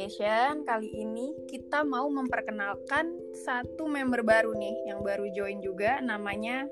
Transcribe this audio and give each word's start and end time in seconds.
Vacation. 0.00 0.64
Kali 0.64 0.88
ini 0.96 1.36
kita 1.44 1.84
mau 1.84 2.08
memperkenalkan 2.08 3.20
satu 3.44 3.84
member 3.84 4.24
baru 4.24 4.56
nih, 4.56 4.72
yang 4.88 5.04
baru 5.04 5.28
join 5.36 5.60
juga, 5.60 6.00
namanya 6.00 6.64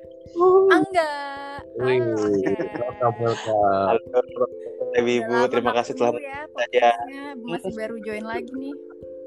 Angga. 0.73 1.13
Halo 1.77 2.17
Angga. 2.17 4.01
Halo, 4.01 4.45
Ibu. 4.97 5.45
Terima 5.53 5.77
kasih 5.77 5.93
telah 6.01 6.17
ya. 6.73 6.97
Masih 7.45 7.69
baru 7.77 8.01
join 8.01 8.25
lagi 8.25 8.49
nih. 8.49 8.73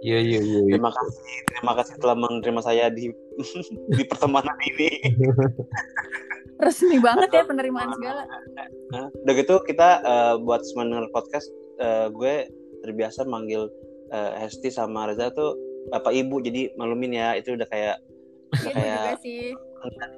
Iya 0.01 0.17
iya 0.17 0.39
iya. 0.49 0.59
Terima 0.65 0.89
kasih, 0.89 1.21
terima 1.53 1.73
kasih 1.77 1.93
telah 2.01 2.17
menerima 2.17 2.61
saya 2.65 2.89
di 2.89 3.13
di 3.93 4.01
pertemanan 4.09 4.57
ini. 4.65 4.97
Resmi 6.65 6.97
banget 6.97 7.29
ya 7.37 7.45
penerimaan 7.45 7.93
segala. 7.93 8.25
Nah, 8.97 9.13
udah 9.13 9.33
gitu 9.37 9.61
kita 9.61 10.01
uh, 10.01 10.35
buat 10.41 10.65
semendengar 10.65 11.05
podcast, 11.13 11.53
uh, 11.77 12.09
gue 12.09 12.49
terbiasa 12.81 13.29
manggil 13.29 13.69
uh, 14.11 14.31
Hesti 14.37 14.69
sama 14.69 15.09
Reza 15.09 15.31
tuh 15.33 15.55
bapak 15.89 16.13
ibu, 16.13 16.37
jadi 16.43 16.69
malumin 16.77 17.17
ya 17.17 17.33
itu 17.39 17.57
udah 17.57 17.65
kayak 17.67 17.97
Iya 18.51 18.73
kayak 18.75 18.99
juga 18.99 19.15
sih. 19.23 19.43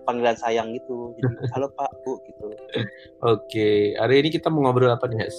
panggilan 0.09 0.37
sayang 0.41 0.73
gitu. 0.73 1.13
Jadi 1.21 1.33
halo 1.53 1.69
Pak 1.77 1.91
Bu 2.01 2.17
gitu. 2.25 2.45
Oke, 3.21 3.93
hari 4.01 4.25
ini 4.25 4.29
kita 4.33 4.49
mau 4.49 4.65
ngobrol 4.65 4.89
apa 4.89 5.05
nih, 5.05 5.21
Hes? 5.21 5.37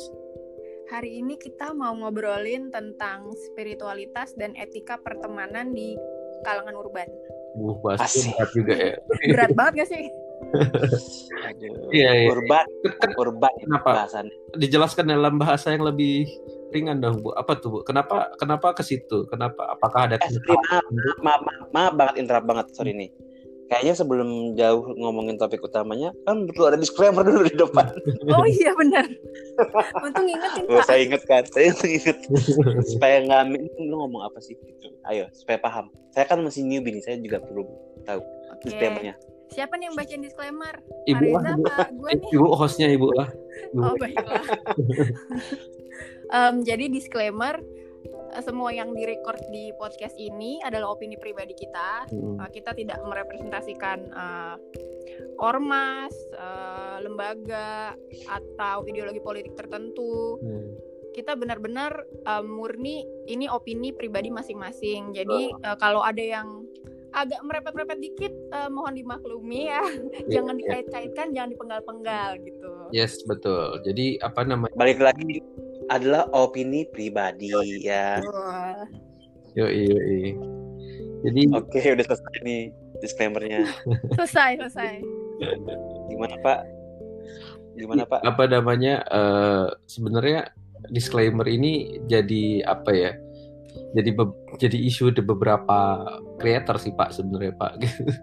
Hari 0.94 1.18
ini 1.18 1.34
kita 1.34 1.74
mau 1.74 1.90
ngobrolin 1.96 2.70
tentang 2.70 3.34
spiritualitas 3.50 4.30
dan 4.38 4.55
etika 4.55 4.94
pertemanan 5.02 5.74
di 5.74 5.98
kalangan 6.46 6.77
urban. 6.78 7.08
Uh, 7.58 7.98
Asik. 7.98 8.30
berat 8.34 8.50
juga 8.55 8.74
ya. 8.74 8.94
Berat 9.34 9.50
banget 9.58 9.72
gak 9.83 9.89
sih? 9.91 10.05
Iya, 11.94 12.11
iya. 12.14 12.30
Urban, 12.30 12.66
urban 13.18 13.55
Kenapa? 13.62 13.91
bahasannya. 14.06 14.34
dijelaskan 14.58 15.11
dalam 15.11 15.34
bahasa 15.39 15.74
yang 15.74 15.83
lebih 15.86 16.27
ringan 16.75 16.98
dong, 16.98 17.22
Bu. 17.22 17.30
Apa 17.33 17.55
tuh, 17.55 17.70
Bu? 17.70 17.78
Kenapa 17.80 18.34
kenapa 18.34 18.75
ke 18.75 18.83
situ? 18.83 19.25
Kenapa? 19.27 19.70
Apakah 19.70 20.11
ada 20.11 20.17
Eh, 20.17 20.28
sorry, 20.28 20.50
maaf, 20.50 20.84
maaf, 20.91 21.14
maaf, 21.41 21.41
maaf, 21.70 21.92
banget 21.94 22.14
interrupt 22.19 22.44
banget, 22.44 22.67
sorry 22.75 22.92
nih. 22.92 23.11
Kayaknya 23.64 23.94
sebelum 23.97 24.28
jauh 24.55 24.84
ngomongin 24.92 25.41
topik 25.41 25.58
utamanya, 25.58 26.12
kan 26.22 26.45
perlu 26.45 26.69
ada 26.69 26.77
disclaimer 26.77 27.25
dulu 27.25 27.48
di 27.48 27.55
depan. 27.55 27.86
Oh 28.34 28.45
iya 28.45 28.77
benar. 28.77 29.08
Untung 30.02 30.27
ingetin 30.27 30.69
Oh, 30.69 30.78
Pak. 30.78 30.84
saya 30.84 31.00
inget 31.00 31.22
kan, 31.25 31.42
saya 31.48 31.72
inget 31.72 32.19
supaya 32.84 33.25
nggak 33.25 33.56
lu 33.80 33.95
ngomong 33.97 34.20
apa 34.20 34.36
sih 34.39 34.52
gitu. 34.58 34.92
Ayo, 35.05 35.33
supaya 35.33 35.56
paham. 35.56 35.89
Saya 36.11 36.28
kan 36.28 36.45
masih 36.45 36.61
newbie 36.61 36.92
nih, 36.92 37.02
saya 37.02 37.17
juga 37.17 37.41
perlu 37.41 37.64
tahu 38.05 38.20
Oke. 38.52 38.69
disclaimernya. 38.69 39.17
Siapa 39.48 39.77
nih 39.77 39.86
yang 39.86 39.97
bacain 39.97 40.20
disclaimer? 40.20 40.75
Ibu 41.06 41.25
lah, 41.30 41.42
Reza 41.42 41.52
Ibu. 41.55 41.64
apa 41.64 41.84
gue 41.89 42.11
nih? 42.12 42.30
Ibu 42.33 42.47
hostnya 42.52 42.89
Ibu 42.91 43.08
lah. 43.12 43.28
Ibu. 43.70 43.80
Oh 43.80 43.95
baiklah. 43.97 44.42
Em, 46.30 46.64
jadi 46.64 46.89
disclaimer 46.89 47.61
eh, 48.33 48.42
semua 48.42 48.72
yang 48.72 48.92
direcord 48.92 49.41
di 49.50 49.70
podcast 49.77 50.17
ini 50.17 50.61
adalah 50.64 50.94
opini 50.94 51.17
pribadi 51.17 51.53
kita. 51.53 52.08
Hmm. 52.08 52.41
Eh, 52.41 52.50
kita 52.53 52.72
tidak 52.72 52.98
merepresentasikan 53.05 53.98
eh, 54.08 54.56
ormas, 55.39 56.14
eh, 56.34 56.97
lembaga 57.02 57.95
atau 58.28 58.86
ideologi 58.86 59.20
politik 59.20 59.55
tertentu. 59.55 60.39
Hmm. 60.41 60.72
Kita 61.14 61.39
benar-benar 61.39 61.92
eh, 62.27 62.45
murni 62.45 63.05
ini 63.27 63.47
opini 63.47 63.95
pribadi 63.95 64.30
masing-masing. 64.30 65.14
Jadi 65.14 65.52
eh, 65.55 65.77
kalau 65.78 66.02
ada 66.02 66.22
yang 66.22 66.64
agak 67.14 67.39
merepet-repet 67.46 67.98
dikit, 68.02 68.35
eh, 68.35 68.67
mohon 68.67 68.98
dimaklumi 68.98 69.70
ya. 69.70 69.86
jangan 70.35 70.58
Iya. 70.58 70.83
dikait-kaitkan, 70.83 71.30
jangan 71.30 71.51
dipenggal-penggal 71.55 72.42
gitu. 72.42 72.73
Yes, 72.91 73.23
betul. 73.23 73.79
Jadi 73.86 74.18
apa 74.18 74.42
namanya? 74.42 74.74
Balik 74.74 74.98
lagi 74.98 75.39
adalah 75.89 76.28
opini 76.33 76.89
pribadi 76.89 77.52
ya. 77.80 78.20
Wah. 78.24 78.84
Yo 79.55 79.67
yo 79.70 79.95
Jadi 81.24 81.40
Oke, 81.55 81.80
udah 81.80 82.05
selesai 82.05 82.36
nih 82.45 82.62
disclaimernya. 83.00 83.64
Selesai, 84.18 84.61
selesai. 84.61 85.00
Gimana 86.11 86.36
Pak? 86.42 86.58
Gimana 87.74 88.05
Pak? 88.05 88.20
apa 88.23 88.44
namanya? 88.46 89.00
eh, 89.08 89.67
sebenarnya 89.89 90.52
disclaimer 90.92 91.48
ini 91.48 91.96
jadi 92.06 92.61
apa 92.64 92.92
ya? 92.92 93.12
Jadi 93.94 94.11
be- 94.11 94.36
jadi 94.61 94.78
isu 94.78 95.11
di 95.11 95.23
beberapa 95.23 96.02
creator 96.39 96.77
sih 96.78 96.92
Pak 96.92 97.14
sebenarnya 97.14 97.55
Pak. 97.56 97.73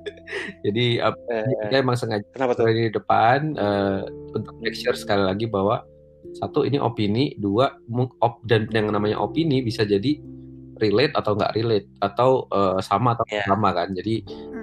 jadi 0.68 0.86
apa 1.04 1.20
Eh, 1.32 1.48
kita 1.68 1.76
emang 1.82 1.98
sengaja 1.98 2.24
kenapa 2.32 2.54
tuh? 2.56 2.70
dari 2.70 2.88
depan 2.88 3.56
eh, 3.58 4.02
untuk 4.32 4.54
make 4.62 4.78
sure 4.78 4.96
sekali 4.96 5.26
lagi 5.26 5.50
bahwa 5.50 5.84
satu 6.38 6.64
ini 6.64 6.78
opini, 6.80 7.36
dua 7.38 7.72
op, 8.22 8.42
dan 8.48 8.70
yang 8.72 8.90
namanya 8.90 9.20
opini 9.20 9.62
bisa 9.62 9.84
jadi 9.84 10.18
relate 10.82 11.14
atau 11.14 11.38
nggak 11.38 11.54
relate 11.54 11.88
atau 12.02 12.50
eh, 12.50 12.80
sama 12.82 13.14
atau 13.14 13.24
nggak 13.30 13.46
sama 13.46 13.70
kan. 13.76 13.94
Jadi 13.94 14.16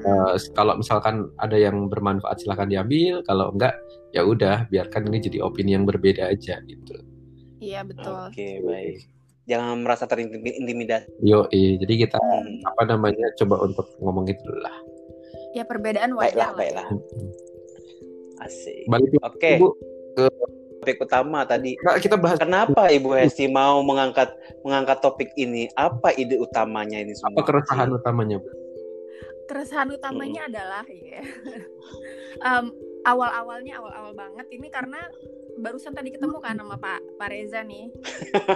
eh, 0.03 0.35
kalau 0.53 0.75
misalkan 0.79 1.31
ada 1.39 1.55
yang 1.55 1.87
bermanfaat 1.87 2.43
silahkan 2.43 2.67
diambil, 2.67 3.23
kalau 3.23 3.55
enggak 3.55 3.79
ya 4.11 4.25
udah 4.25 4.67
biarkan 4.73 5.07
ini 5.13 5.19
jadi 5.23 5.39
opini 5.45 5.77
yang 5.79 5.87
berbeda 5.87 6.33
aja 6.33 6.59
gitu. 6.67 6.97
Iya 7.59 7.83
betul. 7.87 8.15
Oke, 8.31 8.63
baik. 8.63 9.07
Jangan 9.49 9.81
merasa 9.81 10.05
terintimidasi. 10.05 11.09
Yo, 11.25 11.49
jadi 11.49 11.95
kita 12.05 12.21
Hmm, 12.21 12.61
apa 12.69 12.83
namanya 12.85 13.33
coba 13.41 13.65
untuk 13.65 13.89
ngomong 14.05 14.29
itu 14.29 14.45
dulu 14.45 14.61
lah. 14.61 14.77
Ya 15.57 15.65
perbedaan 15.65 16.13
baiklah, 16.13 16.53
wajar 16.53 16.53
lah. 16.53 16.59
baiklah. 16.61 16.87
Hmm. 16.93 18.45
Asik. 18.45 18.85
Balik 18.87 19.09
Oke, 19.25 19.57
Ibu, 19.57 19.69
topik 20.89 21.05
utama 21.05 21.45
tadi. 21.45 21.77
Nggak, 21.77 21.97
kita 22.01 22.17
bahas 22.17 22.39
Kenapa 22.41 22.89
Ibu 22.89 23.13
Hesti 23.13 23.45
mau 23.53 23.85
mengangkat 23.85 24.33
mengangkat 24.65 25.05
topik 25.05 25.31
ini? 25.37 25.69
Apa 25.77 26.17
ide 26.17 26.41
utamanya 26.41 26.97
ini 27.05 27.13
semua? 27.13 27.37
apa 27.37 27.41
keresahan 27.45 27.93
utamanya, 27.93 28.41
Bu? 28.41 28.49
Keresahan 29.49 29.89
utamanya 29.93 30.49
adalah 30.49 30.85
ya. 31.13 31.21
em, 32.41 32.65
awal-awalnya 33.05 33.81
awal-awal 33.81 34.13
banget 34.17 34.47
ini 34.53 34.69
karena 34.73 35.01
barusan 35.61 35.93
tadi 35.93 36.13
ketemu 36.13 36.41
kan 36.41 36.57
sama 36.57 36.81
Pak 36.81 37.21
Pak 37.21 37.29
Reza 37.29 37.61
nih. 37.65 37.93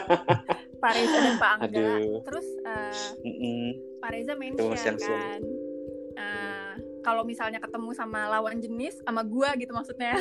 Pak 0.82 0.93
Reza 0.97 1.19
dan 1.20 1.37
Pak 1.37 1.50
Angga. 1.60 1.69
Aduh. 1.69 2.20
Terus 2.25 2.49
eh, 2.64 3.09
Mm-mm. 3.28 3.64
Pak 4.00 4.10
Reza 4.16 4.32
mention 4.37 4.97
kan. 4.97 5.41
eh, 6.16 6.72
kalau 7.03 7.26
misalnya 7.26 7.59
ketemu 7.59 7.91
sama 7.93 8.31
lawan 8.31 8.56
jenis 8.60 9.00
sama 9.04 9.20
gua 9.20 9.53
gitu 9.60 9.72
maksudnya. 9.76 10.16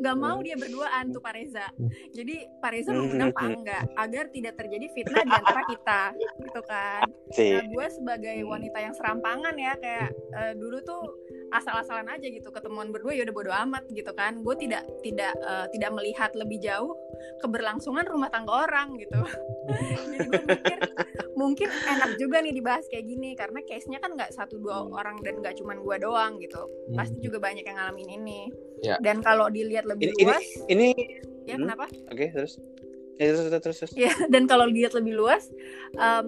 Nggak 0.00 0.16
mau 0.16 0.38
dia 0.40 0.56
berduaan 0.56 1.12
tuh 1.12 1.20
Pak 1.20 1.32
Reza. 1.36 1.66
Jadi 2.14 2.46
Pak 2.58 2.70
Reza 2.72 2.90
mengundang 2.94 3.32
Pak 3.34 3.44
Angga 3.44 3.80
agar 4.04 4.24
tidak 4.32 4.54
terjadi 4.56 4.86
fitnah 4.92 5.24
di 5.24 5.32
antara 5.32 5.62
kita, 5.68 6.02
gitu 6.18 6.60
kan. 6.64 7.06
Nah, 7.08 7.64
gue 7.68 7.86
sebagai 7.92 8.38
wanita 8.44 8.78
yang 8.80 8.94
serampangan 8.96 9.54
ya 9.56 9.72
kayak 9.78 10.08
eh, 10.12 10.52
dulu 10.56 10.78
tuh 10.82 11.02
asal-asalan 11.48 12.12
aja 12.12 12.28
gitu 12.28 12.52
ketemuan 12.52 12.92
berdua 12.92 13.16
ya 13.16 13.24
udah 13.24 13.36
bodo 13.36 13.52
amat 13.68 13.84
gitu 13.92 14.12
kan. 14.16 14.40
Gue 14.40 14.54
tidak 14.56 14.84
tidak 15.04 15.32
eh, 15.36 15.66
tidak 15.76 15.90
melihat 15.92 16.30
lebih 16.36 16.58
jauh 16.60 16.96
keberlangsungan 17.44 18.04
rumah 18.08 18.32
tangga 18.32 18.68
orang 18.68 18.96
gitu. 18.98 19.20
Jadi 20.08 20.16
gue 20.24 20.42
mikir 20.48 20.78
mungkin 21.38 21.70
enak 21.70 22.18
juga 22.18 22.42
nih 22.42 22.50
dibahas 22.50 22.82
kayak 22.90 23.06
gini 23.06 23.38
karena 23.38 23.62
case-nya 23.62 24.02
kan 24.02 24.18
nggak 24.18 24.34
satu 24.34 24.58
dua 24.58 24.90
orang 24.90 25.22
dan 25.22 25.38
nggak 25.38 25.54
cuman 25.62 25.78
gue 25.78 25.96
doang 26.02 26.32
gitu. 26.42 26.66
Pasti 26.98 27.22
juga 27.22 27.38
banyak 27.38 27.62
yang 27.62 27.78
ngalamin 27.78 28.08
ini. 28.18 28.40
Ya. 28.82 28.98
Dan 28.98 29.22
kalau 29.22 29.46
dilihat 29.46 29.86
lebih 29.86 30.10
Ini 30.10 30.14
ini 30.18 30.26
luas, 30.26 30.46
ini 30.66 30.88
ya 31.46 31.54
Hmm. 31.54 31.70
kenapa? 31.70 31.86
oke 32.10 32.26
terus. 32.34 32.58
Ya, 33.18 33.34
terus 33.34 33.50
terus 33.50 33.78
terus. 33.82 33.92
Ya, 33.98 34.14
dan 34.30 34.46
kalau 34.46 34.70
dilihat 34.70 34.94
lebih 34.94 35.18
luas, 35.18 35.50
em, 35.98 36.26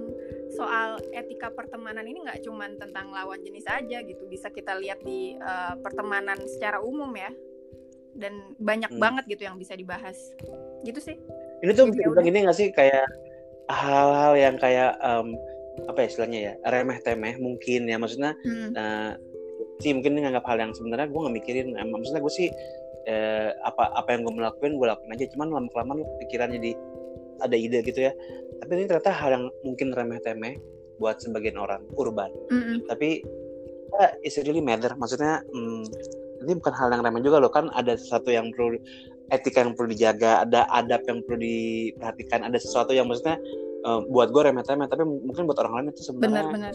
soal 0.50 0.98
etika 1.14 1.54
pertemanan 1.54 2.02
ini 2.02 2.18
nggak 2.26 2.42
cuma 2.42 2.66
tentang 2.66 3.14
lawan 3.14 3.38
jenis 3.46 3.62
aja 3.70 4.02
gitu, 4.02 4.26
bisa 4.26 4.50
kita 4.50 4.74
lihat 4.74 4.98
di 5.06 5.38
eh, 5.38 5.74
pertemanan 5.86 6.34
secara 6.50 6.82
umum 6.82 7.14
ya, 7.14 7.30
dan 8.18 8.58
banyak 8.58 8.90
Hmm. 8.90 8.98
banget 8.98 9.24
gitu 9.30 9.46
yang 9.46 9.54
bisa 9.54 9.78
dibahas, 9.78 10.18
gitu 10.82 10.98
sih. 10.98 11.14
Ini 11.62 11.70
tuh 11.78 11.94
bisa 11.94 12.10
ya 12.10 12.26
ini 12.26 12.38
nggak 12.42 12.58
sih 12.58 12.68
kayak 12.74 13.06
hal-hal 13.70 14.34
yang 14.34 14.56
kayak 14.58 14.98
em, 15.00 15.38
apa 15.86 16.04
ya 16.04 16.06
istilahnya 16.10 16.38
ya 16.42 16.52
remeh 16.68 16.98
temeh 17.06 17.34
mungkin 17.38 17.86
ya. 17.88 17.96
Maksudnya 17.96 18.34
Hmm. 18.42 18.70
eh, 18.74 19.12
sih 19.80 19.96
mungkin 19.96 20.18
ini 20.18 20.28
nganggap 20.28 20.44
hal 20.44 20.58
yang 20.60 20.72
sebenarnya 20.76 21.08
gue 21.08 21.20
nggak 21.22 21.36
mikirin. 21.40 21.66
Maksudnya 21.78 22.20
gue 22.20 22.32
sih 22.34 22.48
eh, 23.08 23.50
apa 23.64 23.94
apa 23.96 24.12
yang 24.12 24.26
gue 24.28 24.34
melakukan 24.34 24.76
gue 24.76 24.86
lakuin 24.90 25.14
aja. 25.14 25.24
Cuman 25.32 25.48
lama 25.54 25.68
kelamaan 25.72 26.04
pikiran 26.26 26.52
jadi 26.52 26.72
ada 27.40 27.56
ide 27.56 27.80
gitu 27.86 28.10
ya. 28.10 28.12
Tapi 28.60 28.70
ini 28.76 28.84
ternyata 28.90 29.14
hal 29.14 29.30
yang 29.32 29.44
mungkin 29.64 29.94
remeh 29.96 30.20
temeh 30.20 30.60
buat 31.00 31.16
sebagian 31.24 31.56
orang 31.56 31.80
urban. 31.96 32.28
Mm-mm. 32.52 32.84
tapi 32.84 33.24
ya, 33.96 34.12
it's 34.20 34.36
really 34.44 34.60
matter. 34.60 34.92
Maksudnya 35.00 35.40
hmm, 35.48 35.88
ini 36.44 36.52
bukan 36.60 36.74
hal 36.76 36.92
yang 36.92 37.00
remeh 37.00 37.24
juga 37.24 37.40
loh. 37.40 37.48
Kan 37.48 37.72
ada 37.72 37.96
sesuatu 37.96 38.28
yang 38.28 38.52
perlu 38.52 38.76
etika 39.30 39.62
yang 39.62 39.72
perlu 39.78 39.94
dijaga 39.94 40.42
ada 40.44 40.66
adab 40.70 41.02
yang 41.06 41.22
perlu 41.24 41.38
diperhatikan 41.40 42.42
ada 42.44 42.58
sesuatu 42.58 42.90
yang 42.92 43.06
maksudnya 43.06 43.38
eh, 43.86 44.00
buat 44.10 44.34
gue 44.34 44.42
remeh 44.50 44.66
temeh 44.66 44.86
tapi 44.90 45.02
mungkin 45.06 45.46
buat 45.46 45.58
orang 45.62 45.74
lain 45.80 45.86
itu 45.94 46.02
sebenarnya 46.04 46.50
Benar-benar. 46.50 46.74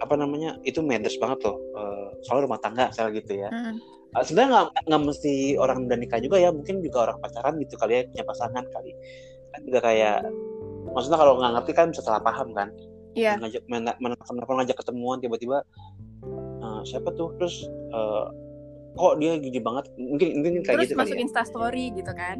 apa 0.00 0.14
namanya 0.16 0.56
itu 0.64 0.80
matters 0.80 1.16
banget 1.20 1.44
loh 1.44 1.56
eh, 1.76 2.06
soal 2.24 2.44
rumah 2.44 2.60
tangga 2.60 2.88
misalnya 2.92 3.12
gitu 3.20 3.32
ya 3.40 3.48
Mm. 3.50 3.76
uh, 4.18 4.24
sebenarnya 4.26 4.66
nggak 4.90 5.02
mesti 5.06 5.54
orang 5.54 5.86
udah 5.86 5.94
nikah 5.94 6.18
juga 6.18 6.36
ya 6.42 6.50
mungkin 6.50 6.82
juga 6.82 7.06
orang 7.06 7.22
pacaran 7.22 7.54
gitu 7.62 7.78
kali 7.78 7.92
ya 7.94 8.02
punya 8.10 8.24
pasangan 8.26 8.64
kali 8.74 8.90
kan 9.54 9.60
juga 9.62 9.78
kayak 9.86 10.18
maksudnya 10.90 11.18
kalau 11.18 11.32
nggak 11.38 11.52
ngerti 11.62 11.72
kan 11.78 11.86
bisa 11.94 12.02
salah 12.02 12.18
paham 12.18 12.50
kan 12.50 12.68
Iya. 13.14 13.38
ngajak 13.42 13.66
kenapa 13.66 14.50
ngajak 14.62 14.76
ketemuan 14.78 15.18
tiba-tiba 15.18 15.66
uh, 16.62 16.80
siapa 16.86 17.10
tuh 17.18 17.34
terus 17.38 17.66
uh, 17.90 18.30
kok 18.92 19.14
dia 19.16 19.32
gini 19.36 19.58
banget 19.58 19.84
mungkin 19.94 20.28
mungkin 20.36 20.52
kayak 20.60 20.76
Terus 20.76 20.84
gitu 20.84 20.94
kali 20.94 21.02
masuk 21.06 21.16
ya 21.16 21.22
Insta 21.22 21.42
Story 21.44 21.84
gitu 21.92 22.12
kan. 22.12 22.36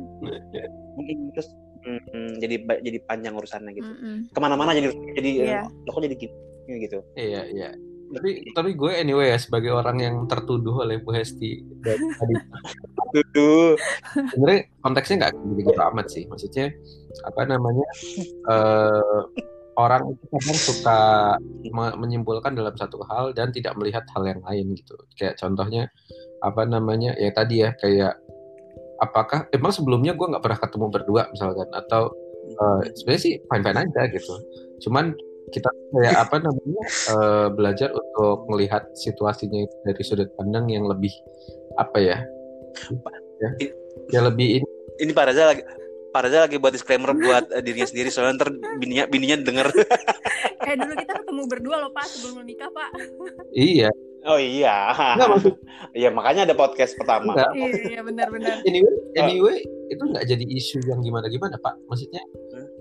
mungkin 0.94 1.16
terus 1.30 1.48
mm, 1.80 2.00
mm, 2.10 2.30
jadi 2.36 2.54
jadi 2.82 2.98
panjang 3.04 3.34
urusannya 3.34 3.72
gitu 3.72 3.86
Mm-mm. 3.88 4.16
ke 4.28 4.38
mana-mana 4.38 4.70
jadi 4.72 4.88
jadi 5.14 5.30
Iya. 5.30 5.60
lo 5.64 5.90
kok 5.90 6.02
jadi 6.02 6.16
gini 6.16 6.34
gitu 6.80 6.98
Iya, 7.14 7.42
iya. 7.46 7.70
Tapi 8.10 8.30
tapi 8.50 8.74
gue 8.74 8.90
anyway 8.90 9.30
ya 9.30 9.38
sebagai 9.38 9.70
orang 9.70 9.98
yang 9.98 10.16
tertuduh 10.26 10.82
oleh 10.82 10.98
Bu 10.98 11.10
Hesti 11.10 11.62
dari 11.78 12.02
tadi 12.18 12.34
Duh. 13.30 13.78
sebenarnya 14.28 14.60
konteksnya 14.80 15.16
nggak 15.20 15.34
begitu 15.54 15.70
amat 15.80 16.06
sih. 16.10 16.26
Maksudnya 16.26 16.74
apa 17.22 17.46
namanya 17.46 17.86
eh, 18.46 19.20
orang 19.74 20.10
itu 20.10 20.24
kadang 20.26 20.58
suka 20.60 20.98
me- 21.70 21.96
menyimpulkan 21.96 22.52
dalam 22.52 22.74
satu 22.74 22.98
hal 23.06 23.30
dan 23.30 23.50
tidak 23.50 23.78
melihat 23.78 24.02
hal 24.10 24.26
yang 24.26 24.42
lain 24.42 24.74
gitu. 24.74 24.98
Kayak 25.14 25.38
contohnya 25.38 25.86
apa 26.40 26.62
namanya 26.64 27.14
ya 27.20 27.30
tadi 27.32 27.62
ya 27.64 27.76
kayak 27.76 28.16
apakah 29.00 29.48
emang 29.52 29.72
sebelumnya 29.72 30.12
gue 30.12 30.26
nggak 30.28 30.44
pernah 30.44 30.60
ketemu 30.60 30.86
berdua 30.92 31.22
misalkan 31.32 31.68
atau 31.72 32.12
eh, 32.48 32.80
sebenarnya 32.96 33.22
sih 33.22 33.34
fine 33.48 33.64
fine 33.64 33.78
aja 33.80 34.02
gitu. 34.12 34.34
Cuman 34.88 35.16
kita 35.50 35.70
kayak 35.96 36.16
apa 36.28 36.36
namanya 36.40 36.84
eh, 37.12 37.48
belajar 37.52 37.88
untuk 37.96 38.46
melihat 38.52 38.86
situasinya 38.94 39.66
itu 39.66 39.76
dari 39.84 40.02
sudut 40.04 40.28
pandang 40.36 40.68
yang 40.68 40.84
lebih 40.86 41.12
apa 41.80 41.98
ya 41.98 42.18
ya, 43.40 43.48
ya 44.12 44.20
lebih 44.22 44.62
ini 44.62 44.68
ini 45.00 45.10
Pak 45.16 45.24
Reza 45.32 45.48
lagi 45.50 45.62
Pak 46.10 46.20
Reza 46.26 46.42
lagi 46.42 46.58
buat 46.58 46.74
disclaimer 46.74 47.14
buat 47.14 47.54
eh, 47.54 47.62
dirinya 47.62 47.86
sendiri 47.86 48.10
soalnya 48.10 48.42
ntar 48.42 48.50
bininya 48.78 49.04
bininya 49.06 49.36
denger. 49.40 49.68
Eh 50.60 50.76
dulu 50.76 50.92
kita 50.92 51.24
ketemu 51.24 51.42
berdua 51.50 51.76
loh 51.82 51.90
Pak 51.90 52.04
sebelum 52.06 52.44
menikah 52.44 52.68
Pak. 52.70 52.90
iya. 53.56 53.88
Oh 54.28 54.36
iya. 54.36 54.92
Maksud- 55.16 55.56
iya 55.98 56.12
makanya 56.12 56.44
ada 56.46 56.54
podcast 56.54 56.94
pertama. 57.00 57.32
Iya 57.56 57.96
iya 57.96 58.00
benar-benar. 58.04 58.60
anyway 58.68 58.94
anyway 59.16 59.58
itu 59.90 60.02
nggak 60.04 60.28
jadi 60.28 60.44
isu 60.46 60.84
yang 60.86 61.00
gimana 61.00 61.26
gimana 61.32 61.56
pak? 61.58 61.74
Maksudnya 61.88 62.22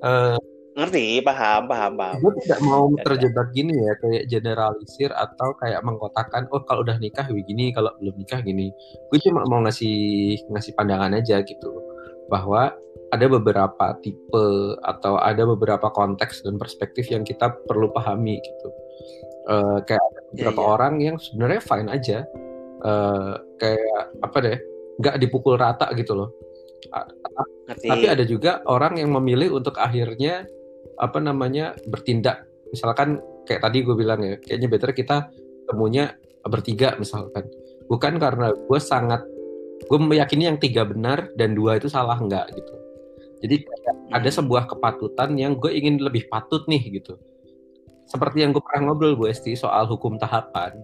eh 0.04 0.38
ngerti? 0.76 1.24
Paham 1.24 1.72
paham 1.72 1.94
paham. 1.96 2.20
gue 2.20 2.34
tidak 2.46 2.60
mau 2.64 2.92
terjebak 3.02 3.48
gini 3.56 3.74
ya 3.74 3.94
kayak 4.04 4.24
generalisir 4.28 5.12
atau 5.16 5.56
kayak 5.64 5.82
mengkotakkan 5.82 6.46
oh 6.52 6.62
kalau 6.68 6.84
udah 6.84 7.00
nikah 7.00 7.26
begini 7.26 7.72
kalau 7.72 7.90
belum 8.04 8.16
nikah 8.20 8.44
gini. 8.44 8.70
Gue 9.10 9.20
cuma 9.24 9.48
mau 9.48 9.64
ngasih 9.64 10.36
ngasih 10.52 10.76
pandangan 10.76 11.16
aja 11.16 11.42
gitu 11.48 11.72
bahwa 12.30 12.76
ada 13.10 13.26
beberapa 13.26 13.98
tipe 14.06 14.78
atau 14.86 15.18
ada 15.18 15.44
beberapa 15.46 15.90
konteks 15.90 16.46
dan 16.46 16.62
perspektif 16.62 17.10
yang 17.10 17.26
kita 17.26 17.52
perlu 17.66 17.90
pahami 17.94 18.38
gitu 18.40 18.70
Eh, 19.50 19.80
kayak 19.82 20.04
ada 20.04 20.22
beberapa 20.30 20.62
iya. 20.62 20.70
orang 20.70 20.94
yang 21.02 21.16
sebenarnya 21.18 21.62
fine 21.64 21.90
aja 21.90 22.20
Eh, 22.80 23.34
kayak 23.60 24.24
apa 24.24 24.38
deh 24.40 24.58
nggak 25.04 25.16
dipukul 25.20 25.60
rata 25.60 25.92
gitu 26.00 26.16
loh 26.16 26.32
ngerti 27.68 27.88
tapi 27.92 28.06
ada 28.08 28.24
juga 28.24 28.64
orang 28.72 29.04
yang 29.04 29.12
memilih 29.12 29.60
untuk 29.60 29.76
akhirnya 29.76 30.48
apa 31.00 31.20
namanya 31.20 31.76
bertindak. 31.88 32.48
Misalkan 32.72 33.20
kayak 33.44 33.68
tadi 33.68 33.84
gue 33.84 33.96
bilang 34.00 34.24
ya, 34.24 34.40
kayaknya 34.40 34.68
better 34.72 34.92
kita 34.96 35.18
temunya 35.68 36.16
bertiga 36.48 36.96
misalkan. 36.96 37.48
Bukan 37.92 38.16
karena 38.16 38.56
gue 38.56 38.80
sangat 38.80 39.28
gue 39.84 40.00
meyakini 40.00 40.48
yang 40.48 40.60
tiga 40.60 40.88
benar 40.88 41.32
dan 41.36 41.56
dua 41.56 41.80
itu 41.80 41.92
salah 41.92 42.20
enggak 42.20 42.48
gitu. 42.56 42.74
Jadi 43.40 43.56
kayak 43.64 43.96
ada 44.12 44.30
Hmm. 44.30 44.38
sebuah 44.44 44.64
kepatutan 44.68 45.36
yang 45.40 45.56
gue 45.56 45.72
ingin 45.72 46.00
lebih 46.04 46.28
patut 46.28 46.68
nih 46.68 47.00
gitu. 47.00 47.16
Seperti 48.10 48.42
yang 48.44 48.52
gue 48.52 48.64
pernah 48.64 48.90
ngobrol 48.92 49.16
Bu 49.16 49.30
Esti 49.30 49.54
soal 49.54 49.86
hukum 49.86 50.18
tahapan. 50.18 50.76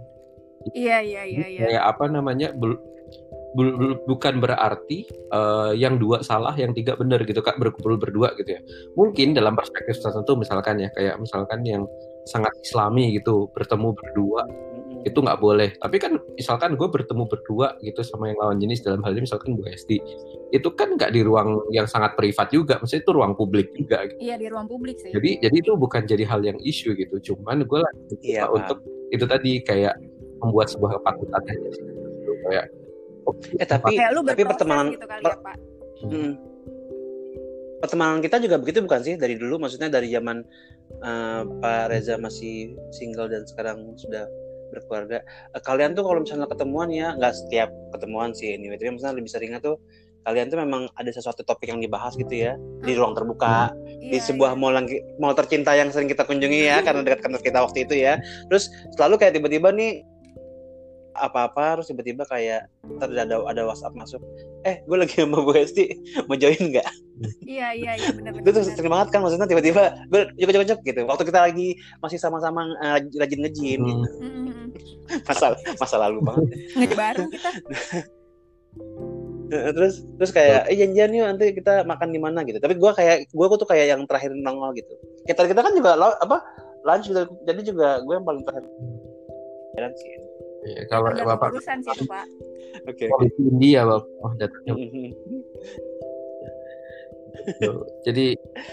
Iya 0.74 1.02
iya 1.02 1.22
iya 1.26 1.46
iya. 1.46 1.62
Kayak 1.70 1.84
apa 1.94 2.06
namanya 2.10 2.50
bel- 2.58 2.82
bel- 3.54 3.78
bel- 3.78 4.02
bukan 4.10 4.42
berarti 4.42 5.06
eh, 5.10 5.72
yang 5.78 5.98
dua 6.02 6.22
salah, 6.26 6.54
yang 6.58 6.74
tiga 6.74 6.98
benar 6.98 7.22
gitu 7.26 7.42
kak 7.42 7.58
berkumpul 7.62 7.98
berdua 7.98 8.34
gitu 8.38 8.58
ya. 8.58 8.62
Mungkin 8.98 9.34
dalam 9.38 9.54
perspektif 9.54 10.02
tertentu 10.02 10.38
misalkan 10.38 10.82
ya 10.82 10.90
kayak 10.94 11.22
misalkan 11.22 11.62
yang 11.66 11.84
sangat 12.26 12.54
Islami 12.66 13.14
gitu 13.14 13.50
bertemu 13.54 13.94
berdua. 13.94 14.44
Itu 15.06 15.22
nggak 15.22 15.38
boleh. 15.38 15.70
Tapi 15.78 15.98
kan 16.02 16.18
misalkan 16.34 16.74
gue 16.74 16.90
bertemu 16.90 17.24
berdua 17.30 17.78
gitu 17.86 18.02
sama 18.02 18.34
yang 18.34 18.42
lawan 18.42 18.58
jenis 18.58 18.82
dalam 18.82 19.06
hal 19.06 19.14
ini 19.14 19.30
misalkan 19.30 19.54
Bu 19.54 19.64
Esti 19.70 20.02
itu 20.50 20.70
kan 20.74 20.98
nggak 20.98 21.14
di 21.14 21.22
ruang 21.22 21.62
yang 21.70 21.86
sangat 21.86 22.18
privat 22.18 22.50
juga, 22.50 22.82
maksudnya 22.82 23.06
itu 23.06 23.14
ruang 23.14 23.34
publik 23.38 23.70
juga. 23.78 24.02
Gitu. 24.10 24.18
Iya 24.18 24.36
di 24.42 24.48
ruang 24.50 24.66
publik 24.66 24.98
sih. 24.98 25.14
Jadi 25.14 25.46
jadi 25.46 25.56
itu 25.62 25.72
bukan 25.78 26.10
jadi 26.10 26.26
hal 26.26 26.42
yang 26.42 26.58
isu 26.58 26.98
gitu. 26.98 27.16
Cuman 27.22 27.64
gue 27.64 27.80
lagi 27.80 28.02
coba 28.10 28.18
Iya, 28.26 28.44
untuk 28.50 28.78
itu 29.14 29.26
tadi 29.30 29.52
kayak 29.62 29.94
membuat 30.42 30.68
sebuah 30.74 30.98
kepatutan 31.00 31.42
aja 31.46 31.70
sih. 31.70 31.86
Gitu, 31.86 32.32
kayak 32.50 32.66
eh 33.58 33.68
tapi 33.70 33.98
Kayak 33.98 34.12
lu 34.14 34.22
tapi 34.22 34.42
pertemanan 34.46 34.86
gitu 34.94 35.06
kali 35.06 35.22
per- 35.26 35.38
ya 35.38 35.46
Pak. 35.46 35.56
Mm. 36.06 36.34
pertemanan 37.82 38.22
kita 38.22 38.38
juga 38.38 38.62
begitu 38.62 38.82
bukan 38.82 39.02
sih 39.02 39.16
dari 39.18 39.38
dulu 39.38 39.58
maksudnya 39.58 39.90
dari 39.90 40.10
zaman 40.14 40.46
eh, 41.02 41.42
Pak 41.62 41.84
Reza 41.90 42.22
masih 42.22 42.78
single 42.94 43.30
dan 43.30 43.46
sekarang 43.50 43.98
sudah 43.98 44.30
berkeluarga. 44.72 45.22
Eh, 45.54 45.62
kalian 45.62 45.94
tuh 45.94 46.04
kalau 46.06 46.20
misalnya 46.22 46.48
ketemuan 46.50 46.90
ya 46.94 47.14
nggak 47.18 47.34
setiap 47.34 47.70
ketemuan 47.96 48.32
sih 48.34 48.56
anyway. 48.56 48.78
Tapi 48.80 48.96
misalnya 48.96 49.16
lebih 49.20 49.32
seringnya 49.32 49.60
tuh 49.62 49.78
kalian 50.26 50.50
tuh 50.50 50.58
memang 50.58 50.90
ada 50.98 51.12
sesuatu 51.14 51.46
topik 51.46 51.70
yang 51.70 51.78
dibahas 51.78 52.18
gitu 52.18 52.34
ya 52.34 52.58
di 52.82 52.98
ruang 52.98 53.14
terbuka 53.14 53.70
di 54.02 54.18
Iya, 54.18 54.26
sebuah 54.34 54.58
iya. 54.58 54.60
mall 54.60 54.74
yang 54.74 54.88
mall 55.22 55.38
tercinta 55.38 55.78
yang 55.78 55.94
sering 55.94 56.10
kita 56.10 56.26
kunjungi 56.26 56.66
ya 56.66 56.82
karena 56.82 57.06
dekat 57.06 57.22
kantor 57.26 57.42
kita 57.46 57.60
waktu 57.62 57.86
itu 57.86 57.96
ya. 58.02 58.18
Terus 58.50 58.74
selalu 58.98 59.22
kayak 59.22 59.38
tiba-tiba 59.38 59.70
nih 59.70 60.02
apa-apa 61.16 61.80
terus 61.80 61.88
tiba-tiba 61.90 62.24
kayak 62.28 62.68
ntar 63.00 63.10
ada 63.12 63.40
ada 63.48 63.62
WhatsApp 63.66 63.96
masuk 63.96 64.22
eh 64.68 64.84
gue 64.84 64.98
lagi 65.00 65.24
sama 65.24 65.40
Bu 65.42 65.56
Hesti 65.56 65.90
mau 66.28 66.36
join 66.36 66.60
nggak? 66.60 66.88
Iya 67.48 67.72
iya 67.72 67.92
iya 67.96 68.10
benar 68.12 68.36
itu 68.36 68.50
tuh 68.52 68.62
benar. 68.62 68.76
sering 68.76 68.92
banget 68.92 69.08
kan 69.16 69.20
maksudnya 69.24 69.48
tiba-tiba 69.48 69.84
gue 70.12 70.22
jok-jok 70.36 70.80
gitu 70.84 71.02
waktu 71.08 71.24
kita 71.24 71.40
lagi 71.40 71.68
masih 72.04 72.20
sama-sama 72.20 72.68
eh, 72.84 73.00
rajin 73.16 73.40
nge-gym 73.44 73.82
Hmm. 73.82 73.88
gitu. 73.88 74.08
Masa 75.24 75.56
masa 75.80 75.96
lalu 76.02 76.20
banget. 76.26 76.46
Nge 76.76 76.88
bareng 76.96 77.30
kita. 77.32 77.50
Terus 79.46 80.02
terus 80.18 80.32
kayak 80.34 80.68
eh 80.68 80.76
janjian 80.76 81.14
yuk 81.14 81.26
nanti 81.30 81.54
kita 81.54 81.86
makan 81.86 82.10
di 82.12 82.20
mana? 82.20 82.42
gitu. 82.44 82.58
Tapi 82.58 82.76
gue 82.76 82.92
kayak 82.92 83.30
gue 83.30 83.46
tuh 83.56 83.68
kayak 83.70 83.94
yang 83.94 84.02
terakhir 84.10 84.34
nongol 84.34 84.74
gitu. 84.74 84.90
Kita 85.30 85.46
kita 85.46 85.62
kan 85.62 85.72
juga 85.78 85.96
apa 86.02 86.42
lunch 86.84 87.08
gitu. 87.08 87.24
Jadi 87.46 87.62
juga 87.64 88.02
gue 88.02 88.14
yang 88.18 88.26
paling 88.26 88.42
terakhir. 88.44 88.68
Sih 89.96 90.25
ya, 90.66 90.82
kalau 90.90 91.10
Tergantung 91.14 91.30
bapak 91.38 91.50
urusan 91.54 91.78
sih 91.80 91.94
itu 91.94 92.04
Pak. 92.06 92.26
oke 92.90 93.06
polisi 93.08 93.42
India 93.46 93.82
bapak 93.86 94.10
oh, 94.20 94.32
datangnya 94.36 94.74
Mhm. 94.76 95.08
gitu. 97.46 97.72
Jadi 98.02 98.26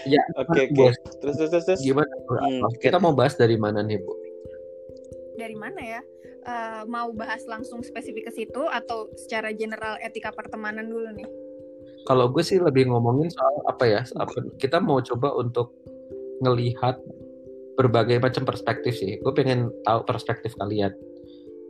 ya 0.07 0.21
oke 0.33 0.49
oke 0.55 0.73
Bos, 0.73 0.95
terus 1.21 1.35
terus 1.37 1.65
terus 1.67 1.79
gimana? 1.79 2.09
Hmm, 2.41 2.65
Kita 2.81 2.97
mau 2.97 3.13
bahas 3.13 3.37
dari 3.37 3.53
mana 3.53 3.85
nih 3.85 4.01
bu? 4.01 4.13
Dari 5.37 5.53
mana 5.53 5.81
ya? 5.81 6.01
Eh, 6.43 6.81
mau 6.89 7.13
bahas 7.13 7.45
langsung 7.47 7.79
spesifik 7.79 8.27
ke 8.27 8.33
situ 8.33 8.61
atau 8.65 9.07
secara 9.15 9.53
general 9.53 9.95
etika 10.01 10.33
pertemanan 10.33 10.89
dulu 10.89 11.07
nih? 11.13 11.27
Kalau 12.03 12.27
gue 12.27 12.43
sih 12.43 12.59
lebih 12.59 12.91
ngomongin 12.91 13.31
soal 13.31 13.63
apa 13.63 13.85
ya? 13.87 14.01
apa- 14.19 14.51
kita 14.59 14.83
mau 14.83 14.99
coba 14.99 15.31
untuk 15.39 15.71
ngelihat 16.43 16.99
berbagai 17.79 18.19
macam 18.19 18.43
perspektif 18.43 18.97
sih. 18.97 19.21
Gue 19.23 19.31
pengen 19.31 19.71
tahu 19.87 20.03
perspektif 20.03 20.51
kalian. 20.59 20.91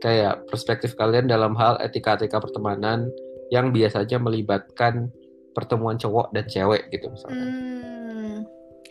Kayak 0.04 0.44
perspektif 0.52 0.92
kalian 1.00 1.24
dalam 1.24 1.56
hal 1.56 1.80
etika-etika 1.80 2.36
pertemanan 2.36 3.08
yang 3.48 3.72
biasanya 3.72 4.20
melibatkan 4.20 5.08
pertemuan 5.56 5.96
cowok 5.96 6.28
dan 6.36 6.44
cewek 6.44 6.92
gitu 6.92 7.08
misalnya. 7.08 7.48
Hmm. 7.48 8.36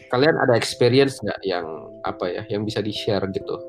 Kalian 0.10 0.34
ada 0.42 0.58
experience 0.58 1.22
nggak 1.22 1.42
yang 1.46 1.66
apa 2.02 2.26
ya? 2.34 2.42
Yang 2.50 2.62
bisa 2.74 2.80
di 2.82 2.90
share 2.90 3.30
gitu? 3.30 3.62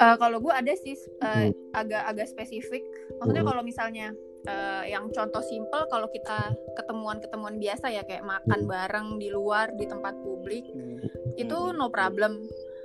Eh, 0.00 0.16
kalau 0.16 0.40
gue 0.40 0.52
ada 0.56 0.72
sih 0.72 0.96
Hmm. 1.20 1.52
eh, 1.52 1.76
agak-agak 1.76 2.32
spesifik. 2.32 2.80
Maksudnya 3.20 3.44
Hmm. 3.44 3.50
kalau 3.52 3.62
misalnya 3.62 4.08
eh, 4.48 4.96
yang 4.96 5.12
contoh 5.12 5.44
simple 5.44 5.84
kalau 5.92 6.08
kita 6.08 6.56
ketemuan-ketemuan 6.72 7.60
biasa 7.60 7.92
ya 7.92 8.00
kayak 8.08 8.24
makan 8.24 8.64
Hmm. 8.64 8.72
bareng 8.72 9.08
di 9.20 9.28
luar 9.28 9.68
di 9.76 9.84
tempat 9.84 10.16
publik 10.16 10.64
itu 11.36 11.58
no 11.76 11.92
problem. 11.92 12.40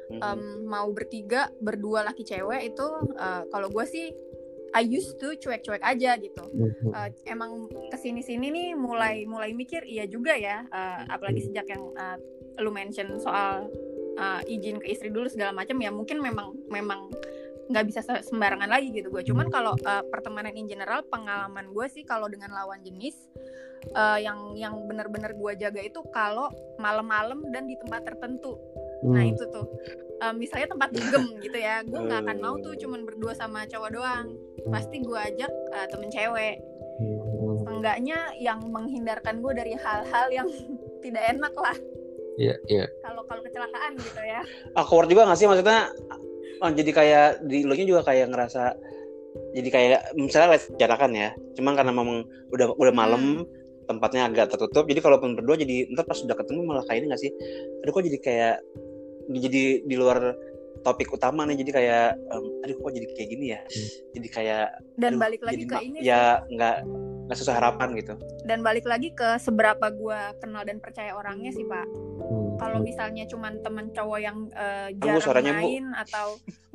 Em, 0.06 0.70
mau 0.70 0.86
bertiga, 0.94 1.50
berdua 1.58 2.06
laki 2.06 2.22
cewek 2.22 2.74
itu 2.74 2.88
eh, 3.18 3.44
kalau 3.50 3.68
gue 3.74 3.86
sih 3.90 4.14
I 4.76 4.84
used 4.84 5.16
to 5.24 5.34
cuek-cuek 5.40 5.82
aja 5.82 6.20
gitu. 6.20 6.44
Eh, 6.94 7.10
emang 7.32 7.72
ke 7.90 7.98
sini-sini 7.98 8.52
nih 8.52 8.70
mulai 8.78 9.24
mulai 9.26 9.56
mikir 9.56 9.82
iya 9.88 10.06
juga 10.06 10.38
ya. 10.38 10.68
eh, 10.70 11.00
apalagi 11.10 11.50
sejak 11.50 11.66
yang 11.72 11.84
eh, 11.98 12.18
lu 12.62 12.70
mention 12.70 13.18
soal 13.18 13.66
eh, 14.20 14.42
izin 14.46 14.78
ke 14.78 14.94
istri 14.94 15.10
dulu 15.10 15.26
segala 15.26 15.56
macam 15.56 15.80
ya 15.82 15.90
mungkin 15.90 16.22
memang 16.22 16.54
memang 16.70 17.10
nggak 17.66 17.86
bisa 17.90 18.02
sembarangan 18.06 18.70
lagi 18.70 18.94
gitu 18.94 19.10
gue 19.10 19.26
cuman 19.26 19.50
kalau 19.50 19.74
uh, 19.90 20.04
pertemanan 20.14 20.54
in 20.54 20.70
general 20.70 21.02
pengalaman 21.10 21.74
gue 21.74 21.86
sih 21.90 22.06
kalau 22.06 22.30
dengan 22.30 22.54
lawan 22.54 22.78
jenis 22.86 23.18
uh, 23.98 24.22
yang 24.22 24.54
yang 24.54 24.78
benar-benar 24.86 25.34
gue 25.34 25.52
jaga 25.58 25.82
itu 25.82 25.98
kalau 26.14 26.54
malam-malam 26.78 27.42
dan 27.50 27.66
di 27.66 27.74
tempat 27.82 28.06
tertentu 28.06 28.54
hmm. 29.06 29.14
nah 29.14 29.24
itu 29.24 29.44
tuh 29.54 29.66
uh, 30.26 30.34
misalnya 30.34 30.74
tempat 30.74 30.90
dugem 30.90 31.24
gitu 31.46 31.58
ya 31.62 31.86
gue 31.86 32.00
nggak 32.02 32.22
akan 32.26 32.38
mau 32.42 32.56
tuh 32.58 32.74
cuman 32.74 33.06
berdua 33.06 33.38
sama 33.38 33.70
cowok 33.70 33.90
doang 33.94 34.26
pasti 34.74 34.98
gue 35.06 35.20
ajak 35.20 35.52
uh, 35.78 35.88
temen 35.94 36.10
cewek 36.10 36.58
hmm. 36.98 37.70
enggaknya 37.70 38.18
yang 38.42 38.60
menghindarkan 38.66 39.40
gue 39.46 39.54
dari 39.54 39.74
hal-hal 39.78 40.28
yang 40.34 40.48
tidak 41.04 41.24
enak 41.30 41.54
lah 41.54 41.78
Iya, 42.36 42.52
yeah, 42.52 42.58
iya. 42.68 42.78
Yeah. 42.84 42.88
Kalau 43.00 43.24
kalau 43.32 43.40
kecelakaan 43.48 43.96
gitu 43.96 44.20
ya. 44.20 44.44
Awkward 44.76 45.08
juga 45.08 45.24
nggak 45.24 45.40
sih 45.40 45.48
maksudnya 45.48 45.88
oh, 46.60 46.68
jadi 46.68 46.92
kayak 46.92 47.28
di 47.48 47.64
lo 47.64 47.72
juga 47.80 48.04
kayak 48.04 48.28
ngerasa 48.28 48.76
jadi 49.56 49.70
kayak 49.72 50.02
misalnya 50.16 50.56
les 50.56 50.66
jarakan 50.80 51.12
ya 51.16 51.30
cuma 51.56 51.76
karena 51.76 51.92
memang 51.92 52.28
udah 52.52 52.76
udah 52.76 52.94
malam 52.96 53.44
hmm. 53.44 53.88
tempatnya 53.88 54.28
agak 54.32 54.52
tertutup 54.52 54.88
jadi 54.88 55.00
kalaupun 55.04 55.36
berdua 55.36 55.60
jadi 55.60 55.92
ntar 55.96 56.08
pas 56.08 56.18
sudah 56.20 56.36
ketemu 56.36 56.64
malah 56.64 56.84
kayak 56.88 57.04
ini 57.04 57.08
gak 57.12 57.22
sih 57.22 57.32
aduh 57.84 57.92
kok 57.92 58.04
jadi 58.04 58.20
kayak 58.20 58.56
jadi 59.30 59.86
di 59.86 59.96
luar 59.96 60.36
topik 60.86 61.10
utama 61.10 61.48
nih 61.50 61.66
jadi 61.66 61.72
kayak 61.72 62.10
um, 62.30 62.46
aduh 62.62 62.78
kok 62.78 62.94
jadi 62.94 63.06
kayak 63.18 63.30
gini 63.34 63.46
ya 63.58 63.60
hmm. 63.66 63.90
jadi 64.14 64.28
kayak 64.30 64.68
dan 65.02 65.12
aduh, 65.16 65.22
balik 65.26 65.42
lagi 65.42 65.64
ke 65.66 65.76
ini 65.82 65.98
ya 66.06 66.46
nggak 66.46 66.78
nggak 67.26 67.38
sesuai 67.42 67.58
harapan 67.58 67.90
gitu 67.98 68.14
dan 68.46 68.62
balik 68.62 68.86
lagi 68.86 69.10
ke 69.18 69.42
seberapa 69.42 69.90
gue 69.90 70.20
kenal 70.38 70.62
dan 70.62 70.78
percaya 70.78 71.18
orangnya 71.18 71.50
sih 71.50 71.66
pak 71.66 71.90
hmm. 71.90 72.62
kalau 72.62 72.86
misalnya 72.86 73.26
cuman 73.26 73.58
temen 73.66 73.90
cowok 73.98 74.20
yang 74.22 74.38
uh, 74.54 74.94
jarang 75.02 75.58
main 75.58 75.86
bu. 75.90 76.02
atau 76.06 76.28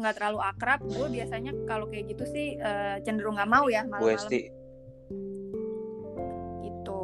nggak 0.02 0.14
terlalu 0.18 0.38
akrab 0.42 0.80
gue 0.82 1.06
biasanya 1.06 1.52
kalau 1.70 1.86
kayak 1.86 2.10
gitu 2.10 2.24
sih 2.34 2.58
uh, 2.58 2.98
cenderung 3.06 3.38
nggak 3.38 3.46
mau 3.46 3.70
ya 3.70 3.86
malam-malam 3.86 4.26
gitu 6.66 7.00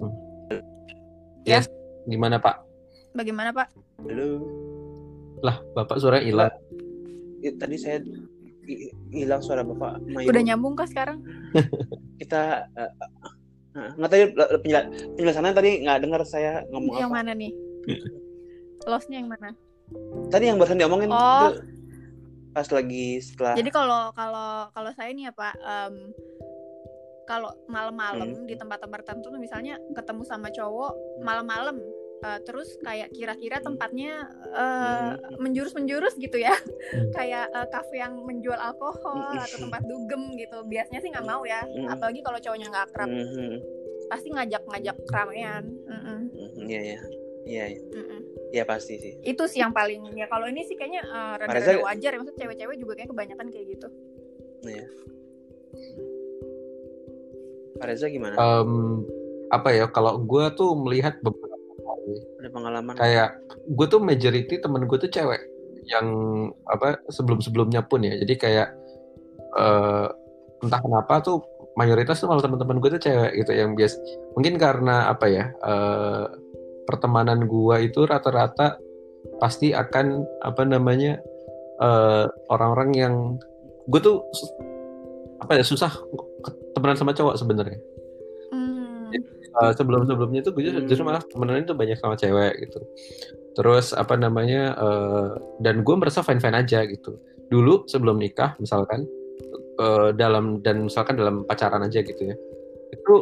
hmm. 0.00 0.62
ya 1.44 1.60
yes. 1.60 1.68
gimana 2.08 2.40
pak 2.40 2.64
bagaimana 3.12 3.52
pak 3.52 3.68
halo 4.08 4.65
lah 5.44 5.60
bapak 5.76 5.96
suara 6.00 6.20
hilang 6.22 6.52
tadi 7.60 7.76
saya 7.78 8.02
hilang 9.14 9.40
suara 9.44 9.62
bapak 9.62 10.02
Mayu. 10.10 10.26
Udah 10.26 10.42
nyambung 10.42 10.74
kah 10.74 10.88
sekarang? 10.90 11.22
Kita 12.20 12.66
uh, 12.74 12.92
nggak 13.94 14.10
tadi 14.10 14.24
penjelasannya 15.14 15.52
tadi 15.54 15.70
nggak 15.84 15.98
dengar 16.02 16.20
saya 16.26 16.64
ngomong 16.72 16.96
yang 16.98 17.12
apa. 17.12 17.18
mana 17.22 17.32
nih? 17.36 17.52
Lossnya 18.88 19.22
yang 19.22 19.30
mana? 19.30 19.54
Tadi 20.32 20.44
yang 20.50 20.58
barusan 20.58 20.80
diomongin 20.80 21.12
oh. 21.12 21.14
itu 21.54 21.62
pas 22.50 22.66
lagi 22.72 23.20
setelah. 23.22 23.54
Jadi 23.54 23.70
kalau 23.70 24.10
kalau 24.16 24.72
kalau 24.72 24.90
saya 24.96 25.12
nih 25.12 25.30
ya 25.30 25.32
Pak, 25.36 25.54
um, 25.60 25.94
kalau 27.28 27.50
malam-malam 27.68 28.32
hmm. 28.32 28.46
di 28.48 28.54
tempat-tempat 28.56 29.04
tertentu 29.04 29.30
misalnya 29.36 29.76
ketemu 29.92 30.22
sama 30.24 30.48
cowok 30.50 31.22
malam-malam 31.22 31.76
uh, 32.22 32.38
terus 32.44 32.78
kayak 32.80 33.12
kira-kira 33.12 33.60
tempatnya 33.60 34.28
uh, 34.54 35.16
menjurus-menjurus 35.40 36.16
gitu 36.16 36.40
ya. 36.40 36.54
Hmm. 36.86 37.10
kayak 37.12 37.50
uh, 37.50 37.66
kafe 37.68 37.98
yang 37.98 38.16
menjual 38.22 38.56
alkohol 38.56 39.36
atau 39.36 39.58
tempat 39.66 39.82
dugem 39.84 40.38
gitu. 40.38 40.62
Biasanya 40.68 41.00
sih 41.02 41.10
nggak 41.10 41.26
mau 41.26 41.42
ya. 41.42 41.66
Apalagi 41.90 42.20
kalau 42.22 42.38
cowoknya 42.38 42.68
nggak 42.70 42.86
akrab. 42.92 43.10
Pasti 44.06 44.30
ngajak-ngajak 44.30 44.96
keramaian 45.10 45.66
iya 46.66 46.80
iya. 46.94 47.00
Iya 47.46 47.64
iya. 48.50 48.62
Pasti 48.66 48.98
sih. 48.98 49.12
Itu 49.22 49.46
sih 49.46 49.62
yang 49.62 49.70
paling 49.70 50.10
ya 50.18 50.26
kalau 50.26 50.50
ini 50.50 50.66
sih 50.66 50.74
kayaknya 50.74 51.06
uh, 51.06 51.34
rada-rada 51.38 51.82
wajar 51.86 52.10
ya. 52.14 52.18
Maksud 52.18 52.36
cewek-cewek 52.36 52.76
juga 52.82 52.92
kayak 52.98 53.10
kebanyakan 53.14 53.46
kayak 53.54 53.66
gitu. 53.78 53.88
Iya. 54.66 54.86
Pak 57.76 57.86
Reza 57.86 58.06
gimana? 58.08 58.34
Um, 58.40 59.04
apa 59.52 59.70
ya 59.70 59.86
kalau 59.86 60.18
gue 60.18 60.44
tuh 60.58 60.74
melihat 60.74 61.22
beberapa 61.22 61.45
ada 62.42 62.48
pengalaman. 62.50 62.94
Kayak 62.94 63.38
gue 63.66 63.86
tuh 63.86 64.00
majority 64.02 64.54
temen 64.58 64.86
gue 64.86 64.98
tuh 64.98 65.10
cewek 65.10 65.42
yang 65.86 66.06
apa 66.66 66.98
sebelum 67.10 67.38
sebelumnya 67.42 67.82
pun 67.86 68.02
ya. 68.02 68.14
Jadi 68.18 68.34
kayak 68.38 68.68
uh, 69.58 70.08
entah 70.62 70.80
kenapa 70.80 71.20
tuh 71.22 71.42
mayoritas 71.76 72.18
tuh 72.18 72.28
malah 72.32 72.40
teman-teman 72.40 72.80
gue 72.80 72.90
tuh 72.96 73.02
cewek 73.04 73.32
gitu 73.44 73.52
yang 73.52 73.76
biasa 73.76 74.00
mungkin 74.32 74.56
karena 74.56 75.12
apa 75.12 75.28
ya 75.28 75.44
uh, 75.60 76.24
pertemanan 76.88 77.44
gue 77.44 77.76
itu 77.84 78.08
rata-rata 78.08 78.80
pasti 79.42 79.74
akan 79.74 80.22
apa 80.38 80.62
namanya 80.62 81.18
eh, 81.82 82.26
orang-orang 82.46 82.90
yang 82.94 83.14
gue 83.90 84.00
tuh 84.00 84.22
apa 85.42 85.58
ya 85.58 85.64
susah 85.66 85.90
temenan 86.72 86.94
sama 86.94 87.12
cowok 87.12 87.34
sebenarnya 87.36 87.82
uh, 89.60 89.72
sebelum 89.72 90.04
sebelumnya 90.04 90.40
tuh 90.44 90.52
gue 90.52 90.68
justru 90.84 91.04
malah 91.04 91.22
temenan 91.24 91.64
itu 91.64 91.72
banyak 91.72 91.98
sama 91.98 92.14
cewek 92.14 92.68
gitu. 92.68 92.80
Terus 93.56 93.96
apa 93.96 94.14
namanya 94.20 94.76
uh, 94.76 95.32
dan 95.64 95.80
gue 95.80 95.94
merasa 95.96 96.20
fine 96.20 96.40
fine 96.40 96.56
aja 96.56 96.84
gitu. 96.84 97.16
Dulu 97.48 97.88
sebelum 97.88 98.20
nikah 98.20 98.54
misalkan 98.60 99.08
uh, 99.80 100.12
dalam 100.12 100.60
dan 100.60 100.86
misalkan 100.86 101.16
dalam 101.16 101.48
pacaran 101.48 101.80
aja 101.84 102.04
gitu 102.04 102.22
ya. 102.32 102.36
Itu 102.92 103.14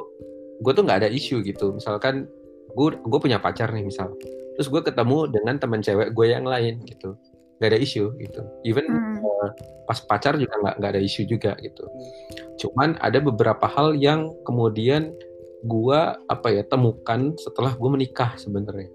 gue 0.63 0.73
tuh 0.75 0.83
nggak 0.83 1.07
ada 1.07 1.11
isu 1.11 1.43
gitu. 1.47 1.79
Misalkan 1.79 2.27
gue 2.75 2.89
gue 2.99 3.21
punya 3.23 3.39
pacar 3.39 3.71
nih 3.71 3.87
misal. 3.87 4.11
Terus 4.59 4.71
gue 4.71 4.83
ketemu 4.83 5.31
dengan 5.31 5.59
teman 5.59 5.83
cewek 5.83 6.15
gue 6.15 6.27
yang 6.27 6.47
lain 6.47 6.83
gitu. 6.87 7.15
Nggak 7.63 7.71
ada 7.71 7.79
isu 7.79 8.05
gitu. 8.19 8.43
Even 8.67 8.91
hmm. 8.91 9.23
uh, 9.23 9.51
pas 9.87 10.03
pacar 10.03 10.35
juga 10.35 10.59
nggak 10.59 10.75
nggak 10.83 10.91
ada 10.99 11.03
isu 11.03 11.31
juga 11.31 11.55
gitu. 11.63 11.87
Cuman 12.59 12.99
ada 12.99 13.23
beberapa 13.23 13.71
hal 13.71 13.95
yang 13.95 14.35
kemudian 14.43 15.15
gua 15.65 16.21
apa 16.29 16.53
ya 16.53 16.63
temukan 16.69 17.33
setelah 17.41 17.73
gue 17.75 17.91
menikah 17.91 18.37
sebenarnya. 18.37 18.93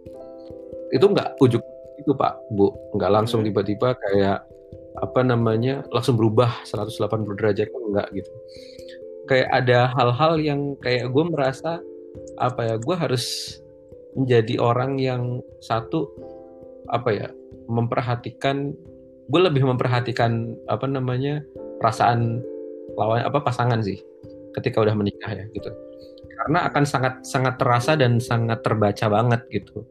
Itu 0.93 1.09
nggak 1.09 1.41
ujuk 1.41 1.63
itu 1.99 2.11
pak. 2.13 2.39
Bu 2.53 2.71
nggak 2.95 3.11
langsung 3.11 3.41
hmm. 3.41 3.51
tiba-tiba 3.51 3.97
kayak 3.97 4.45
apa 4.99 5.21
namanya 5.23 5.85
langsung 5.93 6.15
berubah 6.19 6.63
180 6.65 7.37
derajat 7.37 7.67
kan 7.69 7.81
enggak 7.89 8.07
gitu. 8.13 8.31
Kayak 9.29 9.49
ada 9.53 9.79
hal-hal 9.93 10.33
yang 10.41 10.61
kayak 10.81 11.09
gue 11.13 11.23
merasa 11.25 11.81
apa 12.41 12.61
ya 12.65 12.75
gue 12.81 12.95
harus 12.95 13.57
menjadi 14.17 14.57
orang 14.57 14.97
yang 14.97 15.41
satu 15.61 16.09
apa 16.89 17.09
ya 17.13 17.27
memperhatikan 17.69 18.73
gue 19.29 19.41
lebih 19.41 19.61
memperhatikan 19.69 20.57
apa 20.65 20.89
namanya 20.89 21.45
perasaan 21.77 22.41
lawan 22.97 23.21
apa 23.21 23.37
pasangan 23.45 23.85
sih 23.85 24.01
ketika 24.57 24.81
udah 24.81 24.97
menikah 24.97 25.29
ya 25.29 25.45
gitu 25.53 25.69
karena 26.39 26.71
akan 26.71 26.83
sangat 26.87 27.13
sangat 27.27 27.59
terasa 27.59 27.99
dan 27.99 28.17
sangat 28.23 28.63
terbaca 28.63 29.11
banget 29.11 29.43
gitu 29.51 29.83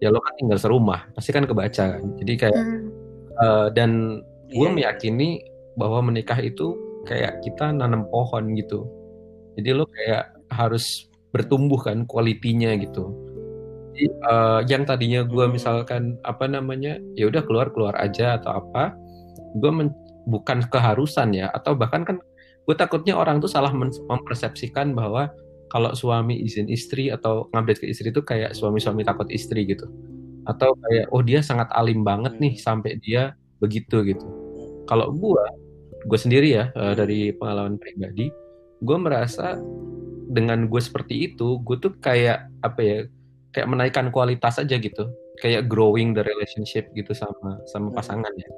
ya 0.00 0.08
lo 0.08 0.18
kan 0.24 0.32
tinggal 0.40 0.56
serumah 0.56 1.12
pasti 1.12 1.30
kan 1.30 1.44
kebaca 1.44 2.00
kan 2.00 2.02
jadi 2.16 2.32
kayak 2.48 2.64
hmm. 2.64 2.88
uh, 3.36 3.68
dan 3.70 4.24
gue 4.48 4.56
yeah. 4.56 4.72
Iya. 4.72 4.76
meyakini 4.76 5.28
bahwa 5.76 6.08
menikah 6.08 6.40
itu 6.40 6.74
kayak 7.04 7.44
kita 7.44 7.70
nanam 7.70 8.08
pohon 8.08 8.56
gitu 8.56 8.88
jadi 9.60 9.76
lo 9.76 9.84
kayak 9.92 10.32
harus 10.50 11.06
bertumbuh 11.30 11.78
kan 11.78 12.08
kualitinya 12.08 12.72
gitu 12.80 13.12
jadi 13.92 14.06
uh, 14.24 14.60
yang 14.64 14.88
tadinya 14.88 15.20
gue 15.22 15.44
misalkan 15.52 16.16
apa 16.24 16.48
namanya 16.48 16.96
ya 17.12 17.28
udah 17.28 17.44
keluar 17.44 17.68
keluar 17.70 17.94
aja 18.00 18.40
atau 18.40 18.56
apa 18.56 18.96
gue 19.60 19.70
bukan 20.24 20.64
keharusan 20.72 21.36
ya 21.36 21.52
atau 21.52 21.76
bahkan 21.76 22.08
kan 22.08 22.16
gue 22.64 22.74
takutnya 22.76 23.18
orang 23.18 23.42
tuh 23.42 23.50
salah 23.52 23.72
mempersepsikan 23.74 24.96
bahwa 24.96 25.28
kalau 25.70 25.94
suami 25.94 26.42
izin 26.42 26.66
istri 26.66 27.14
atau 27.14 27.46
ngupdate 27.54 27.80
ke 27.80 27.86
istri 27.94 28.10
itu 28.10 28.20
kayak 28.26 28.58
suami-suami 28.58 29.06
takut 29.06 29.30
istri 29.30 29.62
gitu. 29.64 29.86
Atau 30.44 30.74
kayak 30.74 31.06
oh 31.14 31.22
dia 31.22 31.40
sangat 31.46 31.70
alim 31.70 32.02
banget 32.02 32.36
nih 32.42 32.58
sampai 32.58 32.98
dia 32.98 33.38
begitu 33.62 34.02
gitu. 34.02 34.26
Kalau 34.90 35.14
gue 35.14 35.44
gue 36.10 36.18
sendiri 36.18 36.58
ya 36.58 36.74
uh, 36.74 36.98
dari 36.98 37.30
pengalaman 37.30 37.78
pribadi 37.78 38.34
gue 38.80 38.96
merasa 38.98 39.60
dengan 40.32 40.66
gue 40.66 40.80
seperti 40.82 41.30
itu 41.30 41.60
gue 41.62 41.76
tuh 41.78 41.92
kayak 42.00 42.50
apa 42.66 42.80
ya 42.82 42.98
kayak 43.54 43.70
menaikkan 43.70 44.10
kualitas 44.10 44.58
aja 44.58 44.74
gitu. 44.74 45.06
Kayak 45.38 45.70
growing 45.70 46.12
the 46.12 46.26
relationship 46.26 46.90
gitu 46.98 47.14
sama 47.14 47.62
sama 47.70 47.94
hmm. 47.94 47.96
pasangan 47.96 48.34
ya. 48.34 48.50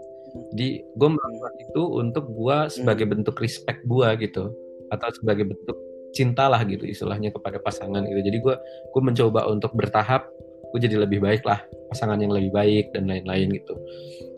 Jadi 0.56 0.80
gue 0.96 1.08
melakukan 1.12 1.54
itu 1.60 1.82
untuk 1.92 2.24
gue 2.32 2.56
sebagai 2.72 3.04
hmm. 3.04 3.12
bentuk 3.20 3.36
respect 3.36 3.84
gue 3.84 4.08
gitu. 4.24 4.48
Atau 4.88 5.08
sebagai 5.20 5.52
bentuk 5.52 5.76
cintalah 6.12 6.60
gitu 6.68 6.84
istilahnya 6.84 7.32
kepada 7.32 7.58
pasangan 7.58 8.04
gitu. 8.04 8.20
Jadi 8.20 8.38
gue 8.38 8.54
gue 8.92 9.02
mencoba 9.02 9.48
untuk 9.48 9.72
bertahap 9.74 10.28
gue 10.72 10.80
jadi 10.80 11.04
lebih 11.04 11.20
baik 11.20 11.44
lah 11.44 11.60
pasangan 11.92 12.16
yang 12.16 12.32
lebih 12.32 12.52
baik 12.52 12.96
dan 12.96 13.08
lain-lain 13.08 13.52
gitu. 13.52 13.74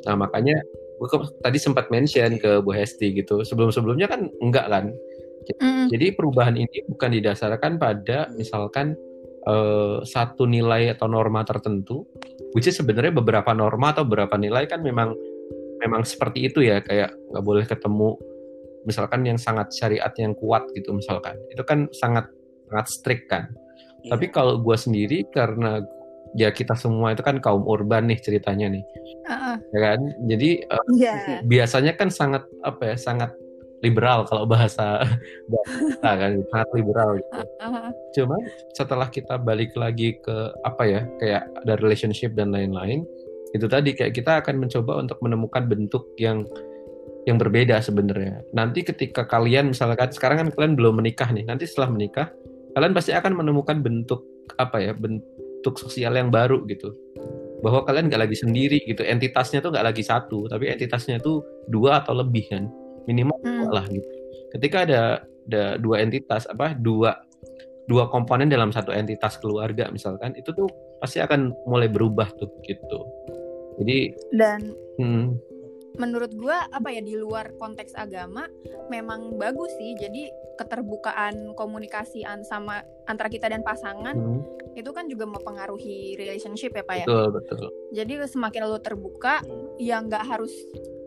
Nah 0.07 0.19
makanya 0.19 0.59
gue 0.99 1.09
tadi 1.43 1.59
sempat 1.59 1.91
mention 1.91 2.39
ke 2.39 2.63
Bu 2.63 2.75
Hesti 2.75 3.15
gitu 3.15 3.43
sebelum 3.43 3.75
sebelumnya 3.75 4.07
kan 4.07 4.31
enggak 4.43 4.67
kan? 4.71 4.95
Mm. 5.61 5.93
jadi 5.93 6.17
perubahan 6.17 6.57
ini 6.57 6.89
bukan 6.89 7.13
didasarkan 7.21 7.77
pada 7.77 8.33
misalkan 8.33 8.97
uh, 9.45 10.01
satu 10.01 10.49
nilai 10.49 10.97
atau 10.97 11.05
norma 11.05 11.45
tertentu 11.45 12.09
which 12.57 12.65
is 12.65 12.77
sebenarnya 12.81 13.13
beberapa 13.13 13.53
norma 13.53 13.93
atau 13.93 14.09
beberapa 14.09 14.41
nilai 14.41 14.65
kan 14.65 14.81
memang 14.81 15.13
memang 15.85 16.03
seperti 16.07 16.49
itu 16.49 16.65
ya 16.65 16.81
kayak 16.81 17.13
nggak 17.13 17.45
boleh 17.45 17.65
ketemu 17.69 18.17
misalkan 18.85 19.25
yang 19.25 19.37
sangat 19.41 19.73
syariat 19.73 20.13
yang 20.17 20.33
kuat 20.37 20.65
gitu 20.73 20.93
misalkan 20.93 21.37
itu 21.51 21.61
kan 21.65 21.89
sangat 21.93 22.29
sangat 22.71 22.87
strict 22.89 23.27
kan 23.29 23.49
Iya. 24.05 24.21
tapi 24.21 24.29
kalau 24.29 24.61
gue 24.61 24.77
sendiri 24.77 25.25
karena 25.33 25.81
ya 26.37 26.53
kita 26.53 26.77
semua 26.77 27.17
itu 27.17 27.25
kan 27.25 27.41
kaum 27.41 27.65
urban 27.65 28.05
nih 28.05 28.21
ceritanya 28.21 28.69
nih 28.69 28.85
Heeh. 29.25 29.57
ya 29.73 29.79
kan 29.81 30.01
jadi 30.29 30.51
eh, 30.61 30.85
Iya. 30.93 31.15
biasanya 31.49 31.97
kan 31.97 32.13
sangat 32.13 32.45
apa 32.61 32.93
ya 32.93 32.97
sangat 33.01 33.33
liberal 33.81 34.29
kalau 34.29 34.45
bahasa 34.45 35.01
bahasa 35.53 36.09
kan 36.21 36.33
sangat 36.53 36.69
liberal 36.77 37.17
gitu 37.17 37.33
Heeh. 37.65 37.89
Cuman 38.15 38.41
setelah 38.77 39.09
kita 39.09 39.41
balik 39.41 39.73
lagi 39.75 40.21
ke 40.21 40.37
apa 40.63 40.83
ya, 40.87 41.01
kayak 41.19 41.43
ada 41.67 41.75
relationship 41.83 42.31
dan 42.39 42.55
lain-lain, 42.55 43.03
itu 43.51 43.67
tadi 43.67 43.91
kayak 43.91 44.15
kita 44.15 44.39
akan 44.39 44.63
mencoba 44.63 45.03
untuk 45.03 45.19
menemukan 45.19 45.67
bentuk 45.67 46.15
yang 46.15 46.47
yang 47.25 47.41
berbeda 47.41 47.81
sebenarnya. 47.81 48.45
Nanti 48.53 48.85
ketika 48.85 49.25
kalian 49.25 49.73
misalkan 49.73 50.13
sekarang 50.13 50.45
kan 50.45 50.49
kalian 50.53 50.75
belum 50.77 51.01
menikah 51.01 51.29
nih, 51.33 51.49
nanti 51.49 51.65
setelah 51.65 51.93
menikah 51.93 52.29
kalian 52.77 52.93
pasti 52.93 53.15
akan 53.17 53.33
menemukan 53.39 53.81
bentuk 53.81 54.25
apa 54.61 54.83
ya, 54.83 54.93
bentuk 54.93 55.81
sosial 55.81 56.15
yang 56.15 56.29
baru 56.29 56.65
gitu. 56.69 56.93
Bahwa 57.65 57.81
kalian 57.89 58.13
nggak 58.13 58.29
lagi 58.29 58.37
sendiri 58.37 58.85
gitu, 58.85 59.01
entitasnya 59.01 59.65
tuh 59.65 59.73
nggak 59.73 59.87
lagi 59.89 60.05
satu, 60.05 60.53
tapi 60.53 60.69
entitasnya 60.69 61.17
tuh 61.17 61.41
dua 61.73 62.05
atau 62.05 62.13
lebih 62.13 62.45
kan, 62.53 62.69
minimal 63.09 63.41
dua 63.41 63.69
Hmm. 63.69 63.73
lah 63.73 63.87
gitu. 63.89 64.09
Ketika 64.53 64.85
ada 64.85 65.03
ada 65.45 65.77
dua 65.77 66.01
entitas 66.01 66.49
apa 66.49 66.73
dua 66.73 67.21
dua 67.85 68.09
komponen 68.09 68.49
dalam 68.49 68.73
satu 68.73 68.93
entitas 68.97 69.37
keluarga 69.37 69.93
misalkan 69.93 70.33
itu 70.37 70.51
tuh 70.57 70.69
pasti 71.01 71.21
akan 71.21 71.53
mulai 71.69 71.89
berubah 71.93 72.33
tuh 72.41 72.49
gitu 72.65 73.05
jadi 73.77 73.99
Dan 74.33 74.61
hmm, 74.97 75.27
menurut 75.95 76.35
gua 76.35 76.67
apa 76.69 76.91
ya 76.91 77.01
di 77.01 77.15
luar 77.15 77.55
konteks 77.55 77.95
agama 77.95 78.51
memang 78.89 79.39
bagus 79.39 79.71
sih. 79.75 79.95
Jadi 79.95 80.27
keterbukaan 80.55 81.55
komunikasi 81.55 82.23
an- 82.23 82.43
sama 82.43 82.79
antara 83.05 83.27
kita 83.27 83.47
dan 83.47 83.63
pasangan 83.63 84.15
hmm, 84.15 84.75
itu 84.75 84.91
kan 84.91 85.07
juga 85.07 85.27
mempengaruhi 85.27 86.15
relationship 86.15 86.71
ya 86.73 86.83
pak 86.83 86.97
ya. 86.97 87.07
betul 87.07 87.27
betul 87.35 87.59
Jadi 87.91 88.13
semakin 88.25 88.63
lo 88.65 88.79
terbuka, 88.79 89.43
Hmm. 89.43 89.75
ya 89.79 89.99
nggak 89.99 90.25
harus 90.25 90.55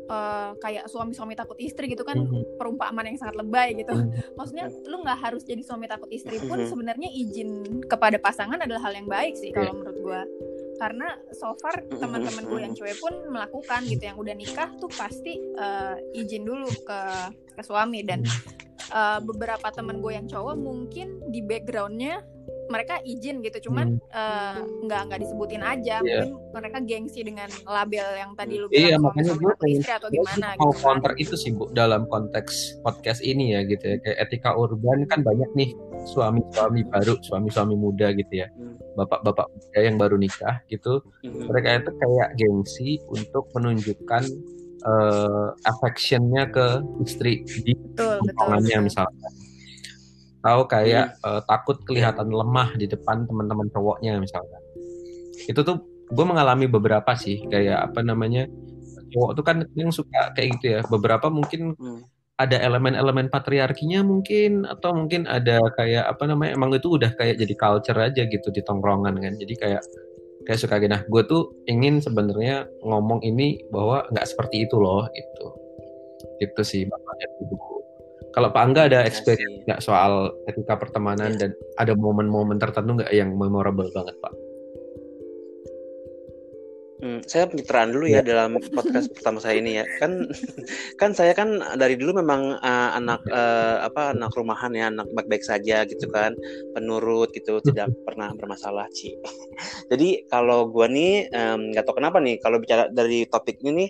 eh, 0.08 0.52
kayak 0.64 0.88
suami-suami 0.88 1.36
takut 1.36 1.60
istri 1.60 1.92
gitu 1.92 2.08
kan 2.08 2.16
Mhm. 2.16 2.56
perumpamaan 2.56 3.12
yang 3.12 3.20
sangat 3.20 3.44
lebay 3.44 3.76
gitu. 3.76 3.92
Mhm. 3.92 4.40
Maksudnya 4.40 4.72
lu 4.88 5.04
nggak 5.04 5.20
harus 5.20 5.44
jadi 5.44 5.60
suami 5.60 5.84
takut 5.84 6.08
istri 6.08 6.40
pun 6.40 6.64
Mhm. 6.64 6.72
sebenarnya 6.72 7.10
izin 7.12 7.50
kepada 7.84 8.16
pasangan 8.16 8.56
adalah 8.56 8.88
hal 8.88 8.96
yang 8.96 9.04
baik 9.04 9.36
sih 9.36 9.52
kalau 9.52 9.76
menurut 9.76 10.00
gua. 10.00 10.24
Karena 10.78 11.08
so 11.32 11.58
far 11.58 11.82
teman-teman 11.88 12.44
gue 12.44 12.60
yang 12.62 12.74
cewek 12.74 12.98
pun 12.98 13.14
melakukan 13.28 13.82
gitu. 13.84 14.04
Yang 14.04 14.18
udah 14.20 14.34
nikah 14.34 14.70
tuh 14.78 14.90
pasti 14.90 15.34
eh, 15.38 15.96
izin 16.14 16.44
dulu 16.44 16.70
ke 16.80 17.00
ke 17.52 17.62
suami. 17.62 18.02
Dan 18.02 18.22
eh, 18.90 19.20
beberapa 19.20 19.68
teman 19.70 20.00
gue 20.00 20.14
yang 20.14 20.26
cowok 20.26 20.56
mungkin 20.56 21.08
di 21.28 21.42
backgroundnya 21.42 22.22
mereka 22.68 23.00
izin 23.02 23.40
gitu. 23.42 23.68
Cuman 23.68 23.96
eh, 23.98 24.56
nggak 24.84 25.02
nggak 25.08 25.20
disebutin 25.20 25.62
aja. 25.62 26.00
Iya. 26.00 26.24
mungkin 26.24 26.54
mereka 26.54 26.78
gengsi 26.82 27.22
dengan 27.22 27.50
label 27.64 28.08
yang 28.14 28.32
tadi 28.34 28.54
lu 28.56 28.66
Iya, 28.68 28.98
bilang 28.98 29.04
makanya 29.06 29.30
suami 29.30 29.38
gue 29.38 29.48
takut 29.48 29.62
pengen- 29.62 29.80
istri 29.80 29.94
atau 29.94 30.10
Gue 30.10 30.16
gimana 30.18 30.48
mau 30.48 30.58
gitu 30.58 30.74
kan. 30.74 30.82
counter 30.84 31.14
itu 31.16 31.36
sih 31.36 31.52
bu 31.52 31.64
dalam 31.72 32.02
konteks 32.06 32.54
podcast 32.82 33.22
ini 33.22 33.54
ya 33.54 33.62
gitu 33.64 33.84
ya. 33.84 33.98
Kayak 34.00 34.18
etika 34.22 34.52
urban 34.54 35.06
kan 35.06 35.22
banyak 35.22 35.50
nih 35.54 35.70
suami-suami 36.08 36.82
baru 36.84 37.14
suami-suami 37.20 37.74
muda 37.74 38.10
gitu 38.12 38.34
ya. 38.36 38.48
Hmm. 38.50 38.78
Bapak-bapak 38.98 39.46
muda 39.48 39.80
yang 39.80 39.96
baru 39.96 40.18
nikah 40.18 40.66
gitu 40.68 41.06
Mhm. 41.22 41.46
mereka 41.46 41.68
itu 41.78 41.92
kayak 41.96 42.30
gengsi 42.36 42.90
untuk 43.08 43.46
menunjukkan 43.54 44.24
eh, 44.78 45.48
affectionnya 45.64 46.50
ke 46.50 46.66
istri 47.02 47.46
di 47.46 47.74
betul 47.74 47.94
betul, 47.94 48.18
tongkrongannya 48.26 48.78
betul. 48.78 48.88
misalkan 48.90 49.32
atau 50.38 50.64
kayak 50.66 51.06
eh, 51.20 51.42
takut 51.46 51.78
kelihatan 51.84 52.30
lemah 52.30 52.74
di 52.74 52.86
depan 52.88 53.26
teman-teman 53.26 53.68
cowoknya 53.70 54.18
misalkan 54.18 54.62
itu 55.46 55.60
tuh 55.60 55.78
gue 56.08 56.26
mengalami 56.26 56.66
beberapa 56.66 57.12
sih 57.14 57.44
kayak 57.46 57.92
apa 57.92 58.00
namanya 58.00 58.48
cowok 59.12 59.32
tuh 59.36 59.44
kan 59.44 59.58
yang 59.76 59.92
suka 59.92 60.32
kayak 60.34 60.56
gitu 60.58 60.66
ya 60.78 60.80
beberapa 60.88 61.28
mungkin 61.28 61.76
Hmm. 61.76 62.02
Ada 62.38 62.58
elemen-elemen 62.62 63.34
patriarkinya 63.34 64.06
mungkin 64.06 64.70
atau 64.70 64.94
mungkin 64.94 65.26
ada 65.26 65.58
kayak 65.74 66.06
apa 66.06 66.30
namanya 66.30 66.54
emang 66.54 66.70
itu 66.78 66.94
udah 66.94 67.10
kayak 67.18 67.42
jadi 67.42 67.54
culture 67.58 67.98
aja 67.98 68.30
gitu 68.30 68.54
di 68.54 68.62
tongkrongan 68.62 69.18
kan. 69.18 69.34
Jadi 69.42 69.54
kayak 69.58 69.82
kayak 70.46 70.60
suka 70.62 70.78
gini. 70.78 70.94
Nah 70.94 71.02
gue 71.10 71.24
tuh 71.26 71.50
ingin 71.66 71.98
sebenarnya 71.98 72.70
ngomong 72.86 73.26
ini 73.26 73.66
bahwa 73.74 74.06
nggak 74.14 74.30
seperti 74.30 74.70
itu 74.70 74.78
loh 74.78 75.10
gitu. 75.18 75.48
Itu 76.38 76.62
sih 76.62 76.86
makanya 76.86 77.28
dulu. 77.42 77.82
Kalau 78.38 78.54
Pak 78.54 78.62
Angga 78.62 78.82
ada 78.86 79.02
Iya 79.02 79.10
experience 79.10 79.66
nggak 79.66 79.82
soal 79.82 80.30
etika 80.46 80.78
pertemanan 80.78 81.34
Iya. 81.34 81.40
dan 81.42 81.52
ada 81.82 81.98
momen-momen 81.98 82.62
tertentu 82.62 83.02
nggak 83.02 83.10
yang 83.18 83.34
memorable 83.34 83.90
banget 83.90 84.14
Pak 84.22 84.47
Hmm, 86.98 87.22
saya 87.30 87.46
pencitraan 87.46 87.94
dulu 87.94 88.10
ya 88.10 88.26
dalam 88.26 88.58
podcast 88.74 89.14
pertama 89.14 89.38
saya 89.38 89.62
ini 89.62 89.78
ya. 89.78 89.86
Kan 90.02 90.26
kan 91.02 91.12
saya 91.14 91.38
kan 91.38 91.62
dari 91.78 91.94
dulu 91.94 92.22
memang 92.22 92.58
eh, 92.58 92.90
anak 92.98 93.22
eh, 93.30 93.78
apa 93.86 94.18
anak 94.18 94.34
rumahan 94.34 94.74
ya, 94.74 94.90
anak 94.90 95.06
baik-baik 95.14 95.46
saja 95.46 95.86
gitu 95.86 96.10
kan, 96.10 96.34
penurut 96.74 97.30
gitu, 97.38 97.62
tidak 97.62 97.94
pernah 98.02 98.34
bermasalah, 98.34 98.90
Ci. 98.98 99.14
Jadi 99.94 100.26
kalau 100.26 100.74
gua 100.74 100.90
nih 100.90 101.30
nggak 101.34 101.86
tahu 101.86 102.02
kenapa 102.02 102.18
nih 102.18 102.42
kalau 102.42 102.58
bicara 102.58 102.90
dari 102.90 103.30
topik 103.30 103.62
ini 103.62 103.86
nih 103.86 103.90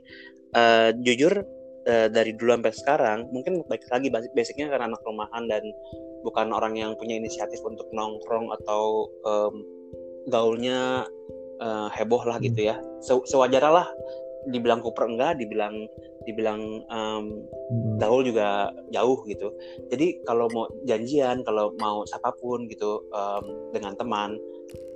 eh, 0.56 0.89
jujur 1.04 1.34
eh, 1.88 2.08
dari 2.12 2.32
dulu 2.36 2.60
sampai 2.60 2.74
sekarang 2.76 3.20
mungkin 3.32 3.63
baik 3.72 3.88
lagi 3.88 4.12
basic 4.12 4.32
basicnya 4.36 4.67
karena 4.67 4.91
anak 4.93 5.02
rumahan 5.08 5.43
dan 5.48 5.63
bukan 6.28 6.52
orang 6.52 6.76
yang 6.76 6.91
punya 7.00 7.15
inisiatif 7.15 7.63
untuk 7.63 7.88
nongkrong 7.96 8.52
atau 8.62 9.08
em, 9.24 9.56
gaulnya 10.28 11.08
eh, 11.58 11.88
heboh 11.98 12.24
lah 12.26 12.38
gitu 12.41 12.70
ya. 12.72 12.80
Se- 13.02 13.26
sewajarnya 13.28 13.72
lah 13.72 13.88
dibilang 14.48 14.80
kuper 14.80 15.12
enggak 15.12 15.36
dibilang 15.41 15.76
dibilang 16.24 16.60
em, 16.88 17.24
Hmm. 17.67 18.00
gaul 18.00 18.24
juga 18.24 18.72
jauh 18.96 19.20
gitu. 19.28 19.52
Jadi 19.91 20.24
kalau 20.24 20.48
mau 20.56 20.72
janjian 20.88 21.43
kalau 21.43 21.76
mau 21.80 22.08
siapa 22.08 22.32
pun 22.39 22.63
gitu 22.72 23.04
em, 23.12 23.43
dengan 23.76 23.96
teman 24.00 24.39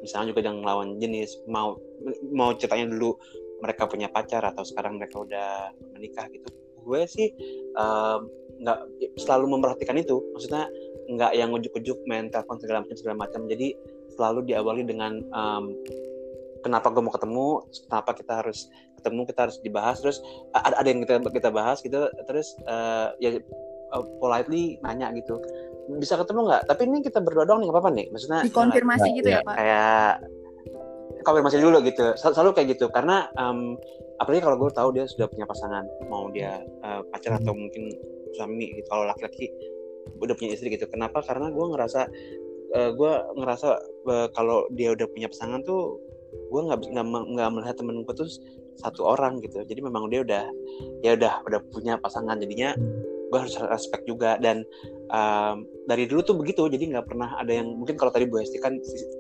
misalnya 0.04 0.32
juga 0.36 0.42
yang 0.48 0.64
lawan 0.64 1.00
jenis 1.00 1.40
mau 1.48 1.76
mau 2.34 2.52
ceritanya 2.56 2.92
dulu 2.92 3.16
mereka 3.64 3.86
punya 3.88 4.10
pacar 4.10 4.42
atau 4.44 4.66
sekarang 4.66 4.98
mereka 4.98 5.22
udah 5.22 5.70
menikah 5.94 6.26
gitu 6.34 6.50
gue 6.82 7.02
sih 7.06 7.30
nggak 8.62 8.80
selalu 9.18 9.58
memperhatikan 9.58 9.98
itu. 9.98 10.22
Maksudnya 10.38 10.70
nggak 11.12 11.32
yang 11.34 11.50
ujuk-ujuk 11.52 11.98
main 12.06 12.30
telepon 12.30 12.62
segala 12.62 12.86
macam 12.86 12.96
segala 12.96 13.16
macam. 13.18 13.42
Jadi 13.50 13.74
selalu 14.14 14.40
diawali 14.46 14.84
dengan 14.86 15.18
em, 15.18 15.64
kenapa 16.62 16.94
gue 16.94 17.02
mau 17.04 17.14
ketemu 17.14 17.48
kenapa 17.90 18.12
kita 18.14 18.34
harus 18.46 18.70
ketemu 19.02 19.22
kita 19.28 19.40
harus 19.50 19.58
dibahas 19.62 19.98
terus 20.00 20.18
ada 20.54 20.78
ada 20.78 20.88
yang 20.88 21.02
kita 21.04 21.20
kita 21.30 21.50
bahas 21.50 21.82
gitu 21.82 22.08
terus 22.26 22.54
eh, 22.66 23.08
ya 23.20 23.30
eh, 23.36 24.04
politely 24.22 24.78
nanya 24.86 25.10
gitu 25.18 25.42
bisa 25.92 26.16
ketemu 26.16 26.48
nggak? 26.48 26.64
Tapi 26.70 26.82
ini 26.88 26.98
kita 27.04 27.20
berdua 27.20 27.44
doang 27.44 27.60
nih 27.60 27.68
nggak 27.68 27.78
apa-apa 27.82 27.92
nih 27.98 28.08
maksudnya 28.14 28.40
dikonfirmasi 28.46 29.10
Nah, 29.12 29.16
gitu 29.18 29.28
ya, 29.28 29.40
ya. 29.42 29.44
pak? 29.44 29.56
Kayak 29.58 30.12
konfirmasi 31.26 31.58
dulu 31.62 31.78
gitu 31.86 32.06
Sel- 32.18 32.34
selalu 32.34 32.52
kayak 32.56 32.68
gitu 32.78 32.86
karena 32.90 33.28
em, 33.36 33.76
apalagi 34.22 34.42
kalau 34.46 34.58
gue 34.62 34.72
tahu 34.74 34.90
dia 34.94 35.06
sudah 35.10 35.28
punya 35.30 35.46
pasangan 35.50 35.84
mau 36.08 36.30
dia 36.30 36.62
eh, 36.62 37.02
pacar 37.10 37.42
atau 37.42 37.54
mungkin 37.58 37.90
suami 38.38 38.72
gitu 38.80 38.88
kalau 38.88 39.04
laki-laki 39.10 39.52
udah 40.22 40.34
punya 40.38 40.54
istri 40.56 40.72
gitu 40.74 40.86
kenapa? 40.88 41.20
Karena 41.26 41.50
gue 41.52 41.66
ngerasa 41.66 42.02
eh, 42.78 42.90
gue 42.96 43.14
ngerasa 43.38 43.70
eh, 44.08 44.28
kalau 44.32 44.70
dia 44.72 44.94
udah 44.96 45.08
punya 45.12 45.28
pasangan 45.28 45.62
tuh 45.66 46.00
gue 46.32 46.62
nggak 46.68 46.80
nggak 46.92 47.08
me- 47.08 47.28
nggak 47.36 47.50
melihat 47.52 47.76
temen 47.80 48.04
gue 48.04 48.16
tuh 48.16 48.30
satu 48.80 49.04
orang 49.04 49.40
gitu. 49.44 49.62
Jadi 49.64 49.80
memang 49.84 50.08
dia 50.08 50.24
udah 50.24 50.44
ya 51.04 51.16
udah 51.16 51.34
udah 51.48 51.60
punya 51.72 51.96
pasangan. 52.00 52.40
Jadinya 52.40 52.76
gue 53.32 53.40
harus 53.40 53.56
respect 53.72 54.08
juga. 54.08 54.36
Dan 54.40 54.64
em, 55.12 55.56
dari 55.88 56.08
dulu 56.08 56.22
tuh 56.24 56.36
begitu. 56.40 56.68
Jadi 56.68 56.92
nggak 56.96 57.08
pernah 57.08 57.36
ada 57.40 57.52
yang 57.52 57.68
mungkin 57.76 57.96
kalau 58.00 58.12
tadi 58.12 58.28
Bu 58.28 58.40
Hesti 58.40 58.60
kan 58.60 58.76
is- 58.80 59.12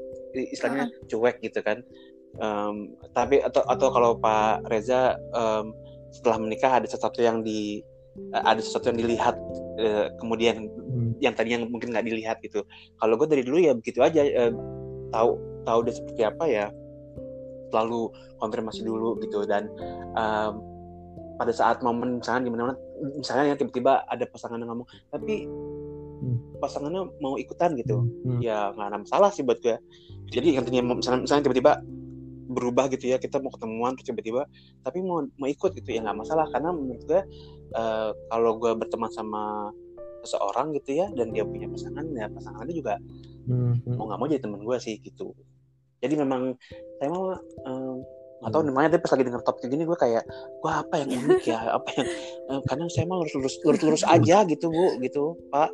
istilahnya 0.55 0.87
cuek 1.11 1.39
gitu 1.43 1.59
kan. 1.63 1.83
Em, 2.39 2.95
tapi 3.11 3.43
atau 3.43 3.63
atau 3.67 3.87
kalau 3.91 4.15
Pak 4.19 4.71
Reza 4.71 5.15
em, 5.35 5.75
setelah 6.11 6.37
menikah 6.39 6.79
ada 6.79 6.87
sesuatu 6.87 7.23
yang 7.23 7.39
di 7.43 7.79
ada 8.35 8.59
sesuatu 8.59 8.91
yang 8.91 8.99
dilihat 8.99 9.35
eh, 9.79 10.11
kemudian 10.19 10.67
Hmm. 10.91 11.15
yang 11.23 11.31
tadinya 11.31 11.63
mungkin 11.63 11.95
nggak 11.95 12.03
dilihat 12.03 12.37
gitu. 12.43 12.67
Kalau 12.99 13.15
gue 13.15 13.23
dari 13.31 13.47
dulu 13.47 13.63
ya 13.63 13.71
begitu 13.71 14.03
aja 14.03 14.19
eh, 14.19 14.51
tahu 15.07 15.39
tahu 15.63 15.79
dia 15.87 15.95
seperti 15.95 16.21
apa 16.27 16.43
ya 16.51 16.67
selalu 17.71 18.11
konfirmasi 18.37 18.83
dulu 18.83 19.17
gitu 19.23 19.47
dan 19.47 19.71
em, 20.13 20.53
pada 21.39 21.49
saat 21.55 21.81
momen 21.81 22.21
misalnya 22.21 22.45
di 22.45 22.51
mana 22.53 22.75
misalnya 23.17 23.55
yang 23.55 23.57
tiba-tiba 23.57 24.05
ada 24.05 24.27
pasangan 24.29 24.61
yang 24.61 24.69
ngomong 24.69 24.87
tapi 25.09 25.47
Hmm. 26.21 26.37
pasangannya 26.61 27.09
mau 27.17 27.33
ikutan 27.33 27.73
gitu 27.73 28.05
Hmm. 28.05 28.37
ya 28.45 28.69
nggak 28.77 28.87
ada 28.93 28.97
masalah 29.01 29.33
sih 29.33 29.41
buat 29.41 29.57
gue 29.57 29.73
jadi 30.29 30.61
mau- 30.85 31.01
misalnya, 31.01 31.25
misalnya 31.25 31.49
tiba-tiba 31.49 31.81
berubah 32.45 32.93
gitu 32.93 33.09
ya 33.09 33.17
kita 33.17 33.41
mau 33.41 33.49
ketemuan 33.49 33.97
terus 33.97 34.13
tiba-tiba 34.13 34.45
tapi 34.85 35.01
mau 35.01 35.25
mau 35.41 35.49
ikut 35.49 35.71
gitu 35.73 35.89
ya 35.89 36.05
nggak 36.05 36.21
masalah 36.21 36.45
karena 36.53 36.69
menurut 36.77 37.01
gue 37.09 37.21
uh, 37.73 38.13
kalau 38.29 38.51
gue 38.61 38.71
berteman 38.77 39.09
sama 39.09 39.73
seseorang 40.21 40.77
gitu 40.77 40.93
ya 41.01 41.09
dan 41.17 41.33
dia 41.33 41.41
punya 41.41 41.65
pasangan 41.65 42.05
ya 42.13 42.29
pasangan 42.29 42.69
itu 42.69 42.85
juga 42.85 43.01
hmm. 43.49 43.97
mau 43.97 44.05
nggak 44.05 44.19
mau 44.21 44.27
jadi 44.29 44.41
teman 44.45 44.61
gue 44.61 44.77
sih 44.77 45.01
gitu 45.01 45.33
jadi 46.01 46.13
memang 46.19 46.57
saya 46.99 47.09
mau 47.13 47.37
um, 47.65 48.01
atau 48.41 48.59
hmm. 48.65 48.73
namanya 48.73 48.97
tapi 48.97 49.05
pas 49.05 49.13
lagi 49.13 49.25
denger 49.29 49.43
topik 49.45 49.69
gini 49.69 49.85
gue 49.85 49.97
kayak 49.97 50.23
gue 50.57 50.71
apa 50.71 50.93
yang 50.97 51.09
unik 51.13 51.43
ya 51.45 51.59
apa 51.77 51.89
yang 51.93 52.07
uh, 52.49 52.61
kadang 52.65 52.89
saya 52.89 53.05
mau 53.05 53.21
lurus 53.21 53.33
lurus 53.37 53.55
lurus 53.61 53.81
lurus 53.85 54.03
aja 54.09 54.41
gitu 54.49 54.73
bu 54.73 54.97
gitu 54.97 55.37
pak 55.53 55.69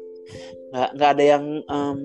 nggak 0.76 0.90
nggak 1.00 1.10
ada 1.16 1.24
yang 1.24 1.44
um, 1.72 2.00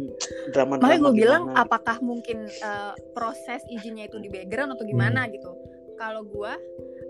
drama 0.54 0.78
drama 0.78 0.86
makanya 0.86 1.02
gue 1.02 1.14
bilang 1.18 1.42
gitu. 1.50 1.58
apakah 1.58 1.96
mungkin 1.98 2.38
uh, 2.62 2.94
proses 3.10 3.58
izinnya 3.66 4.06
itu 4.06 4.22
di 4.22 4.30
background 4.30 4.78
atau 4.78 4.86
gimana 4.86 5.26
hmm. 5.26 5.30
gitu 5.34 5.50
kalau 5.98 6.22
gue 6.22 6.52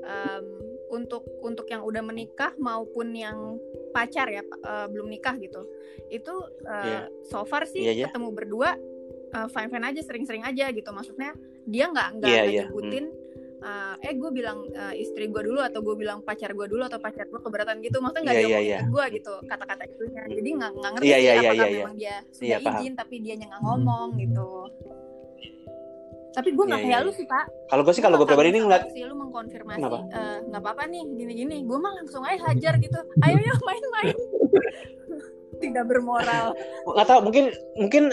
um, 0.08 0.44
untuk 0.92 1.24
untuk 1.44 1.68
yang 1.68 1.84
udah 1.84 2.00
menikah 2.00 2.52
maupun 2.56 3.12
yang 3.12 3.60
pacar 3.92 4.28
ya 4.32 4.40
uh, 4.64 4.88
belum 4.88 5.12
nikah 5.12 5.36
gitu 5.36 5.68
itu 6.08 6.32
uh, 6.64 6.84
yeah. 6.84 7.04
so 7.28 7.44
far 7.44 7.68
sih 7.68 7.84
yeah, 7.84 7.92
yeah. 7.92 8.08
ketemu 8.08 8.32
berdua 8.32 8.76
uh, 9.32 9.48
fine 9.50 9.70
fine 9.72 9.84
aja 9.84 10.00
sering-sering 10.04 10.44
aja 10.44 10.70
gitu. 10.70 10.90
Maksudnya 10.92 11.32
dia 11.66 11.88
nggak 11.88 12.08
nggak 12.20 12.30
yeah, 12.30 12.44
yeah. 12.44 12.66
ngikutin 12.68 13.04
hmm. 13.08 13.64
uh, 13.64 13.94
eh 14.04 14.14
gue 14.14 14.30
bilang 14.30 14.58
uh, 14.72 14.94
istri 14.94 15.30
gue 15.30 15.42
dulu 15.42 15.60
atau 15.62 15.80
gue 15.80 15.94
bilang 15.96 16.20
pacar 16.22 16.52
gue 16.52 16.66
dulu 16.68 16.82
atau 16.86 17.00
pacar 17.00 17.26
gue 17.26 17.40
keberatan 17.40 17.80
gitu. 17.80 17.98
Maksudnya 17.98 18.22
nggak 18.30 18.36
yeah, 18.38 18.50
yeah, 18.50 18.62
yeah. 18.62 18.82
gue 18.86 19.04
gitu 19.18 19.32
kata-kata 19.48 19.82
itunya. 19.88 20.22
Jadi 20.28 20.48
nggak 20.60 20.70
nggak 20.78 20.92
ngerti 20.98 21.08
yeah, 21.08 21.20
yeah, 21.20 21.34
apakah 21.40 21.66
yeah, 21.66 21.78
memang 21.80 21.96
dia 21.96 22.16
sudah 22.30 22.48
yeah, 22.48 22.60
izin 22.60 22.92
paham. 22.92 23.00
tapi 23.00 23.14
dia 23.24 23.34
nggak 23.40 23.62
ngomong 23.64 24.08
gitu. 24.20 24.50
Tapi 26.32 26.48
gue 26.56 26.64
nggak 26.64 26.80
yeah, 26.80 26.88
kayak 26.88 27.00
yeah. 27.04 27.08
lu 27.08 27.12
sih 27.12 27.26
pak. 27.28 27.44
Kalau 27.68 27.82
gue 27.84 27.94
sih 27.94 28.04
kalau 28.04 28.16
gue 28.16 28.26
pribadi 28.28 28.48
ini 28.56 28.60
ngeliat 28.64 28.84
sih 28.88 29.04
lu 29.04 29.14
mengkonfirmasi 29.20 29.84
nggak 29.84 30.60
uh, 30.60 30.64
apa-apa 30.64 30.88
nih 30.88 31.04
gini-gini. 31.04 31.56
Gue 31.68 31.76
mah 31.76 31.92
langsung 31.92 32.24
aja 32.24 32.40
hajar 32.48 32.80
gitu. 32.80 32.98
Ayo 33.20 33.36
ya 33.36 33.54
main-main. 33.60 34.16
Tidak 35.62 35.84
bermoral. 35.84 36.56
Nggak 36.88 37.06
tahu 37.06 37.20
mungkin 37.28 37.44
mungkin 37.76 38.04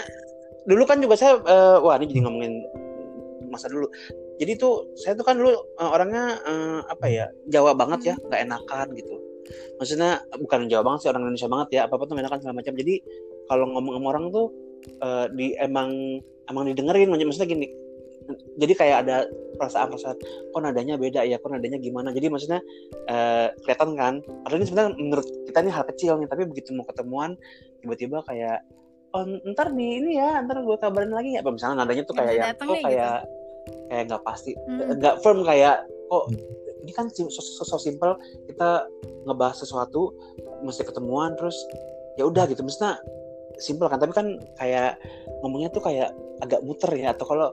dulu 0.70 0.84
kan 0.86 1.02
juga 1.02 1.18
saya 1.18 1.42
uh, 1.42 1.82
wah 1.82 1.98
ini 1.98 2.06
jadi 2.14 2.22
ngomongin 2.30 2.54
masa 3.50 3.68
dulu. 3.68 3.90
Jadi 4.38 4.56
tuh 4.56 4.94
saya 4.96 5.18
tuh 5.18 5.26
kan 5.26 5.36
dulu 5.36 5.52
uh, 5.52 5.90
orangnya 5.90 6.38
uh, 6.46 6.80
apa 6.86 7.10
ya 7.10 7.26
Jawa 7.50 7.74
banget 7.74 8.14
ya 8.14 8.16
nggak 8.22 8.42
enakan 8.46 8.88
gitu. 8.94 9.18
Maksudnya 9.82 10.22
bukan 10.38 10.70
Jawa 10.70 10.86
banget 10.86 11.00
sih 11.04 11.10
orang 11.10 11.26
Indonesia 11.26 11.50
banget 11.50 11.68
ya 11.74 11.82
apa 11.90 11.98
apa 11.98 12.04
tuh 12.06 12.16
enakan 12.16 12.40
segala 12.40 12.56
macam. 12.62 12.74
Jadi 12.78 12.96
kalau 13.50 13.66
ngomong 13.74 13.94
sama 13.98 14.08
orang 14.14 14.26
tuh 14.30 14.46
uh, 15.02 15.26
di 15.34 15.58
emang 15.58 16.22
emang 16.48 16.64
didengerin 16.70 17.10
maksudnya 17.10 17.50
gini. 17.50 17.68
Jadi 18.62 18.78
kayak 18.78 19.10
ada 19.10 19.26
perasaan-perasaan 19.58 20.18
kok 20.54 20.62
nadanya 20.62 21.02
beda 21.02 21.26
ya 21.26 21.42
kok 21.42 21.50
nadanya 21.50 21.82
gimana. 21.82 22.14
Jadi 22.14 22.30
maksudnya 22.30 22.62
uh, 23.10 23.50
kelihatan 23.66 23.98
kan. 23.98 24.14
Padahal 24.46 24.62
ini 24.62 24.66
sebenarnya 24.70 24.92
menurut 25.02 25.28
kita 25.50 25.58
ini 25.66 25.72
hal 25.74 25.84
kecil 25.90 26.14
nih 26.22 26.30
tapi 26.30 26.46
begitu 26.46 26.78
mau 26.78 26.86
ketemuan 26.86 27.34
tiba-tiba 27.82 28.22
kayak 28.30 28.62
oh 29.16 29.24
ntar 29.54 29.74
di 29.74 29.86
ini 30.02 30.22
ya 30.22 30.42
ntar 30.46 30.62
gue 30.62 30.78
kabarin 30.78 31.14
lagi 31.14 31.38
ya 31.38 31.42
misalnya 31.46 31.86
nadanya 31.86 32.04
tuh 32.06 32.16
kayak 32.18 32.34
ya, 32.36 32.44
kok 32.54 32.68
kayak 32.70 32.86
gitu 32.86 33.10
kayak 33.90 34.04
nggak 34.10 34.24
pasti 34.26 34.52
hmm. 34.54 35.02
nggak 35.02 35.16
hmm. 35.18 35.24
firm 35.26 35.40
kayak 35.46 35.76
kok 36.10 36.26
ini 36.80 36.92
kan 36.96 37.06
so, 37.12 37.28
so, 37.30 37.64
so 37.66 37.78
simple 37.78 38.16
kita 38.48 38.88
ngebahas 39.28 39.58
sesuatu 39.62 40.16
mesti 40.64 40.86
ketemuan 40.86 41.36
terus 41.36 41.58
ya 42.18 42.26
udah 42.26 42.48
gitu 42.50 42.62
misalnya 42.66 42.98
simple 43.60 43.92
kan 43.92 44.00
tapi 44.00 44.14
kan 44.16 44.40
kayak 44.56 44.96
ngomongnya 45.44 45.70
tuh 45.70 45.84
kayak 45.84 46.16
agak 46.40 46.64
muter 46.64 46.88
ya 46.96 47.12
atau 47.12 47.26
kalau 47.28 47.48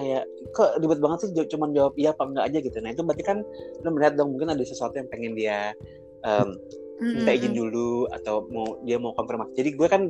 kayak 0.00 0.24
kok 0.56 0.80
ribet 0.80 1.00
banget 1.00 1.18
sih 1.28 1.30
cuma 1.52 1.68
jawab 1.76 1.92
iya 2.00 2.16
apa 2.16 2.24
enggak 2.24 2.44
aja 2.48 2.58
gitu 2.64 2.76
nah 2.80 2.90
itu 2.90 3.02
berarti 3.04 3.24
kan 3.24 3.38
lo 3.84 3.88
melihat 3.92 4.16
dong 4.16 4.32
mungkin 4.32 4.48
ada 4.48 4.64
sesuatu 4.64 4.96
yang 4.96 5.08
pengen 5.12 5.36
dia 5.36 5.76
um, 6.24 6.56
minta 7.00 7.32
izin 7.32 7.56
dulu 7.56 8.04
atau 8.12 8.44
mau 8.52 8.76
dia 8.84 9.00
mau 9.00 9.16
konfirmasi. 9.16 9.56
Jadi 9.56 9.70
gue 9.72 9.88
kan 9.88 10.06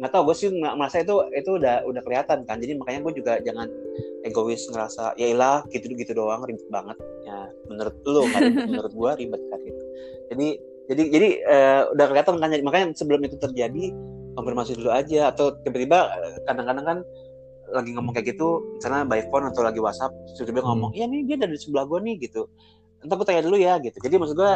nggak 0.00 0.10
tahu 0.10 0.32
gue 0.32 0.36
sih 0.36 0.48
merasa 0.56 1.04
itu 1.04 1.20
itu 1.36 1.60
udah 1.60 1.84
udah 1.84 2.02
kelihatan 2.02 2.48
kan. 2.48 2.56
Jadi 2.56 2.80
makanya 2.80 3.00
gue 3.04 3.12
juga 3.20 3.32
jangan 3.44 3.68
egois 4.24 4.64
ngerasa 4.72 5.14
ya 5.20 5.28
ilah 5.28 5.62
gitu 5.68 5.92
gitu 5.92 6.16
doang 6.16 6.48
ribet 6.48 6.64
banget. 6.72 6.96
Ya 7.28 7.52
menurut 7.68 7.94
lo 8.08 8.24
kan 8.32 8.42
menurut 8.72 8.92
gue 8.96 9.10
ribet 9.20 9.42
kan 9.52 9.60
gitu. 9.60 9.84
Jadi 10.32 10.48
jadi 10.88 11.02
jadi 11.12 11.28
uh, 11.44 11.82
udah 11.92 12.06
kelihatan 12.08 12.34
kan. 12.40 12.48
Makanya 12.64 12.86
sebelum 12.96 13.20
itu 13.28 13.36
terjadi 13.36 13.92
konfirmasi 14.32 14.80
dulu 14.80 14.88
aja. 14.88 15.28
Atau 15.28 15.60
tiba-tiba 15.60 16.08
eh, 16.24 16.40
kadang-kadang 16.48 16.84
kan 16.88 16.98
lagi 17.68 17.92
ngomong 17.92 18.16
kayak 18.16 18.32
gitu 18.32 18.64
misalnya 18.80 19.04
by 19.04 19.20
phone 19.28 19.44
atau 19.44 19.60
lagi 19.60 19.76
WhatsApp 19.76 20.08
tiba-tiba 20.32 20.64
ngomong 20.64 20.96
iya 20.96 21.04
nih 21.04 21.20
dia 21.28 21.36
dari 21.36 21.52
sebelah 21.60 21.84
gue 21.84 22.00
nih 22.00 22.16
gitu. 22.24 22.48
Entar 23.04 23.20
gue 23.20 23.26
tanya 23.28 23.44
dulu 23.44 23.60
ya 23.60 23.76
gitu. 23.76 24.00
Jadi 24.00 24.14
maksud 24.16 24.36
gue 24.40 24.52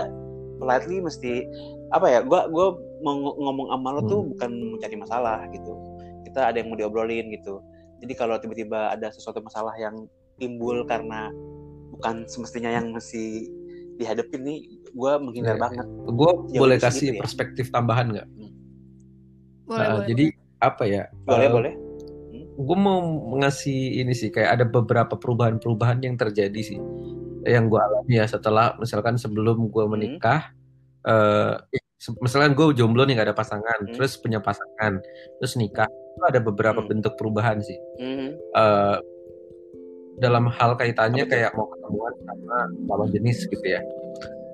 politely 0.62 1.02
mesti 1.02 1.42
apa 1.90 2.06
ya 2.06 2.20
gue 2.22 2.40
gue 2.54 2.66
mau 3.02 3.34
ngomong 3.34 3.74
sama 3.74 3.88
lo 3.98 4.00
tuh 4.06 4.20
hmm. 4.22 4.30
bukan 4.38 4.50
mencari 4.78 4.96
masalah 4.96 5.38
gitu 5.50 5.74
kita 6.22 6.54
ada 6.54 6.56
yang 6.62 6.70
mau 6.70 6.78
diobrolin 6.78 7.34
gitu 7.34 7.58
jadi 7.98 8.14
kalau 8.14 8.38
tiba-tiba 8.38 8.94
ada 8.94 9.10
sesuatu 9.10 9.42
masalah 9.42 9.74
yang 9.74 10.06
timbul 10.38 10.86
karena 10.86 11.34
bukan 11.90 12.24
semestinya 12.30 12.70
yang 12.70 12.94
mesti 12.94 13.50
dihadapi 14.00 14.36
nih 14.40 14.58
gue 14.94 15.12
menghindar 15.20 15.58
ya, 15.58 15.62
banget 15.62 15.86
gue 16.08 16.30
boleh 16.56 16.78
kasih 16.80 17.12
gitu 17.12 17.18
ya. 17.18 17.20
perspektif 17.20 17.66
tambahan 17.68 18.06
nggak 18.14 18.28
hmm. 18.30 18.52
boleh, 19.68 19.78
nah, 19.78 19.88
boleh, 19.98 20.06
jadi 20.08 20.26
apa 20.62 20.84
ya 20.86 21.02
boleh 21.26 21.46
uh, 21.46 21.52
boleh 21.52 21.72
hmm? 22.32 22.46
gue 22.56 22.76
mau 22.78 22.98
ngasih 23.42 24.00
ini 24.00 24.14
sih 24.14 24.30
kayak 24.30 24.60
ada 24.60 24.64
beberapa 24.64 25.18
perubahan-perubahan 25.18 26.00
yang 26.06 26.16
terjadi 26.16 26.60
sih 26.62 26.80
yang 27.46 27.66
gue 27.66 27.80
alami 27.80 28.14
ya 28.22 28.26
setelah 28.26 28.76
misalkan 28.78 29.18
sebelum 29.18 29.68
gue 29.68 29.84
hmm. 29.84 29.92
menikah 29.92 30.50
hmm. 31.02 31.10
uh, 31.10 31.54
misalkan 32.18 32.58
gue 32.58 32.74
jomblo 32.74 33.06
nih 33.06 33.18
gak 33.18 33.30
ada 33.30 33.36
pasangan 33.36 33.78
hmm. 33.86 33.94
terus 33.94 34.18
punya 34.18 34.42
pasangan 34.42 34.98
terus 35.38 35.54
nikah 35.54 35.86
itu 35.86 36.22
ada 36.26 36.40
beberapa 36.42 36.82
hmm. 36.82 36.88
bentuk 36.90 37.14
perubahan 37.14 37.62
sih 37.62 37.78
hmm. 37.98 38.30
uh, 38.54 38.98
dalam 40.18 40.50
hal 40.52 40.76
kaitannya 40.76 41.24
kayak 41.24 41.56
mau 41.56 41.66
ketemuan 41.72 42.14
sama 42.26 42.58
lawan 42.90 43.08
jenis 43.10 43.48
gitu 43.48 43.66
ya 43.66 43.80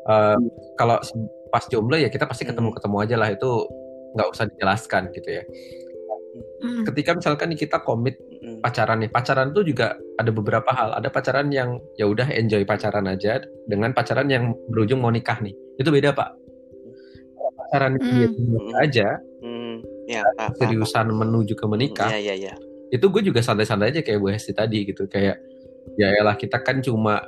uh, 0.06 0.36
hmm. 0.36 0.48
kalau 0.76 1.00
pas 1.48 1.64
jomblo 1.66 1.96
ya 1.96 2.12
kita 2.12 2.28
pasti 2.28 2.44
ketemu 2.44 2.70
ketemu 2.76 2.96
aja 3.00 3.16
lah 3.16 3.28
itu 3.32 3.50
nggak 4.16 4.28
usah 4.32 4.44
dijelaskan 4.48 5.12
gitu 5.12 5.40
ya 5.40 5.42
hmm. 6.38 6.84
ketika 6.88 7.14
misalkan 7.16 7.54
kita 7.54 7.82
komit 7.82 8.18
pacaran 8.62 9.02
nih 9.04 9.10
pacaran 9.10 9.54
tuh 9.54 9.62
juga 9.62 9.94
ada 10.18 10.30
beberapa 10.34 10.70
hal 10.74 10.96
ada 10.98 11.08
pacaran 11.12 11.52
yang 11.52 11.78
ya 11.94 12.08
udah 12.08 12.26
enjoy 12.32 12.64
pacaran 12.66 13.06
aja 13.06 13.42
dengan 13.68 13.94
pacaran 13.94 14.26
yang 14.26 14.54
berujung 14.70 14.98
mau 14.98 15.12
nikah 15.12 15.38
nih 15.38 15.54
itu 15.78 15.88
beda 15.88 16.16
pak 16.16 16.34
pacaran 17.58 17.98
mm. 18.00 18.74
aja 18.78 19.18
mm. 19.42 19.76
Ya, 20.08 20.24
seriusan 20.56 21.12
menuju 21.12 21.52
ke 21.52 21.68
menikah 21.68 22.08
ya, 22.08 22.32
ya, 22.32 22.34
ya. 22.48 22.54
itu 22.88 23.04
gue 23.12 23.22
juga 23.28 23.44
santai-santai 23.44 23.92
aja 23.92 24.00
kayak 24.00 24.16
Bu 24.24 24.32
Hesti 24.32 24.56
tadi 24.56 24.88
gitu 24.88 25.04
kayak 25.04 25.36
ya 26.00 26.16
lah 26.24 26.32
kita 26.32 26.64
kan 26.64 26.80
cuma 26.80 27.20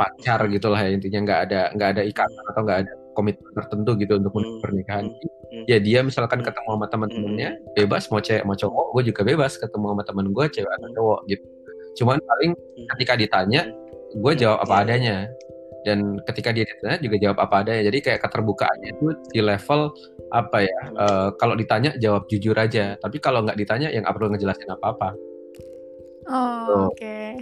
pacar 0.00 0.48
gitu 0.48 0.72
lah 0.72 0.88
ya 0.88 0.96
intinya 0.96 1.20
nggak 1.20 1.40
ada 1.44 1.60
nggak 1.76 1.88
ada 1.94 2.02
ikatan 2.08 2.44
atau 2.48 2.62
nggak 2.64 2.78
ada 2.88 2.92
komitmen 3.14 3.50
tertentu 3.54 3.94
gitu 3.96 4.18
untuk 4.18 4.34
hmm. 4.34 4.60
pernikahan 4.60 5.06
hmm. 5.08 5.64
ya 5.70 5.78
dia 5.78 6.02
misalkan 6.02 6.42
hmm. 6.42 6.46
ketemu 6.50 6.70
sama 6.74 6.86
teman-temannya 6.90 7.50
hmm. 7.54 7.72
bebas 7.78 8.10
mau 8.10 8.20
cewek 8.20 8.44
mau 8.44 8.58
cowok 8.58 8.86
gue 8.98 9.02
juga 9.14 9.22
bebas 9.22 9.52
ketemu 9.56 9.86
sama 9.94 10.02
teman 10.02 10.26
gue 10.34 10.44
cewek 10.50 10.72
atau 10.76 10.88
hmm. 10.90 10.96
cowok 10.98 11.20
gitu 11.30 11.46
cuman 12.02 12.18
paling 12.18 12.52
hmm. 12.52 12.86
ketika 12.94 13.12
ditanya 13.14 13.62
gue 14.14 14.32
jawab 14.34 14.58
apa 14.62 14.74
iya. 14.74 14.82
adanya 14.82 15.16
dan 15.84 16.16
ketika 16.24 16.50
dia 16.50 16.64
ditanya 16.64 16.98
juga 16.98 17.16
jawab 17.20 17.38
apa 17.44 17.54
adanya 17.60 17.82
jadi 17.92 17.98
kayak 18.00 18.20
keterbukaannya 18.24 18.88
itu 18.96 19.06
di 19.30 19.40
level 19.44 19.92
apa 20.32 20.58
ya 20.64 20.80
uh, 20.96 21.28
kalau 21.36 21.54
ditanya 21.54 21.92
jawab 22.00 22.24
jujur 22.26 22.56
aja 22.56 22.96
tapi 22.98 23.20
kalau 23.20 23.44
nggak 23.44 23.58
ditanya 23.60 23.92
yang 23.92 24.02
nggak 24.02 24.16
perlu 24.16 24.32
ngejelasin 24.32 24.70
apa 24.72 24.86
apa 24.96 25.08
oh, 26.32 26.88
oke 26.88 26.96
okay. 26.96 27.36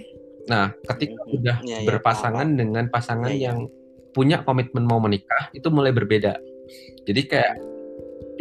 nah 0.51 0.75
ketika 0.91 1.23
udah 1.31 1.57
ya, 1.63 1.81
ya, 1.81 1.87
berpasangan 1.87 2.49
apa. 2.51 2.59
dengan 2.59 2.85
pasangan 2.91 3.31
ya, 3.31 3.39
ya. 3.39 3.45
yang 3.49 3.59
punya 4.13 4.45
komitmen 4.45 4.85
mau 4.85 5.01
menikah 5.01 5.49
itu 5.57 5.69
mulai 5.73 5.91
berbeda. 5.93 6.37
Jadi 7.09 7.23
kayak 7.27 7.55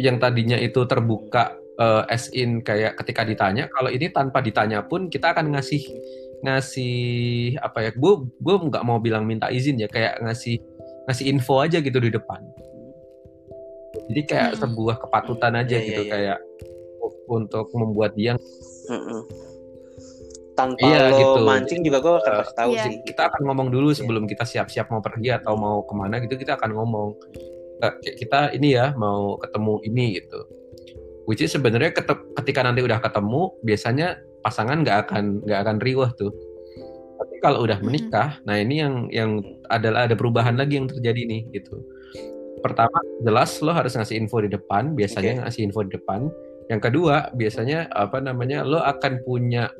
yang 0.00 0.16
tadinya 0.16 0.56
itu 0.56 0.84
terbuka 0.88 1.56
uh, 1.80 2.04
as 2.08 2.32
in 2.32 2.60
kayak 2.64 2.96
ketika 3.00 3.24
ditanya, 3.26 3.68
kalau 3.72 3.88
ini 3.88 4.08
tanpa 4.12 4.40
ditanya 4.40 4.84
pun 4.84 5.08
kita 5.08 5.32
akan 5.36 5.56
ngasih 5.56 5.82
ngasih 6.44 6.96
apa 7.60 7.88
ya? 7.88 7.90
Gue 7.96 8.28
gue 8.40 8.56
nggak 8.68 8.84
mau 8.84 9.00
bilang 9.00 9.24
minta 9.24 9.48
izin 9.48 9.80
ya, 9.80 9.88
kayak 9.88 10.20
ngasih 10.22 10.60
ngasih 11.10 11.24
info 11.28 11.60
aja 11.60 11.80
gitu 11.80 11.98
di 11.98 12.12
depan. 12.12 12.40
Jadi 14.12 14.20
kayak 14.24 14.50
hmm. 14.56 14.60
sebuah 14.60 14.96
kepatutan 15.02 15.52
aja 15.56 15.76
yeah, 15.76 15.84
gitu 15.84 16.02
yeah, 16.08 16.18
yeah. 16.20 16.38
kayak 16.38 16.38
untuk 17.28 17.70
membuat 17.72 18.12
dia 18.18 18.36
hmm 18.90 19.51
tanpa 20.52 20.84
iya, 20.84 21.08
lo 21.08 21.16
gitu. 21.16 21.40
mancing 21.48 21.80
juga 21.80 21.98
gue 22.04 22.12
akan 22.20 22.32
kasih 22.44 22.56
tahu 22.56 22.72
iya. 22.76 22.84
sih. 22.84 22.94
Kita 23.08 23.22
akan 23.32 23.40
ngomong 23.48 23.68
dulu 23.72 23.88
iya. 23.92 23.98
sebelum 24.04 24.24
kita 24.28 24.44
siap-siap 24.44 24.92
mau 24.92 25.00
pergi 25.00 25.32
atau 25.32 25.56
mau 25.56 25.84
ke 25.84 25.92
mana 25.96 26.20
gitu 26.20 26.36
kita 26.36 26.60
akan 26.60 26.70
ngomong 26.76 27.08
kita 28.00 28.54
ini 28.54 28.78
ya 28.78 28.94
mau 28.94 29.40
ketemu 29.40 29.74
ini 29.88 30.06
gitu. 30.22 30.40
Which 31.26 31.42
is 31.42 31.54
sebenarnya 31.54 31.94
ketika 32.38 32.60
nanti 32.62 32.82
udah 32.82 32.98
ketemu 32.98 33.54
biasanya 33.62 34.18
pasangan 34.42 34.82
nggak 34.82 34.98
akan 35.08 35.24
nggak 35.46 35.60
akan 35.66 35.76
riuh 35.82 36.10
tuh. 36.18 36.32
kalau 37.42 37.66
udah 37.66 37.78
menikah, 37.82 38.38
nah 38.46 38.54
ini 38.54 38.82
yang 38.82 39.06
yang 39.10 39.42
adalah 39.66 40.06
ada 40.06 40.14
perubahan 40.14 40.54
lagi 40.54 40.78
yang 40.78 40.86
terjadi 40.86 41.26
nih 41.26 41.42
gitu. 41.54 41.82
Pertama, 42.62 42.94
jelas 43.26 43.58
lo 43.58 43.74
harus 43.74 43.98
ngasih 43.98 44.14
info 44.14 44.38
di 44.38 44.50
depan, 44.50 44.94
biasanya 44.94 45.38
Oke. 45.38 45.40
ngasih 45.46 45.60
info 45.66 45.82
di 45.82 45.98
depan. 45.98 46.30
Yang 46.70 46.80
kedua, 46.86 47.34
biasanya 47.34 47.90
apa 47.90 48.22
namanya? 48.22 48.62
Lo 48.62 48.78
akan 48.78 49.26
punya 49.26 49.70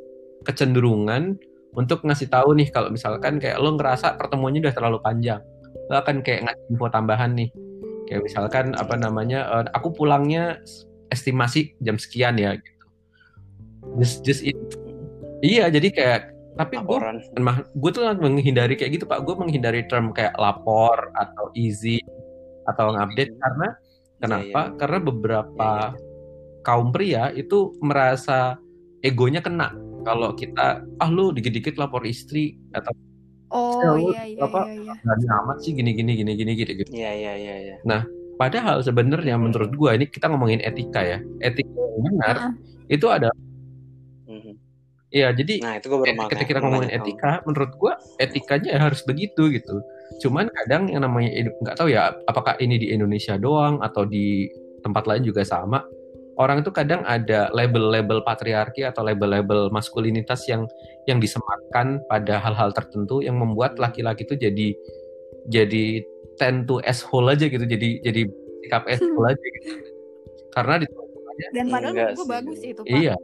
kecenderungan 0.45 1.39
untuk 1.73 2.05
ngasih 2.05 2.29
tahu 2.29 2.53
nih 2.59 2.69
kalau 2.69 2.93
misalkan 2.93 3.41
kayak 3.41 3.57
lo 3.57 3.75
ngerasa 3.75 4.21
pertemuannya 4.21 4.69
udah 4.69 4.75
terlalu 4.77 4.99
panjang. 5.01 5.41
Lo 5.89 5.97
akan 6.05 6.21
kayak 6.21 6.51
ngasih 6.51 6.65
info 6.69 6.87
tambahan 6.93 7.33
nih. 7.33 7.51
Kayak 8.11 8.23
misalkan 8.29 8.67
apa 8.77 8.95
namanya? 9.01 9.41
eh, 9.49 9.65
aku 9.73 9.95
pulangnya 9.97 10.61
estimasi 11.09 11.73
jam 11.81 11.97
sekian 11.97 12.37
ya 12.37 12.57
gitu. 12.61 12.87
Just 13.97 14.25
just 14.27 14.43
it. 14.45 14.57
Iya, 15.43 15.73
jadi 15.73 15.89
kayak 15.91 16.21
tapi 16.53 16.77
gue 16.85 16.99
gue 17.73 17.91
tuh 17.97 18.05
menghindari 18.21 18.77
kayak 18.77 19.01
gitu 19.01 19.05
pak 19.09 19.25
gue 19.25 19.33
menghindari 19.33 19.89
term 19.89 20.13
kayak 20.13 20.37
lapor 20.37 21.09
atau 21.17 21.49
easy 21.57 21.97
atau 22.69 22.93
ngupdate 22.93 23.33
karena 23.41 23.69
kenapa 24.21 24.61
iya. 24.69 24.77
karena 24.77 24.99
beberapa 25.01 25.71
Iya, 25.73 25.97
iya. 25.97 26.61
kaum 26.63 26.89
pria 26.93 27.25
itu 27.33 27.73
merasa 27.81 28.61
egonya 29.01 29.41
kena 29.41 29.73
kalau 30.03 30.35
kita 30.35 30.83
ah 30.99 31.09
lu 31.11 31.31
dikit-dikit 31.31 31.79
lapor 31.79 32.03
istri 32.05 32.55
atau 32.71 32.93
Oh 33.53 33.85
Ya, 33.85 33.93
iya 34.17 34.23
iya 34.33 34.41
apa? 34.49 34.61
iya 34.65 34.95
iya. 34.97 35.33
amat 35.45 35.61
sih 35.61 35.77
gini 35.77 35.93
gini 35.93 36.17
gini 36.17 36.33
gini 36.33 36.53
gitu 36.57 36.73
gitu 36.73 36.89
Iya 36.89 37.13
iya 37.13 37.33
iya 37.37 37.55
iya. 37.85 38.01
padahal 38.41 38.81
sebenarnya 38.81 39.37
menurut 39.37 39.77
gue 39.77 39.91
ini 39.93 40.09
kita 40.09 40.33
ngomongin 40.33 40.65
etika 40.65 41.05
ya 41.05 41.19
etika 41.39 41.69
yang 41.69 42.01
benar 42.01 42.37
Heeh. 42.41 42.53
itu 42.97 43.07
ada 43.13 43.29
Mhm. 44.25 44.57
ya 45.13 45.29
jadi 45.37 45.55
Nah 45.61 45.77
itu 45.77 45.87
baru 45.93 46.05
mau 46.17 46.27
ketika 46.33 46.45
kita 46.49 46.61
ngomongin 46.65 46.89
etika, 46.97 47.45
menurut 47.45 47.71
gua 47.77 47.93
etikanya 48.17 48.81
harus 48.81 49.05
begitu 49.05 49.53
gitu. 49.53 49.85
Cuman 50.25 50.49
kadang 50.49 50.89
yang 50.89 51.05
namanya 51.05 51.29
nggak 51.61 51.77
tahu 51.77 51.93
ya, 51.93 52.17
apakah 52.25 52.57
ini 52.57 52.81
di 52.81 52.89
Indonesia 52.89 53.37
doang 53.37 53.85
atau 53.85 54.09
di 54.09 54.49
tempat 54.81 55.05
lain 55.05 55.29
juga 55.29 55.45
sama. 55.45 55.85
Orang 56.41 56.65
itu 56.65 56.73
kadang 56.73 57.05
ada 57.05 57.53
label-label 57.53 58.25
patriarki 58.25 58.89
atau 58.89 59.05
label-label 59.05 59.69
maskulinitas 59.69 60.49
yang 60.49 60.65
yang 61.05 61.21
disematkan 61.21 62.01
pada 62.09 62.41
hal-hal 62.41 62.73
tertentu 62.73 63.21
yang 63.21 63.37
membuat 63.37 63.77
laki-laki 63.77 64.25
itu 64.25 64.37
jadi 64.41 64.69
jadi 65.53 65.85
tend 66.41 66.65
to 66.71 66.81
asshole 66.89 67.29
aja 67.29 67.49
gitu. 67.49 67.65
Jadi 67.69 68.01
jadi 68.01 68.23
sikap 68.65 68.89
asshole 68.93 69.29
aja 69.29 69.47
gitu. 69.61 69.71
Karena 70.57 70.75
di 70.81 70.87
Dan 71.53 71.67
padahal 71.73 71.93
menurut 71.97 72.13
gue 72.17 72.27
sih. 72.27 72.33
bagus 72.33 72.61
itu 72.61 72.83
pak. 72.85 72.93
iya, 72.93 73.15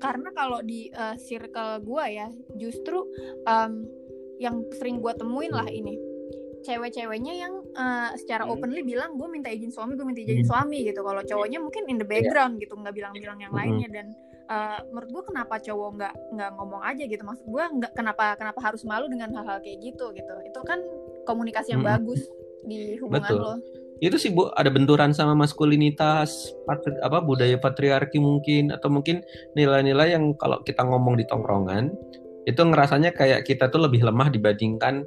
Karena 0.00 0.28
kalau 0.34 0.58
di 0.64 0.88
uh, 0.96 1.14
circle 1.20 1.84
gue 1.84 2.04
ya, 2.10 2.28
justru 2.58 3.06
um, 3.44 3.86
yang 4.40 4.66
sering 4.74 4.98
gue 4.98 5.12
temuin 5.14 5.52
lah 5.52 5.68
ini 5.68 5.94
cewek-ceweknya 6.62 7.34
yang 7.36 7.52
uh, 7.74 8.14
secara 8.14 8.46
Hmm. 8.46 8.54
openly 8.54 8.80
bilang 8.80 9.14
gue 9.14 9.28
minta 9.28 9.50
izin 9.50 9.68
suami 9.68 9.94
gue 9.94 10.06
minta 10.06 10.22
izin 10.22 10.42
Hmm. 10.42 10.50
suami 10.50 10.86
gitu 10.86 11.02
kalau 11.02 11.20
cowoknya 11.20 11.58
mungkin 11.58 11.82
in 11.86 11.98
the 11.98 12.06
background 12.06 12.56
gitu 12.56 12.72
nggak 12.72 12.94
bilang-bilang 12.94 13.38
yang 13.38 13.52
Hmm. 13.52 13.60
lainnya 13.60 13.88
dan 13.90 14.06
uh, 14.46 14.78
menurut 14.88 15.10
gue 15.10 15.22
kenapa 15.28 15.54
cowok 15.58 15.90
nggak 15.98 16.14
nggak 16.34 16.50
ngomong 16.56 16.82
aja 16.82 17.04
gitu 17.04 17.22
maksud 17.22 17.46
gue 17.46 17.64
nggak 17.78 17.92
kenapa 17.92 18.24
kenapa 18.34 18.60
harus 18.62 18.82
malu 18.82 19.06
dengan 19.06 19.34
hal-hal 19.34 19.58
kayak 19.60 19.78
gitu 19.82 20.14
gitu 20.14 20.34
itu 20.42 20.60
kan 20.62 20.78
komunikasi 21.24 21.74
yang 21.74 21.82
Hmm. 21.82 21.92
bagus 21.98 22.22
di 22.62 22.96
hubungan 22.96 23.26
Betul. 23.26 23.42
lo 23.42 23.54
itu 24.02 24.18
sih 24.18 24.34
bu 24.34 24.50
ada 24.58 24.66
benturan 24.66 25.14
sama 25.14 25.38
maskulinitas 25.38 26.50
patri- 26.66 26.98
apa 26.98 27.22
budaya 27.22 27.54
patriarki 27.54 28.18
mungkin 28.18 28.74
atau 28.74 28.90
mungkin 28.90 29.22
nilai-nilai 29.54 30.14
yang 30.14 30.34
kalau 30.34 30.58
kita 30.62 30.82
ngomong 30.82 31.14
di 31.14 31.24
tongkrongan 31.24 31.94
itu 32.42 32.58
ngerasanya 32.58 33.14
kayak 33.14 33.46
kita 33.46 33.70
tuh 33.70 33.86
lebih 33.86 34.02
lemah 34.02 34.26
dibandingkan 34.26 35.06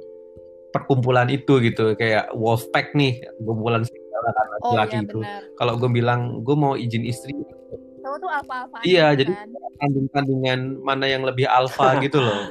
perkumpulan 0.76 1.28
itu 1.28 1.58
gitu 1.60 1.96
kayak 1.96 2.28
wolfpack 2.32 2.92
nih 2.92 3.16
kumpulan 3.40 3.80
kan 3.82 4.46
oh 4.60 4.74
laki-laki 4.74 4.96
iya 4.96 5.02
itu. 5.06 5.18
kalau 5.54 5.72
gue 5.76 5.88
bilang 5.88 6.20
gue 6.42 6.56
mau 6.56 6.74
izin 6.74 7.04
istri. 7.04 7.32
Cowok 8.02 8.18
tuh 8.18 8.30
apa-apa 8.32 8.76
Iya, 8.82 9.14
jadi- 9.14 9.34
kan? 9.34 9.50
tanding-tandingan 9.76 10.60
mana 10.78 11.04
yang 11.04 11.22
lebih 11.22 11.46
alfa 11.46 11.94
gitu 12.04 12.18
loh. 12.18 12.42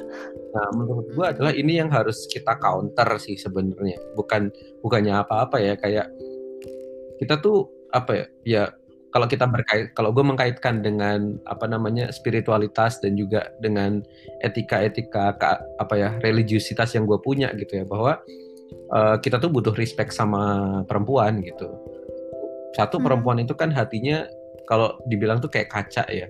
Nah 0.51 0.67
menurut 0.71 1.07
gue 1.09 1.25
adalah 1.25 1.51
ini 1.51 1.79
yang 1.79 1.89
harus 1.89 2.27
kita 2.27 2.55
counter 2.57 3.07
sih 3.17 3.35
sebenarnya. 3.35 3.97
Bukan 4.15 4.51
bukannya 4.79 5.15
apa-apa 5.17 5.57
ya 5.59 5.73
kayak 5.75 6.07
kita 7.17 7.39
tuh 7.39 7.67
apa 7.91 8.11
ya 8.13 8.25
ya 8.43 8.63
kalau 9.15 9.32
kita 9.32 9.47
berkait 9.47 9.95
kalau 9.95 10.12
gue 10.12 10.28
mengkaitkan 10.28 10.84
dengan 10.84 11.39
apa 11.47 11.71
namanya 11.71 12.12
spiritualitas 12.12 12.99
dan 12.99 13.15
juga 13.15 13.47
dengan 13.63 14.04
etika-etika 14.43 15.39
ka- 15.39 15.63
apa 15.80 15.95
ya 15.95 16.10
religiusitas 16.19 16.91
yang 16.99 17.08
gue 17.08 17.15
punya 17.23 17.47
gitu 17.56 17.80
ya 17.80 17.88
bahwa 17.88 18.19
eh, 18.91 19.15
kita 19.23 19.39
tuh 19.39 19.47
butuh 19.47 19.71
respect 19.80 20.12
sama 20.12 20.84
perempuan 20.84 21.39
gitu. 21.47 21.71
Satu 22.75 22.99
Hmm. 22.99 23.08
perempuan 23.08 23.39
itu 23.39 23.56
kan 23.56 23.71
hatinya 23.71 24.28
kalau 24.67 24.99
dibilang 25.08 25.39
tuh 25.39 25.47
kayak 25.47 25.71
kaca 25.71 26.04
ya. 26.12 26.28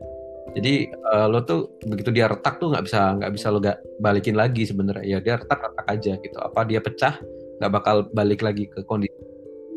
Jadi 0.54 0.86
eh, 0.86 1.26
lo 1.26 1.42
tuh 1.42 1.82
begitu 1.90 2.14
dia 2.14 2.30
retak 2.30 2.62
tuh 2.62 2.70
nggak 2.70 2.86
bisa 2.86 3.18
nggak 3.18 3.34
bisa 3.34 3.50
lo 3.50 3.58
gak 3.58 3.82
balikin 3.98 4.38
lagi 4.38 4.62
sebenarnya. 4.62 5.18
Ya 5.18 5.18
dia 5.26 5.42
retak 5.42 5.58
retak 5.58 5.88
aja 5.90 6.14
gitu. 6.22 6.38
Apa 6.38 6.62
dia 6.70 6.86
pecah 6.86 7.18
nggak 7.58 7.72
bakal 7.82 8.06
balik 8.14 8.46
lagi 8.46 8.70
ke 8.70 8.86
kondisi 8.86 9.16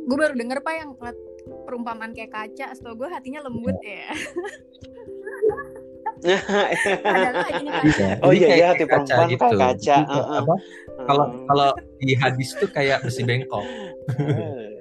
gue 0.08 0.16
baru 0.16 0.34
denger 0.40 0.64
pak 0.64 0.74
yang 0.80 0.90
perumpamaan 1.68 2.16
kayak 2.16 2.32
kaca 2.32 2.72
setahu 2.72 3.04
gue 3.04 3.08
hatinya 3.12 3.44
lembut 3.44 3.76
ya. 3.84 4.08
Kaca 6.24 7.30
Iya, 7.54 8.08
Oh 8.24 8.32
iya, 8.32 8.48
iya, 8.56 8.66
hati 8.72 8.88
perempuan 8.88 9.28
kayak 9.28 9.38
kaca, 9.38 9.76
Jadi 9.76 10.08
kayak 10.08 10.24
heeh. 10.24 10.40
apa, 10.40 10.54
kalau 11.04 11.24
kalau 11.44 11.68
di 12.00 12.14
hadis 12.16 12.48
tuh 12.56 12.68
kayak 12.72 13.04
besi 13.04 13.22
bengkok. 13.22 13.62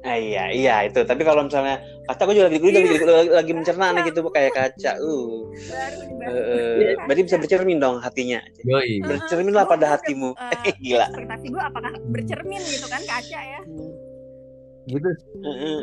Ah, 0.00 0.16
iya 0.16 0.48
iya 0.48 0.74
itu. 0.88 1.04
Tapi 1.04 1.20
kalau 1.28 1.44
misalnya 1.44 1.76
kaca 2.08 2.24
gue 2.24 2.32
juga 2.32 2.48
lagi 2.48 2.56
lagi, 2.56 2.88
lagi, 3.04 3.30
lagi 3.36 3.52
mencerna 3.52 3.92
nih 3.92 4.08
gitu 4.08 4.24
kayak 4.32 4.56
kaca 4.56 4.96
uh. 4.96 5.44
Baru 5.52 6.00
nih, 6.08 6.16
baru. 6.16 6.40
Eh, 6.80 6.94
berarti 7.04 7.22
bisa 7.28 7.36
bercermin 7.36 7.76
dong 7.76 8.00
hatinya. 8.00 8.40
Yoi. 8.64 9.04
Bercerminlah 9.04 9.68
pada 9.68 9.84
Gua- 9.84 9.92
hatimu. 10.00 10.30
Eh, 10.64 10.72
gila. 10.88 11.04
Ekspektasi 11.04 11.46
gue 11.52 11.62
apakah 11.62 11.92
bercermin 12.16 12.62
gitu 12.64 12.88
kan 12.88 13.02
kaca 13.04 13.40
ya 13.44 13.60
gitu 14.88 15.10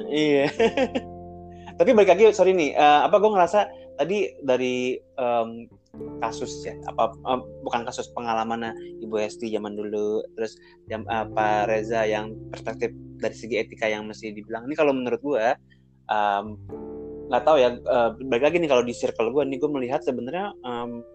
iya. 0.10 0.47
Tapi 1.77 1.93
balik 1.93 2.10
lagi 2.17 2.33
sorry 2.33 2.57
nih 2.57 2.73
eh, 2.73 2.99
apa 3.05 3.21
gue 3.21 3.29
ngerasa 3.29 3.60
tadi 4.01 4.33
dari 4.41 4.97
em, 4.97 5.69
kasus 6.17 6.65
ya 6.65 6.73
apa 6.89 7.13
em, 7.13 7.41
bukan 7.62 7.86
kasus 7.86 8.10
pengalaman 8.17 8.73
ibu 8.97 9.13
Hesti 9.21 9.53
zaman 9.53 9.77
dulu 9.77 10.25
terus 10.33 10.57
yang 10.89 11.05
apa 11.05 11.69
Reza 11.69 12.01
yang 12.10 12.33
perspektif 12.49 12.89
dari 13.21 13.36
segi 13.38 13.62
etika 13.62 13.86
yang 13.86 14.10
mesti 14.10 14.33
dibilang. 14.33 14.65
Ini 14.65 14.73
kalau 14.73 14.93
menurut 14.93 15.21
gue 15.21 15.45
em, 16.10 16.45
nggak 17.29 17.43
tahu 17.45 17.57
ya 17.62 17.69
eh, 17.77 18.10
balik 18.25 18.43
lagi 18.49 18.57
nih 18.57 18.69
kalau 18.73 18.81
di 18.81 18.93
circle 18.97 19.29
gue 19.29 19.43
nih 19.45 19.62
gue 19.62 19.69
melihat 19.69 20.01
sebenarnya 20.01 20.57
em, 20.65 21.05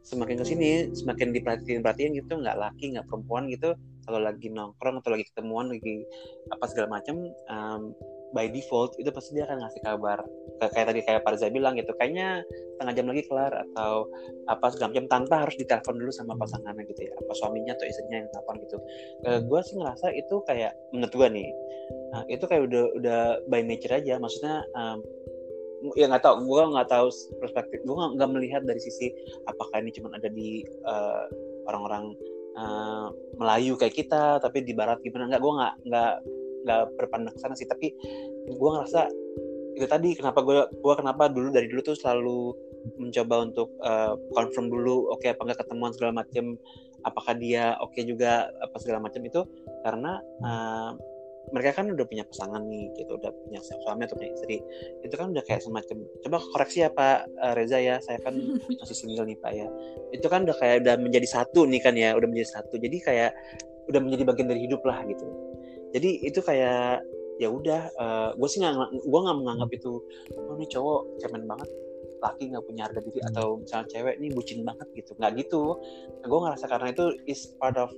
semakin 0.00 0.40
ke 0.40 0.44
sini 0.48 0.70
semakin 0.96 1.30
diperhatiin 1.30 1.84
perhatiin 1.84 2.16
gitu 2.16 2.40
nggak 2.40 2.56
laki 2.56 2.96
nggak 2.96 3.06
perempuan 3.06 3.46
gitu 3.52 3.76
kalau 4.10 4.26
lagi 4.26 4.48
nongkrong 4.50 4.98
atau 5.00 5.10
lagi 5.14 5.24
ketemuan 5.30 5.70
lagi 5.70 6.02
apa 6.50 6.64
segala 6.66 6.98
macam 6.98 7.22
em, 7.30 7.82
by 8.30 8.46
default 8.50 8.94
itu 8.98 9.10
pasti 9.10 9.34
dia 9.34 9.46
akan 9.46 9.58
ngasih 9.58 9.82
kabar. 9.82 10.18
Kayak- 10.60 10.88
tadi 10.92 11.00
kayak 11.02 11.22
Parza 11.26 11.50
bilang 11.50 11.74
gitu 11.74 11.90
kayaknya 11.98 12.44
setengah 12.76 12.94
jam 12.94 13.06
lagi 13.10 13.22
kelar 13.26 13.52
atau 13.70 14.06
apa 14.46 14.66
segala 14.70 14.94
macam 14.94 15.06
tanpa 15.08 15.34
harus 15.46 15.56
ditelepon 15.58 15.96
dulu 15.98 16.12
sama 16.14 16.36
pasangannya 16.36 16.84
gitu 16.90 17.08
ya 17.08 17.12
apa 17.16 17.32
suaminya 17.38 17.72
atau 17.74 17.86
istrinya 17.88 18.16
yang 18.22 18.30
telepon 18.30 18.54
gitu. 18.66 18.76
Gue 19.50 19.60
sih 19.66 19.74
ngerasa 19.80 20.06
itu 20.14 20.36
kayak 20.46 20.72
menurut 20.92 21.14
gue 21.16 21.28
nih 21.32 21.50
nah, 22.14 22.22
itu 22.30 22.44
kayak 22.46 22.62
udah 22.70 22.84
udah 23.02 23.20
by 23.48 23.62
nature 23.64 23.94
aja. 23.96 24.20
Maksudnya 24.20 24.62
em, 24.76 24.98
ya 25.96 26.06
nggak 26.12 26.22
tahu 26.22 26.44
gue 26.44 26.62
nggak 26.76 26.88
tahu 26.92 27.08
perspektif 27.40 27.80
gue 27.82 27.94
nggak 27.96 28.12
nggak 28.20 28.30
melihat 28.36 28.62
dari 28.68 28.80
sisi 28.84 29.08
apakah 29.48 29.80
ini 29.80 29.90
cuma 29.96 30.12
ada 30.12 30.28
di 30.28 30.60
eh, 30.64 31.24
orang-orang 31.66 32.12
eh, 32.56 33.06
Melayu 33.38 33.74
kayak 33.78 33.94
kita 33.94 34.38
tapi 34.42 34.62
di 34.64 34.72
Barat 34.72 35.00
gimana? 35.04 35.30
Nggak 35.30 35.42
gue 35.42 35.52
nggak 35.58 35.74
nggak 35.86 36.12
nggak 36.66 36.82
berpandang 36.98 37.36
sana 37.38 37.54
sih. 37.56 37.68
Tapi 37.68 37.92
gue 38.48 38.70
ngerasa 38.70 39.10
itu 39.78 39.86
tadi 39.86 40.18
kenapa 40.18 40.42
gue 40.42 40.66
gue 40.70 40.94
kenapa 40.98 41.30
dulu 41.30 41.48
dari 41.54 41.70
dulu 41.70 41.80
tuh 41.80 41.96
selalu 41.96 42.52
mencoba 42.96 43.34
untuk 43.44 43.68
eh, 43.84 44.14
confirm 44.34 44.66
dulu 44.72 45.12
oke 45.14 45.26
apa 45.28 45.40
enggak 45.44 45.60
ketemuan 45.64 45.92
segala 45.92 46.24
macam 46.24 46.56
apakah 47.00 47.32
dia 47.32 47.76
oke 47.80 47.96
juga 48.04 48.48
apa 48.60 48.76
segala 48.80 49.04
macam 49.04 49.20
itu. 49.24 49.40
Karena 49.84 50.20
eh, 50.20 50.90
mereka 51.50 51.82
kan 51.82 51.90
udah 51.90 52.06
punya 52.06 52.24
pasangan 52.28 52.62
nih 52.68 52.92
gitu. 52.94 53.18
Udah 53.18 53.32
punya 53.34 53.60
suami 53.64 54.06
atau 54.06 54.16
punya 54.16 54.30
istri. 54.36 54.62
Itu 55.02 55.14
kan 55.18 55.34
udah 55.34 55.42
kayak 55.42 55.64
semacam 55.64 55.96
coba 56.22 56.38
koreksi 56.54 56.86
ya 56.86 56.90
Pak 56.92 57.18
eh, 57.26 57.52
Reza 57.58 57.78
ya. 57.82 57.96
Saya 58.04 58.18
kan 58.22 58.34
masih 58.80 58.96
single 58.96 59.26
nih 59.26 59.38
Pak 59.40 59.52
ya. 59.52 59.66
Itu 60.14 60.26
kan 60.30 60.46
udah 60.46 60.56
kayak 60.56 60.86
udah 60.86 60.94
menjadi 61.00 61.26
satu 61.26 61.66
nih 61.66 61.80
kan 61.82 61.94
ya 61.98 62.14
udah 62.14 62.28
menjadi 62.30 62.48
satu. 62.60 62.78
Jadi 62.78 62.96
kayak 63.02 63.30
udah 63.90 64.00
menjadi 64.00 64.22
bagian 64.22 64.48
dari 64.48 64.60
hidup 64.68 64.82
lah 64.86 65.02
gitu. 65.08 65.26
Jadi 65.90 66.10
itu 66.22 66.40
kayak 66.44 67.02
ya 67.40 67.48
udah 67.48 67.82
gue 68.36 68.48
sih 68.52 68.60
nggak 68.60 69.00
gue 69.00 69.20
nggak 69.24 69.38
menganggap 69.40 69.70
itu 69.72 70.04
oh 70.36 70.54
ini 70.54 70.66
cowok 70.70 71.00
cemen 71.18 71.44
banget. 71.50 71.68
Laki 72.20 72.52
nggak 72.52 72.64
punya 72.68 72.84
harga 72.84 73.00
diri 73.00 73.20
atau 73.32 73.64
misalnya 73.64 73.88
cewek 73.90 74.14
nih 74.20 74.30
bucin 74.36 74.60
banget 74.62 74.86
gitu. 74.94 75.16
Nggak 75.18 75.32
gitu. 75.40 75.62
Nah, 76.20 76.26
gue 76.28 76.40
ngerasa 76.46 76.64
karena 76.68 76.88
itu 76.92 77.04
is 77.26 77.48
part 77.56 77.80
of 77.80 77.90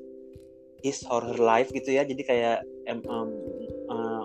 his 0.83 1.07
or 1.09 1.23
her 1.23 1.39
life 1.39 1.71
gitu 1.71 1.95
ya. 1.95 2.03
Jadi 2.03 2.23
kayak 2.27 2.67
em, 2.91 3.01
em, 3.01 3.29
eh, 3.89 4.25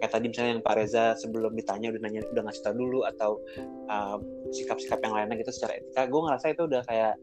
kayak 0.00 0.12
tadi 0.12 0.26
misalnya 0.28 0.50
yang 0.60 0.64
Pak 0.64 0.74
Reza 0.76 1.16
sebelum 1.16 1.56
ditanya 1.56 1.88
udah 1.92 2.00
nanya 2.04 2.20
udah 2.30 2.42
ngasih 2.46 2.62
tau 2.62 2.74
dulu 2.76 3.00
atau 3.08 3.40
uh, 3.88 4.20
sikap-sikap 4.52 5.00
yang 5.00 5.16
lainnya 5.16 5.40
gitu 5.40 5.56
secara 5.56 5.80
etika 5.80 6.04
gue 6.04 6.20
ngerasa 6.20 6.52
itu 6.52 6.62
udah 6.68 6.84
kayak 6.84 7.16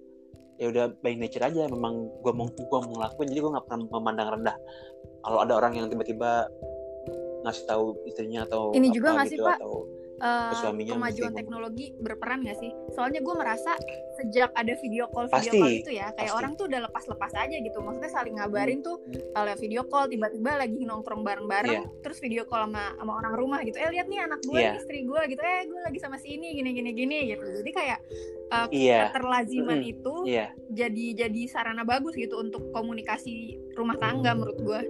ya 0.58 0.66
udah 0.74 0.86
by 1.06 1.14
nature 1.14 1.46
aja. 1.46 1.70
Memang 1.70 2.10
gue 2.26 2.34
mau 2.34 2.50
gue 2.50 2.80
mau 2.90 2.94
ngelakuin 2.98 3.30
jadi 3.30 3.40
gue 3.46 3.52
nggak 3.54 3.66
pernah 3.70 3.80
memandang 3.94 4.30
rendah. 4.42 4.58
Kalau 5.24 5.40
ada 5.40 5.54
orang 5.56 5.74
yang 5.78 5.88
tiba-tiba 5.88 6.50
ngasih 7.44 7.64
tahu 7.68 7.94
istrinya 8.08 8.48
atau 8.48 8.72
Ini 8.74 8.88
apa 8.90 8.96
juga 8.96 9.08
nggak 9.14 9.28
sih, 9.30 9.38
gitu 9.38 9.46
Pak? 9.46 9.58
atau 9.60 9.74
Eh, 10.14 10.54
suaminya 10.56 10.94
kemajuan 10.94 11.04
mesti 11.04 11.20
ngomong. 11.26 11.36
teknologi 11.38 11.86
berperan 12.00 12.40
nggak 12.46 12.58
sih? 12.58 12.72
Soalnya 12.92 13.20
gue 13.20 13.36
merasa 13.36 13.76
sejak 14.16 14.54
ada 14.54 14.74
video 14.78 15.10
call 15.10 15.28
video 15.28 15.52
Pasti, 15.52 15.60
call 15.60 15.74
itu 15.74 15.92
ya, 15.92 16.08
kayak 16.14 16.30
pasti. 16.30 16.38
orang 16.38 16.52
tuh 16.54 16.66
udah 16.70 16.80
lepas-lepas 16.86 17.32
aja 17.34 17.56
gitu. 17.58 17.78
Maksudnya 17.82 18.08
saling 18.08 18.36
ngabarin 18.38 18.80
tuh 18.80 19.02
kalau 19.34 19.54
video 19.58 19.82
call 19.84 20.06
tiba-tiba 20.08 20.52
lagi 20.56 20.80
nongkrong 20.80 21.22
bareng-bareng, 21.22 21.82
Iya. 21.84 22.02
terus 22.06 22.22
video 22.22 22.46
call 22.46 22.70
sama 22.70 22.94
sama 22.96 23.12
orang 23.18 23.34
rumah 23.36 23.60
gitu. 23.64 23.76
Eh 23.76 23.90
lihat 23.90 24.08
nih 24.08 24.20
anak 24.22 24.40
gue, 24.44 24.56
nih, 24.56 24.78
istri 24.80 25.00
gue 25.04 25.22
gitu. 25.28 25.42
Eh 25.42 25.62
gue 25.68 25.80
lagi 25.82 26.00
sama 26.00 26.16
si 26.16 26.28
ini 26.34 26.56
gini 26.56 26.72
gini 26.72 26.92
gini 26.94 27.18
gitu. 27.28 27.44
Jadi 27.60 27.72
kayak 27.74 28.00
eh, 28.48 28.68
iya 28.72 29.10
keterlaziman 29.10 29.82
itu 29.82 30.14
iya 30.24 30.54
jadi 30.70 31.26
jadi 31.26 31.42
sarana 31.48 31.84
bagus 31.84 32.14
gitu 32.14 32.38
untuk 32.38 32.72
komunikasi 32.72 33.58
rumah 33.74 33.98
tangga 33.98 34.32
menurut 34.32 34.56
gue. 34.56 34.82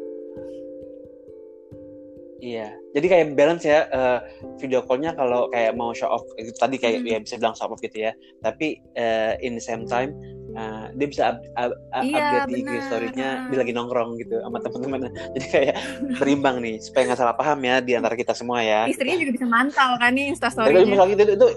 Iya, 2.44 2.68
jadi 2.92 3.06
kayak 3.08 3.26
balance 3.40 3.64
ya 3.64 3.88
eh, 3.88 4.20
video 4.60 4.84
callnya 4.84 5.16
kalau 5.16 5.48
kayak 5.48 5.80
mau 5.80 5.96
show 5.96 6.12
off 6.12 6.28
itu 6.36 6.52
tadi 6.54 6.76
kayak 6.76 7.00
Hmm. 7.00 7.08
ya 7.08 7.18
bisa 7.24 7.40
bilang 7.40 7.56
show 7.56 7.72
off 7.72 7.80
gitu 7.80 8.04
ya. 8.04 8.12
Tapi 8.44 8.84
eh, 9.00 9.40
in 9.40 9.56
the 9.56 9.64
same 9.64 9.88
time 9.88 10.12
eh, 10.52 10.92
dia 10.94 11.08
bisa 11.08 11.22
up, 11.32 11.40
up- 11.56 11.80
up- 11.90 12.04
Iya, 12.04 12.44
update 12.44 12.48
di 12.52 12.60
IG 12.60 12.72
story-nya 12.84 13.48
dia 13.48 13.58
lagi 13.58 13.72
nongkrong 13.72 14.20
gitu 14.20 14.44
sama 14.44 14.60
teman-temannya. 14.60 15.10
Jadi 15.40 15.46
kayak 15.48 15.76
berimbang 16.20 16.60
nih 16.60 16.84
supaya 16.84 17.04
nggak 17.08 17.20
salah 17.24 17.36
paham 17.40 17.64
ya 17.64 17.80
di 17.80 17.96
antara 17.96 18.14
kita 18.14 18.36
semua 18.36 18.60
ya. 18.60 18.92
Istrinya 18.92 19.24
juga 19.24 19.32
bisa 19.32 19.48
mantau 19.48 19.92
kan 19.96 20.12
nih 20.12 20.26
Tapi 20.28 20.36
instastorynya. 20.36 20.84
misalnya 20.84 21.16
itu, 21.16 21.24
itu 21.40 21.48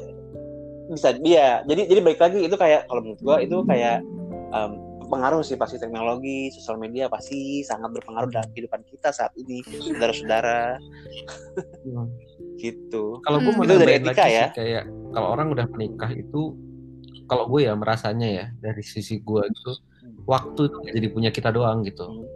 bisa 0.86 1.08
dia. 1.18 1.66
Jadi 1.66 1.82
jadi 1.90 1.98
balik 1.98 2.20
lagi 2.22 2.38
itu 2.46 2.54
kayak 2.54 2.86
kalau 2.86 3.02
menurut 3.02 3.20
gua 3.26 3.42
itu 3.42 3.58
kayak 3.66 4.06
em, 4.54 4.70
pengaruh 5.06 5.42
sih 5.42 5.54
pasti 5.54 5.78
teknologi, 5.78 6.50
sosial 6.50 6.76
media 6.76 7.06
pasti 7.06 7.62
sangat 7.62 7.94
berpengaruh 7.94 8.30
dalam 8.30 8.48
kehidupan 8.52 8.82
kita 8.86 9.10
saat 9.10 9.30
ini, 9.38 9.62
saudara-saudara 9.64 10.76
gitu. 12.56 13.20
Kalau 13.22 13.38
gue 13.40 13.52
Hmm. 13.52 13.58
mau 13.60 13.66
Itu 13.68 13.76
dari 13.78 13.92
etika 14.00 14.24
lagi 14.26 14.32
ya? 14.32 14.40
sih 14.48 14.50
kayak 14.56 14.84
kalau 15.12 15.28
orang 15.32 15.46
udah 15.52 15.66
menikah 15.72 16.10
itu 16.12 16.56
kalau 17.26 17.44
gue 17.50 17.66
ya 17.66 17.74
merasanya 17.74 18.28
ya 18.28 18.46
dari 18.60 18.82
sisi 18.86 19.18
gue 19.18 19.42
gitu 19.50 19.72
waktu 20.26 20.70
itu 20.70 20.78
jadi 20.94 21.08
punya 21.12 21.30
kita 21.30 21.50
doang 21.52 21.84
gitu. 21.84 22.06
Hmm. 22.06 22.26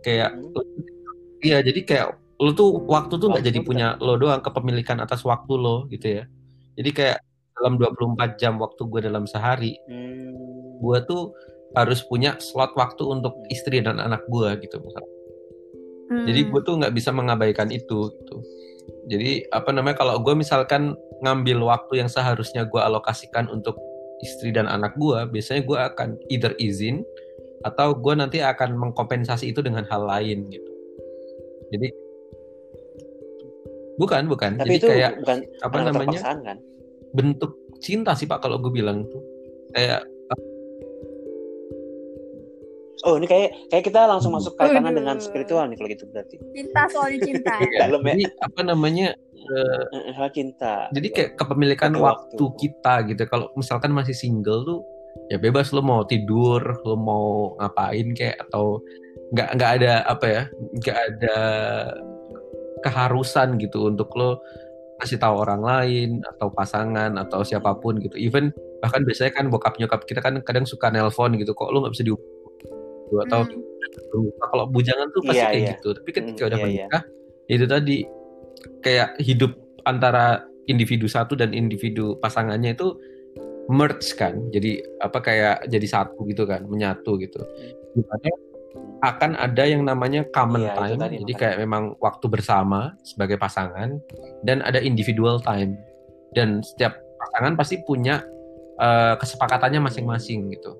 Kayak 0.00 0.30
Hmm. 0.34 1.44
iya 1.44 1.58
jadi 1.60 1.80
kayak 1.84 2.06
lo 2.40 2.56
tuh 2.56 2.72
waktu 2.88 3.20
tuh 3.20 3.28
nggak 3.28 3.44
jadi 3.44 3.60
punya 3.60 3.86
lo 4.00 4.16
doang 4.16 4.40
kepemilikan 4.40 4.96
atas 5.02 5.20
waktu 5.26 5.52
lo 5.56 5.84
gitu 5.92 6.20
ya. 6.20 6.24
Jadi 6.78 6.90
kayak 6.94 7.18
dalam 7.60 7.76
24 7.76 8.40
jam 8.40 8.56
waktu 8.56 8.80
gue 8.88 9.00
dalam 9.04 9.28
sehari 9.28 9.76
Hmm. 9.84 10.32
gue 10.80 10.98
tuh 11.04 11.36
harus 11.78 12.02
punya 12.06 12.34
slot 12.42 12.74
waktu 12.74 13.02
untuk 13.06 13.34
istri 13.46 13.78
dan 13.78 14.02
anak 14.02 14.26
gue 14.26 14.48
gitu 14.66 14.82
misalnya. 14.82 15.14
Hmm. 16.10 16.26
Jadi 16.26 16.40
gue 16.50 16.60
tuh 16.66 16.74
nggak 16.82 16.94
bisa 16.94 17.14
mengabaikan 17.14 17.70
itu 17.70 18.10
gitu. 18.10 18.36
Jadi 19.06 19.46
apa 19.54 19.70
namanya 19.70 20.02
kalau 20.02 20.18
gue 20.18 20.34
misalkan 20.34 20.98
ngambil 21.22 21.62
waktu 21.62 22.02
yang 22.02 22.10
seharusnya 22.10 22.66
gue 22.66 22.80
alokasikan 22.82 23.46
untuk 23.46 23.78
istri 24.20 24.50
dan 24.50 24.66
anak 24.66 24.98
gue, 24.98 25.18
biasanya 25.30 25.62
gue 25.62 25.78
akan 25.78 26.08
either 26.28 26.52
izin 26.58 27.06
atau 27.62 27.94
gue 27.94 28.14
nanti 28.16 28.42
akan 28.42 28.74
mengkompensasi 28.74 29.54
itu 29.54 29.62
dengan 29.62 29.86
hal 29.86 30.02
lain 30.02 30.50
gitu. 30.50 30.72
Jadi 31.70 31.88
bukan 34.00 34.26
bukan. 34.26 34.58
Tapi 34.58 34.74
Jadi 34.74 34.78
itu 34.82 34.86
kayak 34.90 35.12
bukan 35.22 35.38
apa 35.62 35.76
namanya 35.86 36.20
kan? 36.20 36.58
bentuk 37.14 37.54
cinta 37.78 38.12
sih 38.18 38.26
pak 38.26 38.42
kalau 38.42 38.58
gue 38.58 38.72
bilang 38.72 39.06
tuh 39.08 39.22
kayak 39.72 40.04
Oh 43.02 43.16
ini 43.16 43.24
kayak 43.24 43.72
kayak 43.72 43.84
kita 43.88 44.04
langsung 44.04 44.36
masuk 44.36 44.54
kaitannya 44.54 44.92
Waduh. 44.92 44.98
dengan 45.00 45.16
spiritual 45.18 45.64
nih 45.68 45.76
kalau 45.80 45.90
gitu 45.90 46.04
berarti. 46.08 46.36
cinta 46.52 46.82
soalnya 46.92 47.18
cinta. 47.24 47.54
Dalam 47.80 48.00
ya. 48.04 48.12
jadi 48.12 48.24
apa 48.44 48.60
namanya 48.60 49.08
eh, 49.40 49.82
Eh, 49.90 50.12
Soal 50.12 50.30
cinta. 50.30 50.74
jadi 50.92 51.08
kayak 51.08 51.30
kepemilikan 51.34 51.96
waktu. 51.96 52.36
waktu. 52.36 52.44
kita 52.60 52.94
gitu 53.08 53.22
kalau 53.26 53.48
misalkan 53.56 53.90
masih 53.90 54.12
single 54.12 54.62
tuh 54.62 54.80
ya 55.32 55.40
bebas 55.40 55.72
lo 55.72 55.80
mau 55.80 56.04
tidur 56.04 56.60
lo 56.84 56.94
mau 56.94 57.56
ngapain 57.56 58.12
kayak 58.12 58.36
atau 58.46 58.78
nggak 59.32 59.48
nggak 59.58 59.70
ada 59.80 59.92
apa 60.06 60.26
ya 60.28 60.42
nggak 60.78 60.98
ada 60.98 61.36
keharusan 62.80 63.60
gitu 63.60 63.88
untuk 63.88 64.08
lo 64.16 64.40
kasih 65.00 65.16
tahu 65.16 65.34
orang 65.40 65.64
lain 65.64 66.10
atau 66.36 66.52
pasangan 66.52 67.16
atau 67.16 67.40
siapa 67.40 67.72
pun 67.80 67.96
gitu 67.96 68.20
even 68.20 68.52
bahkan 68.84 69.00
biasanya 69.00 69.32
kan 69.32 69.48
bokap 69.48 69.80
nyokap 69.80 70.04
kita 70.04 70.20
kan 70.20 70.36
kadang 70.44 70.68
suka 70.68 70.92
nelpon 70.92 71.36
gitu 71.40 71.56
kok 71.56 71.72
lo 71.72 71.80
nggak 71.80 71.94
bisa 71.96 72.04
dihubungi 72.04 72.39
atau 73.20 73.42
Hmm. 74.10 74.30
kalau 74.38 74.70
bujangan 74.70 75.10
tuh 75.10 75.22
pasti 75.24 75.38
Iya, 75.38 75.46
kayak 75.50 75.58
iya. 75.58 75.70
gitu 75.74 75.88
tapi 75.98 76.10
ketika 76.10 76.42
Hmm, 76.42 76.50
udah 76.50 76.58
iya, 76.58 76.66
iya. 76.66 76.70
menikah 76.86 77.02
ya 77.46 77.54
itu 77.58 77.66
tadi 77.66 77.96
kayak 78.80 79.08
hidup 79.18 79.52
antara 79.82 80.24
individu 80.66 81.06
satu 81.06 81.34
dan 81.34 81.50
individu 81.50 82.14
pasangannya 82.18 82.74
itu 82.74 82.94
merge 83.66 84.14
kan 84.14 84.38
jadi 84.50 84.78
apa 84.98 85.18
kayak 85.18 85.66
jadi 85.66 85.86
satu 85.86 86.22
gitu 86.26 86.42
kan 86.44 86.66
menyatu 86.66 87.18
gitu 87.18 87.38
di 87.94 88.02
mana 88.04 88.30
akan 89.00 89.30
ada 89.34 89.64
yang 89.64 89.82
namanya 89.82 90.22
common 90.30 90.62
Iya, 90.62 90.74
time 90.76 90.98
tadi 91.00 91.14
jadi 91.18 91.32
makanya. 91.32 91.40
kayak 91.40 91.56
memang 91.58 91.82
waktu 91.98 92.26
bersama 92.28 92.80
sebagai 93.02 93.38
pasangan 93.38 93.98
dan 94.42 94.60
ada 94.62 94.78
individual 94.78 95.40
time 95.40 95.74
dan 96.34 96.62
setiap 96.62 96.94
pasangan 97.18 97.58
pasti 97.58 97.82
punya 97.82 98.22
eh, 98.76 99.14
kesepakatannya 99.18 99.82
masing-masing 99.82 100.50
gitu 100.50 100.72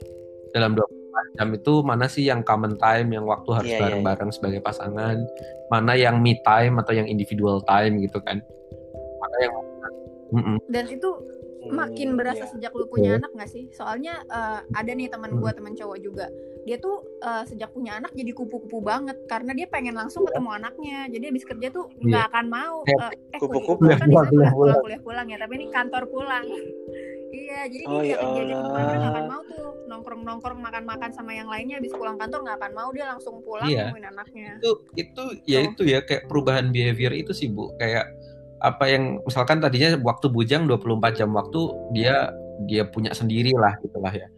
dalam 0.51 0.73
24 0.73 1.00
jam 1.35 1.49
itu 1.51 1.73
mana 1.81 2.07
sih 2.07 2.25
yang 2.25 2.41
common 2.43 2.75
time 2.77 3.11
yang 3.11 3.25
waktu 3.25 3.51
harus 3.53 3.71
Iya, 3.71 3.77
iya, 3.77 3.83
bareng-bareng 3.87 4.31
sebagai 4.31 4.61
pasangan 4.61 5.17
mana 5.69 5.93
yang 5.95 6.19
me 6.19 6.37
time 6.43 6.79
atau 6.79 6.93
yang 6.93 7.07
individual 7.07 7.61
time 7.65 7.99
gitu 8.01 8.19
kan 8.21 8.39
mana 9.19 9.37
yang 9.41 9.55
Mm-mm. 10.31 10.63
Dan 10.71 10.87
itu 10.87 11.11
Hmm, 11.61 11.77
makin 11.77 12.17
berasa 12.17 12.47
iya. 12.47 12.53
sejak 12.57 12.73
lu 12.73 12.89
punya 12.89 13.15
Iya. 13.15 13.19
anak 13.21 13.31
gak 13.37 13.51
sih? 13.53 13.69
Soalnya 13.69 14.25
eh, 14.25 14.61
ada 14.73 14.91
nih 14.97 15.13
teman 15.13 15.37
Hmm. 15.37 15.45
gua 15.45 15.53
teman 15.53 15.77
cowok 15.77 15.99
juga. 16.01 16.31
Dia 16.65 16.81
tuh 16.81 17.05
eh, 17.21 17.45
sejak 17.45 17.75
punya 17.77 18.01
anak 18.01 18.17
jadi 18.17 18.33
kupu-kupu 18.33 18.81
banget 18.81 19.19
karena 19.29 19.53
dia 19.53 19.69
pengen 19.69 19.93
langsung 19.93 20.25
ketemu 20.25 20.57
anaknya. 20.57 21.05
Jadi 21.11 21.25
habis 21.29 21.45
kerja 21.45 21.69
tuh 21.69 21.91
nggak 22.01 22.33
akan 22.33 22.47
mau 22.49 22.81
Kayak 22.89 23.13
eh, 23.13 23.37
eh 23.37 23.41
kupu-kupu. 23.43 23.77
kuliah 23.85 23.99
kan 24.01 24.09
Kuliah 24.09 24.23
bisa 24.25 24.31
pulang, 24.33 24.33
pulang, 24.33 24.41
pulang. 24.41 24.55
pulang 24.57 24.81
kuliah 24.81 25.01
pulang 25.05 25.27
ya, 25.29 25.37
tapi 25.37 25.53
ini 25.59 25.67
kantor 25.69 26.03
pulang. 26.09 26.45
Iya, 27.31 27.61
jadi 27.65 27.85
Oh, 27.85 27.99
dia 27.99 28.09
ya 28.09 28.17
diajak 28.17 28.31
diajak 28.37 28.59
ke 28.59 28.69
mana 28.69 28.83
nggak 28.85 29.01
akan 29.01 29.15
Allah. 29.17 29.29
mau 29.29 29.43
tuh 29.45 29.59
nongkrong-nongkrong 29.87 30.61
makan-makan 30.61 31.11
sama 31.11 31.31
yang 31.31 31.47
lainnya 31.47 31.77
habis 31.77 31.91
pulang 31.91 32.15
kantor 32.15 32.41
nggak 32.43 32.57
akan 32.57 32.73
mau 32.73 32.89
dia 32.91 33.07
langsung 33.07 33.35
pulang 33.41 33.67
Iya. 33.67 33.85
nemuin 33.89 34.07
anaknya. 34.09 34.49
itu 34.57 34.71
itu 34.95 35.23
ya 35.45 35.59
itu 35.63 35.83
ya 35.85 35.99
kayak 36.01 36.27
perubahan 36.27 36.69
behavior 36.69 37.13
itu 37.13 37.31
sih 37.31 37.49
Bu 37.49 37.75
kayak 37.77 38.07
apa 38.61 38.85
yang 38.87 39.19
misalkan 39.23 39.59
tadinya 39.59 39.97
waktu 39.99 40.29
bujang 40.29 40.65
24 40.65 40.87
jam 41.15 41.33
waktu 41.33 41.61
dia 41.91 42.29
dia 42.63 42.85
punya 42.85 43.11
sendiri 43.11 43.55
lah 43.55 43.75
gitulah 43.81 44.13
ya 44.13 44.29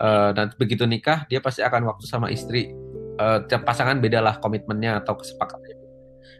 Eh, 0.00 0.30
dan 0.32 0.48
begitu 0.56 0.84
nikah 0.84 1.28
dia 1.28 1.38
pasti 1.38 1.60
akan 1.60 1.84
waktu 1.86 2.04
sama 2.04 2.28
istri 2.28 2.72
Eh, 3.14 3.38
tiap 3.46 3.62
pasangan 3.62 4.00
beda 4.00 4.18
lah 4.18 4.36
komitmennya 4.36 4.96
atau 4.96 5.12
kesepakatannya 5.12 5.76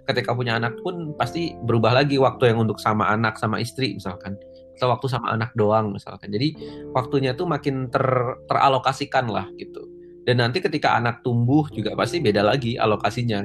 ketika 0.03 0.33
punya 0.33 0.57
anak 0.57 0.81
pun 0.81 1.13
pasti 1.13 1.53
berubah 1.61 1.93
lagi 1.93 2.17
waktu 2.17 2.51
yang 2.51 2.65
untuk 2.65 2.81
sama 2.81 3.05
anak 3.07 3.37
sama 3.37 3.61
istri 3.61 3.93
misalkan 3.93 4.41
waktu 4.89 5.07
sama 5.11 5.35
anak 5.35 5.53
doang 5.59 5.93
misalkan 5.93 6.31
jadi 6.33 6.55
waktunya 6.95 7.35
tuh 7.35 7.45
makin 7.45 7.91
ter 7.93 8.05
teralokasikan 8.47 9.29
lah 9.29 9.49
gitu 9.59 9.85
dan 10.25 10.41
nanti 10.41 10.61
ketika 10.63 10.95
anak 10.97 11.25
tumbuh 11.27 11.67
juga 11.73 11.93
pasti 11.99 12.21
beda 12.23 12.45
lagi 12.45 12.77
alokasinya 12.79 13.43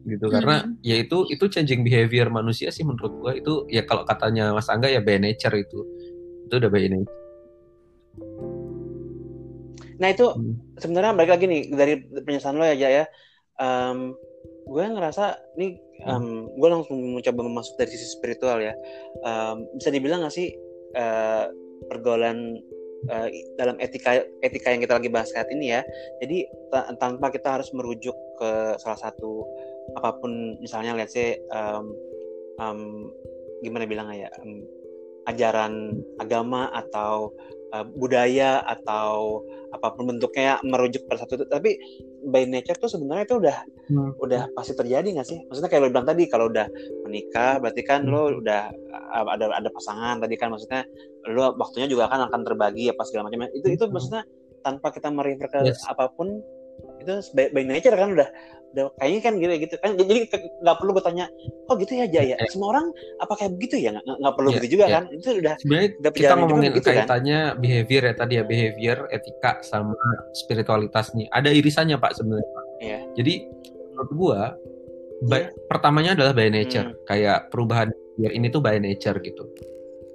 gitu 0.00 0.26
karena 0.32 0.64
Hmm. 0.64 0.80
ya 0.80 0.96
itu 0.96 1.28
itu 1.28 1.44
changing 1.46 1.84
behavior 1.84 2.32
manusia 2.32 2.72
sih 2.72 2.82
menurut 2.88 3.12
gua 3.20 3.32
itu 3.36 3.68
ya 3.68 3.84
kalau 3.84 4.08
katanya 4.08 4.50
Mas 4.56 4.66
Angga 4.72 4.88
ya 4.88 5.04
by 5.04 5.20
nature 5.20 5.52
itu 5.60 5.84
itu 6.48 6.54
udah 6.56 6.70
by 6.72 6.88
nature 6.88 7.18
Nah 10.00 10.08
itu 10.08 10.24
Hmm. 10.32 10.56
sebenarnya 10.80 11.12
balik 11.12 11.36
lagi 11.36 11.44
nih 11.44 11.62
dari 11.76 11.94
penjelasan 12.24 12.56
lo 12.56 12.64
ya 12.64 12.72
Jaya. 12.72 13.04
Em, 13.60 14.16
gue 14.66 14.84
ngerasa 14.84 15.56
nih 15.56 15.78
gue 16.56 16.68
langsung 16.68 16.96
mencoba 16.96 17.44
masuk 17.48 17.76
dari 17.76 17.92
sisi 17.92 18.16
spiritual 18.16 18.60
ya. 18.64 18.72
Em, 19.24 19.68
bisa 19.76 19.92
dibilang 19.92 20.24
nggak 20.24 20.34
sih 20.34 20.48
eh, 20.96 21.44
pergaulan 21.92 22.56
eh, 23.12 23.28
dalam 23.60 23.76
etika 23.80 24.24
etika 24.40 24.72
yang 24.72 24.80
kita 24.80 24.96
lagi 24.96 25.12
bahas 25.12 25.28
saat 25.32 25.48
ini 25.52 25.76
ya. 25.76 25.84
Jadi 26.24 26.48
ta- 26.72 26.88
tanpa 26.96 27.28
kita 27.28 27.60
harus 27.60 27.68
merujuk 27.76 28.16
ke 28.40 28.80
salah 28.80 29.00
satu 29.00 29.44
apa 30.00 30.16
pun 30.22 30.56
misalnya 30.64 30.96
let's 30.96 31.12
say 31.12 31.36
em, 31.36 31.84
em, 32.56 32.78
gimana 33.60 33.84
bilangnya 33.84 34.28
ya 34.28 34.30
em, 34.40 34.64
ajaran 35.28 36.00
agama 36.16 36.72
atau 36.72 37.28
uh, 37.74 37.84
budaya 37.86 38.62
atau 38.66 39.42
apa 39.70 39.94
pun 39.94 40.10
bentuknya 40.10 40.58
merujuk 40.66 41.06
pada 41.06 41.22
satu 41.22 41.38
itu 41.38 41.46
tapi 41.46 41.78
by 42.26 42.42
nature 42.46 42.74
tuh 42.74 42.90
sebenarnya 42.90 43.24
itu 43.30 43.36
udah 43.38 43.56
hmm. 43.90 44.10
udah 44.18 44.50
pasti 44.58 44.74
terjadi 44.74 45.06
nggak 45.06 45.28
sih 45.28 45.38
maksudnya 45.46 45.70
kayak 45.70 45.82
lo 45.86 45.88
bilang 45.94 46.08
tadi 46.10 46.26
kalau 46.26 46.50
udah 46.50 46.66
menikah 47.06 47.62
berarti 47.62 47.82
kan 47.86 48.02
hmm. 48.02 48.10
lo 48.10 48.22
udah 48.42 48.62
uh, 49.14 49.26
ada 49.30 49.54
ada 49.54 49.70
pasangan 49.70 50.18
tadi 50.18 50.34
kan 50.34 50.50
maksudnya 50.50 50.82
lo 51.30 51.54
waktunya 51.54 51.86
juga 51.86 52.10
kan 52.10 52.26
akan 52.26 52.40
terbagi 52.42 52.90
apa 52.90 53.02
segala 53.06 53.30
macam 53.30 53.46
itu 53.54 53.68
itu 53.70 53.84
hmm. 53.86 53.92
maksudnya 53.94 54.22
tanpa 54.60 54.92
kita 54.92 55.08
merefer 55.08 55.48
ke 55.48 55.60
yes. 55.70 55.86
apa 55.88 56.10
pun 56.12 56.42
itu 57.00 57.14
by, 57.34 57.50
by 57.50 57.64
nature 57.64 57.96
kan 57.96 58.12
udah 58.12 58.28
udah 58.70 58.86
kayaknya 59.02 59.20
kan 59.26 59.32
gitu 59.42 59.54
gitu 59.66 59.74
kan 59.82 59.90
jadi 59.98 60.20
nggak 60.62 60.76
perlu 60.78 60.90
gue 60.94 61.02
tanya 61.02 61.26
oh 61.66 61.74
gitu 61.74 61.92
ya 61.98 62.06
Jaya 62.06 62.38
ya? 62.38 62.46
semua 62.46 62.78
orang 62.78 62.86
apa 63.18 63.32
kayak 63.34 63.58
begitu 63.58 63.82
ya 63.82 63.98
nggak 63.98 64.34
perlu 64.38 64.54
gitu 64.54 64.78
juga 64.78 64.84
yeah. 64.86 64.94
kan 64.94 65.04
itu 65.10 65.28
udah 65.42 65.54
sebenarnya 65.58 65.88
udah 65.98 66.10
kita 66.14 66.34
ngomongin 66.38 66.70
gitu, 66.78 66.86
kaitannya 66.86 67.40
kan? 67.50 67.58
behavior 67.58 68.02
ya 68.06 68.14
tadi 68.14 68.34
ya 68.38 68.44
behavior 68.46 68.98
etika 69.10 69.52
sama 69.66 69.98
spiritualitas 70.38 71.10
nih 71.18 71.26
ada 71.34 71.50
irisannya 71.50 71.98
pak 71.98 72.14
sebenarnya 72.14 72.46
yeah. 72.78 73.02
jadi 73.18 73.34
menurut 73.90 74.12
gua 74.14 74.40
yeah. 75.26 75.50
pertamanya 75.66 76.14
adalah 76.14 76.32
by 76.32 76.46
nature 76.46 76.94
hmm. 76.94 76.98
kayak 77.10 77.50
perubahan 77.50 77.90
behavior 77.90 78.30
ini 78.38 78.46
tuh 78.54 78.62
by 78.62 78.78
nature 78.78 79.18
gitu 79.18 79.50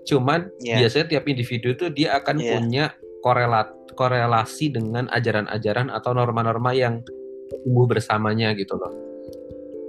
cuman 0.07 0.47
yeah. 0.63 0.79
biasanya 0.79 1.11
tiap 1.11 1.27
individu 1.27 1.75
tuh 1.75 1.91
dia 1.91 2.15
akan 2.15 2.39
yeah. 2.39 2.51
punya 2.55 2.85
korelat 3.25 3.73
korelasi 3.97 4.69
dengan 4.69 5.09
ajaran-ajaran 5.09 5.89
atau 5.89 6.13
norma-norma 6.13 6.77
yang 6.77 7.01
tumbuh 7.65 7.89
bersamanya 7.89 8.53
gitu 8.53 8.77
loh. 8.77 8.93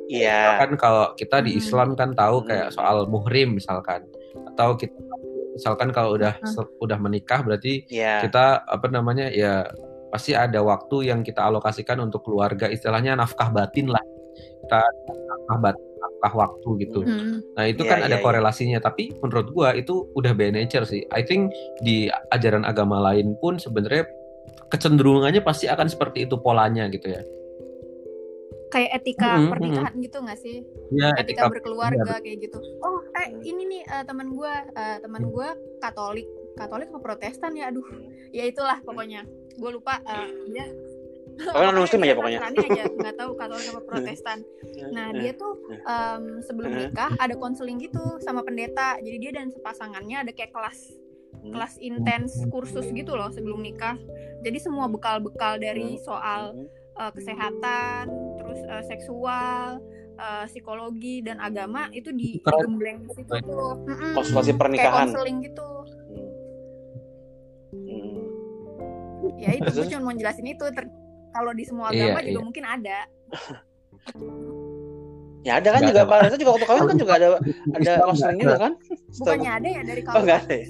Iya. 0.09 0.57
Yeah. 0.57 0.65
Kan 0.65 0.71
kalau 0.81 1.13
kita 1.19 1.45
di 1.45 1.53
hmm. 1.53 1.61
Islam 1.61 1.89
kan 1.99 2.17
tahu 2.17 2.41
hmm. 2.41 2.47
kayak 2.49 2.69
soal 2.73 3.05
muhrim 3.11 3.61
misalkan 3.61 4.09
atau 4.55 4.73
kita 4.81 4.97
misalkan 5.53 5.93
kalau 5.93 6.17
udah 6.17 6.41
hmm. 6.41 6.81
udah 6.81 6.99
menikah 7.01 7.45
berarti 7.45 7.85
yeah. 7.93 8.25
kita 8.25 8.65
apa 8.65 8.87
namanya 8.89 9.29
ya 9.29 9.69
pasti 10.09 10.33
ada 10.33 10.63
waktu 10.63 11.13
yang 11.13 11.21
kita 11.21 11.45
alokasikan 11.45 12.01
untuk 12.01 12.25
keluarga 12.25 12.71
istilahnya 12.71 13.19
nafkah 13.19 13.53
batin 13.53 13.91
lah 13.91 14.01
kita 14.65 14.81
nafkah 15.29 15.59
batin 15.61 15.86
nafkah 16.17 16.33
waktu 16.49 16.69
gitu. 16.89 17.05
Hmm. 17.05 17.45
Nah 17.55 17.65
itu 17.69 17.85
yeah, 17.85 17.91
kan 17.93 17.99
yeah, 18.01 18.09
ada 18.09 18.17
iya. 18.19 18.25
korelasinya 18.25 18.79
tapi 18.81 19.13
menurut 19.21 19.53
gua 19.53 19.77
itu 19.77 20.09
udah 20.17 20.33
by 20.33 20.49
nature 20.49 20.89
sih. 20.89 21.05
I 21.13 21.23
think 21.23 21.53
di 21.85 22.09
ajaran 22.33 22.65
agama 22.65 22.99
lain 23.13 23.37
pun 23.39 23.61
sebenarnya 23.61 24.09
kecenderungannya 24.73 25.45
pasti 25.45 25.69
akan 25.69 25.87
seperti 25.87 26.27
itu 26.27 26.41
polanya 26.43 26.91
gitu 26.91 27.13
ya 27.13 27.23
kayak 28.71 28.91
etika 29.03 29.31
mm 29.31 29.39
-hmm. 29.39 29.51
pernikahan 29.55 29.95
gitu 30.03 30.19
gak 30.27 30.39
sih? 30.43 30.57
Ya, 30.93 31.09
etika, 31.17 31.49
etika 31.49 31.53
berkeluarga 31.53 32.13
ya. 32.19 32.23
kayak 32.23 32.39
gitu. 32.45 32.59
Oh, 32.83 32.99
eh 33.15 33.29
ini 33.47 33.63
nih 33.65 33.83
uh, 33.89 34.05
teman 34.05 34.35
gue, 34.35 34.55
uh, 34.75 34.97
teman 35.01 35.23
gue 35.31 35.49
Katolik, 35.79 36.29
Katolik 36.59 36.91
atau 36.91 37.03
Protestan 37.03 37.55
ya? 37.55 37.71
Aduh, 37.71 37.87
ya 38.35 38.45
itulah 38.45 38.83
pokoknya. 38.83 39.25
Gue 39.57 39.71
lupa 39.71 40.03
uh, 40.05 40.29
dia. 40.51 40.67
Oh, 41.37 41.61
non 41.61 41.85
muslim 41.85 42.01
aja 42.09 42.15
pokoknya. 42.17 42.41
aja, 42.49 42.85
nggak 43.01 43.17
tahu 43.21 43.31
Katolik 43.37 43.69
atau 43.69 43.85
Protestan. 43.85 44.39
Nah, 44.89 45.13
dia 45.13 45.37
tuh 45.37 45.61
um, 45.85 46.41
sebelum 46.41 46.73
nikah 46.73 47.13
ada 47.21 47.37
konseling 47.37 47.77
gitu 47.77 48.17
sama 48.25 48.41
pendeta. 48.41 48.97
Jadi 49.05 49.17
dia 49.21 49.33
dan 49.37 49.53
pasangannya 49.61 50.25
ada 50.25 50.33
kayak 50.33 50.53
kelas 50.57 50.97
kelas 51.47 51.79
intens 51.79 52.43
kursus 52.51 52.89
gitu 52.91 53.15
loh 53.15 53.29
sebelum 53.31 53.61
nikah. 53.61 54.01
Jadi 54.43 54.59
semua 54.59 54.89
bekal-bekal 54.89 55.61
dari 55.61 56.01
soal 56.01 56.57
uh, 56.97 57.13
kesehatan, 57.13 58.09
terus 58.41 58.61
uh, 58.67 58.83
seksual, 58.89 59.79
uh, 60.17 60.45
psikologi 60.49 61.23
dan 61.23 61.39
agama 61.39 61.93
itu 61.93 62.11
di 62.11 62.41
digembleng 62.41 63.07
di 63.07 63.11
situ 63.13 63.33
tuh. 63.45 63.85
Konsultasi 64.17 64.53
pernikahan. 64.57 65.07
Kayak 65.07 65.13
konseling 65.13 65.37
gitu. 65.45 65.71
Hmm. 67.77 68.25
Ya 69.37 69.51
itu 69.53 69.69
gue 69.69 69.87
cuma 69.93 70.03
mau 70.11 70.15
jelasin 70.17 70.47
itu. 70.49 70.65
Kalau 71.37 71.53
di 71.53 71.65
semua 71.69 71.93
iya, 71.93 72.09
agama 72.09 72.19
iya, 72.25 72.27
juga 72.33 72.41
iya. 72.41 72.47
mungkin 72.49 72.65
ada. 72.65 72.99
Ya 75.47 75.63
ada 75.63 75.79
kan 75.79 75.81
gak 75.87 75.91
juga 75.95 76.03
Pak 76.11 76.19
Reza 76.27 76.37
juga 76.43 76.53
waktu 76.59 76.67
kawin 76.67 76.85
kan 76.91 76.99
juga 76.99 77.13
ada 77.23 77.29
ada 77.79 77.93
konseling 78.03 78.39
juga 78.43 78.57
kan? 78.59 78.73
Bukannya 79.15 79.51
ada 79.55 79.69
ya 79.71 79.81
dari 79.87 80.03
kawin? 80.03 80.17
Oh 80.19 80.23
enggak 80.27 80.39
ada. 80.43 80.55
Ya? 80.59 80.67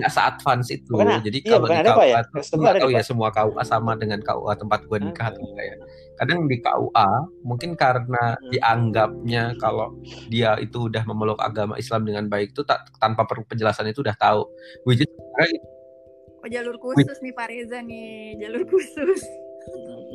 Enggak 0.00 0.12
se-advance 0.16 0.68
itu. 0.72 0.92
Bukan, 0.96 1.06
Jadi 1.20 1.38
iya, 1.44 1.50
kalau 1.52 1.66
di 1.68 1.76
KUA 1.76 2.06
ya? 2.08 2.20
enggak 2.32 2.74
tahu 2.80 2.90
ya 2.94 3.02
semua 3.04 3.28
KUA 3.28 3.62
sama 3.68 3.92
dengan 4.00 4.20
KUA 4.24 4.52
tempat 4.56 4.80
gue 4.88 4.98
nikah 5.02 5.26
atau 5.28 5.44
enggak 5.44 5.66
ya. 5.68 5.76
Kadang 6.16 6.38
di 6.48 6.56
KUA 6.56 7.08
mungkin 7.44 7.70
karena 7.76 8.24
hmm. 8.32 8.48
dianggapnya 8.48 9.42
kalau 9.60 9.92
dia 10.32 10.56
itu 10.56 10.88
udah 10.88 11.04
memeluk 11.04 11.36
agama 11.44 11.76
Islam 11.76 12.08
dengan 12.08 12.32
baik 12.32 12.56
itu 12.56 12.64
tak, 12.64 12.88
tanpa 12.96 13.28
perlu 13.28 13.44
penjelasan 13.44 13.92
itu 13.92 14.00
udah 14.00 14.16
tahu. 14.16 14.48
Is 14.88 15.04
Oh 16.38 16.48
jalur 16.48 16.78
khusus 16.78 17.18
nih 17.18 17.34
Pak 17.34 17.46
Reza 17.50 17.82
nih, 17.82 18.38
jalur 18.40 18.62
khusus. 18.64 19.20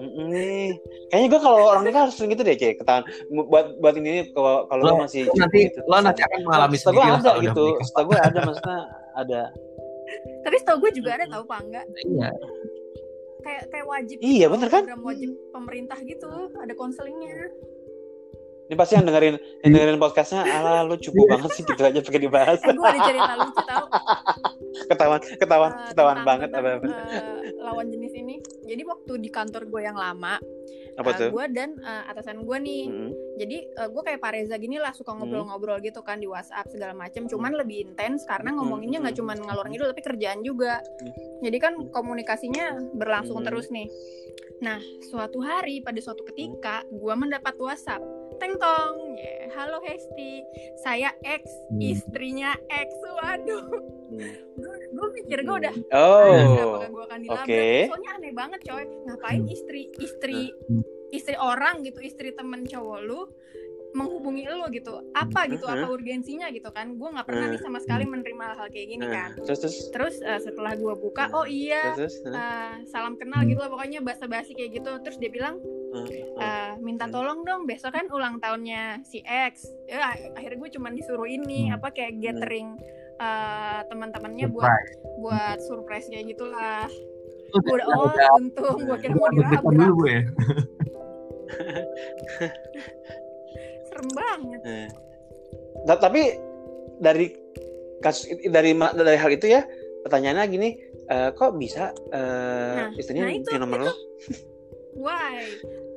Mm, 0.04 0.76
kayaknya 1.08 1.28
gue 1.32 1.40
kalau 1.40 1.60
orang 1.72 1.88
nikah 1.88 2.04
harus 2.04 2.20
gitu 2.20 2.42
deh 2.44 2.60
kayak 2.60 2.84
ketahuan 2.84 3.08
buat 3.32 3.80
buat 3.80 3.96
ini 3.96 4.36
kalau 4.36 4.68
kalau 4.68 4.84
lo 4.84 4.94
masih 5.00 5.32
nanti 5.40 5.72
gitu. 5.72 5.80
lo 5.88 6.04
nanti 6.04 6.20
akan 6.28 6.40
mengalami 6.44 6.76
sendiri 6.76 7.08
gue 7.08 7.24
ada 7.24 7.32
gitu 7.40 7.66
setahu 7.80 8.06
gue 8.12 8.20
ada 8.20 8.40
maksudnya 8.44 8.80
ada. 9.16 9.42
Tapi 10.44 10.56
setahu 10.60 10.78
gue 10.84 10.92
juga 11.00 11.10
ada 11.16 11.26
tahu 11.32 11.44
pak 11.48 11.60
enggak 11.64 11.86
iya. 12.04 12.30
Kayak 13.44 13.64
kayak 13.72 13.86
wajib 13.88 14.18
iya 14.20 14.46
bener 14.52 14.68
kan? 14.68 14.84
program 14.84 15.04
wajib 15.08 15.30
pemerintah 15.56 16.00
gitu 16.04 16.32
ada 16.60 16.74
konselingnya 16.76 17.48
ini 18.72 18.76
pasti 18.80 18.96
yang 18.96 19.06
dengerin 19.06 19.36
yang 19.68 19.72
dengerin 19.76 20.00
podcastnya 20.00 20.48
ala 20.48 20.88
lu 20.88 20.96
cukup 20.96 21.36
banget 21.36 21.52
sih 21.60 21.64
gitu 21.68 21.84
aja 21.84 22.00
pakai 22.00 22.22
dibahas. 22.24 22.60
Eh, 22.64 22.72
gue 22.72 22.88
ada 22.88 23.00
cerita 23.04 23.34
lucu 23.36 23.62
tau 23.68 23.86
ketahuan 24.88 25.22
ketahuan 25.22 25.72
uh, 25.72 25.88
ketahuan 25.92 26.18
banget 26.24 26.50
apa 26.56 26.70
apa 26.80 26.88
uh, 26.88 27.36
lawan 27.70 27.88
jenis 27.92 28.14
ini. 28.16 28.40
Jadi 28.64 28.82
waktu 28.88 29.14
di 29.20 29.30
kantor 29.30 29.68
gue 29.68 29.82
yang 29.84 30.00
lama 30.00 30.40
apa 30.94 31.10
uh, 31.12 31.30
gue 31.34 31.46
dan 31.52 31.76
uh, 31.84 32.08
atasan 32.08 32.48
gue 32.48 32.58
nih. 32.64 32.84
Mm 32.88 32.96
-hmm. 32.96 33.12
jadi 33.44 33.58
uh, 33.84 33.90
gue 33.92 34.02
kayak 34.06 34.20
Pak 34.24 34.32
Reza 34.32 34.56
gini 34.56 34.80
lah 34.80 34.96
suka 34.96 35.12
ngobrol-ngobrol 35.12 35.84
gitu 35.84 36.00
kan 36.00 36.24
di 36.24 36.28
WhatsApp 36.30 36.72
segala 36.72 36.96
macam 36.96 37.28
cuman 37.28 37.60
lebih 37.60 37.92
intens 37.92 38.24
karena 38.30 38.56
ngomonginnya 38.56 39.04
nggak 39.04 39.18
mm 39.18 39.28
-hmm. 39.28 39.38
cuma 39.38 39.48
ngalor 39.52 39.68
ngidul 39.68 39.92
tapi 39.92 40.04
kerjaan 40.08 40.40
juga. 40.40 40.80
Mm 40.80 41.12
-hmm. 41.12 41.36
jadi 41.44 41.58
kan 41.60 41.74
komunikasinya 41.92 42.96
berlangsung 42.96 43.44
mm 43.44 43.44
-hmm. 43.44 43.48
terus 43.52 43.68
nih. 43.76 43.88
Nah 44.64 44.80
suatu 45.12 45.44
hari 45.44 45.84
pada 45.84 46.00
suatu 46.00 46.24
ketika 46.32 46.88
gue 46.88 47.14
mendapat 47.20 47.60
WhatsApp 47.60 48.23
teng 48.44 48.60
tong 48.60 49.16
yeah. 49.16 49.48
halo 49.56 49.80
Hesti. 49.88 50.44
Saya 50.84 51.16
ex 51.24 51.48
hmm. 51.72 51.80
istrinya 51.80 52.52
ex 52.68 52.92
waduh. 53.16 53.72
Hmm. 54.12 54.36
gue 54.92 55.08
mikir 55.16 55.48
gue 55.48 55.56
udah 55.64 55.76
oh. 55.96 56.84
gue 56.84 57.04
akan 57.08 57.20
dilabrak. 57.24 57.48
Okay. 57.48 57.88
soalnya 57.88 58.12
aneh 58.20 58.34
banget 58.36 58.60
coy. 58.68 58.84
Ngapain 58.84 59.48
hmm. 59.48 59.56
istri 59.56 59.82
istri 59.96 60.52
hmm. 60.52 60.84
istri 61.16 61.40
orang 61.40 61.88
gitu 61.88 62.04
istri 62.04 62.36
temen 62.36 62.68
cowok 62.68 63.00
lu 63.08 63.32
menghubungi 63.96 64.44
lo 64.52 64.68
gitu? 64.76 64.92
Apa 65.16 65.48
gitu? 65.48 65.64
Apa 65.64 65.88
urgensinya 65.88 66.52
gitu 66.52 66.68
kan? 66.76 67.00
Gue 67.00 67.16
nggak 67.16 67.24
pernah 67.24 67.48
nih 67.48 67.64
sama 67.64 67.80
sekali 67.80 68.04
menerima 68.04 68.60
hal 68.60 68.68
kayak 68.76 68.88
gini 68.92 69.06
kan. 69.08 69.40
Terus 69.40 69.60
terus, 69.64 69.78
terus 69.88 70.16
uh, 70.20 70.44
setelah 70.44 70.76
gue 70.76 70.94
buka 71.00 71.32
oh 71.32 71.48
iya 71.48 71.96
terus, 71.96 72.20
terus, 72.20 72.36
uh, 72.36 72.76
salam 72.92 73.16
kenal 73.16 73.48
gitu 73.48 73.64
lah 73.64 73.72
pokoknya 73.72 74.04
basa-basi 74.04 74.52
kayak 74.52 74.84
gitu. 74.84 74.92
Terus 75.00 75.16
dia 75.16 75.32
bilang 75.32 75.64
uh, 75.94 76.74
minta 76.82 77.06
tolong 77.08 77.46
dong 77.46 77.70
besok 77.70 77.94
kan 77.94 78.10
ulang 78.10 78.42
tahunnya 78.42 79.06
si 79.06 79.22
X. 79.24 79.70
Ya 79.86 80.18
akhirnya 80.34 80.58
gue 80.60 80.70
cuma 80.74 80.90
disuruh 80.90 81.30
ini 81.30 81.70
hmm. 81.70 81.78
apa 81.78 81.94
kayak 81.94 82.18
gathering 82.20 82.76
uh, 83.22 83.86
teman-temannya 83.88 84.50
buat 84.50 84.74
buat 85.22 85.62
surprise 85.64 86.10
kayak 86.10 86.34
gitulah. 86.34 86.90
Gue 87.54 87.78
udah 87.78 87.88
oh 87.94 88.10
untung 88.42 88.82
gue 88.82 88.98
kira 88.98 89.14
mau 89.14 89.30
dirabrak 89.30 89.94
gue 89.94 90.10
ya. 90.10 90.24
serem 93.94 94.10
banget. 94.18 94.62
Eh. 94.66 94.90
tapi 95.86 96.22
dari 96.98 97.30
kasus 98.02 98.26
dari 98.50 98.74
dari 98.76 99.18
hal 99.20 99.32
itu 99.32 99.48
ya 99.52 99.62
pertanyaannya 100.04 100.44
gini 100.52 100.70
uh, 101.08 101.32
kok 101.32 101.56
bisa 101.56 101.96
uh, 102.12 102.92
nah, 102.92 103.00
istrinya 103.00 103.32
nah 103.32 103.34
itu, 103.34 103.56
nomor 103.56 103.80
lo 103.88 103.94
why? 104.98 105.46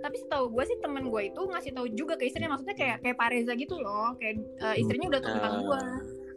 Tapi 0.01 0.17
setahu 0.23 0.53
gue 0.53 0.65
sih 0.69 0.79
temen 0.79 1.09
gue 1.09 1.23
itu 1.33 1.41
ngasih 1.41 1.73
tahu 1.73 1.87
juga 1.93 2.15
ke 2.21 2.29
istrinya. 2.29 2.55
Maksudnya 2.55 2.77
kayak 2.77 2.97
kayak 3.03 3.17
Pak 3.17 3.29
Reza 3.33 3.53
gitu 3.57 3.81
loh. 3.81 4.15
Kayak 4.21 4.45
uh, 4.61 4.77
istrinya 4.77 5.07
udah 5.11 5.21
tentang 5.23 5.55
uh, 5.55 5.61
gue 5.63 5.81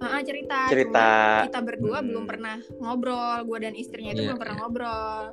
uh, 0.01 0.21
cerita. 0.23 0.59
Cerita. 0.71 1.07
Cuma 1.07 1.45
kita 1.51 1.59
berdua 1.63 1.97
hmm. 1.99 2.07
belum 2.11 2.25
pernah 2.25 2.57
ngobrol. 2.79 3.37
Gue 3.45 3.57
dan 3.61 3.73
istrinya 3.75 4.11
itu 4.15 4.23
yeah, 4.23 4.27
belum 4.31 4.39
pernah 4.39 4.55
yeah. 4.55 4.63
ngobrol. 4.63 5.23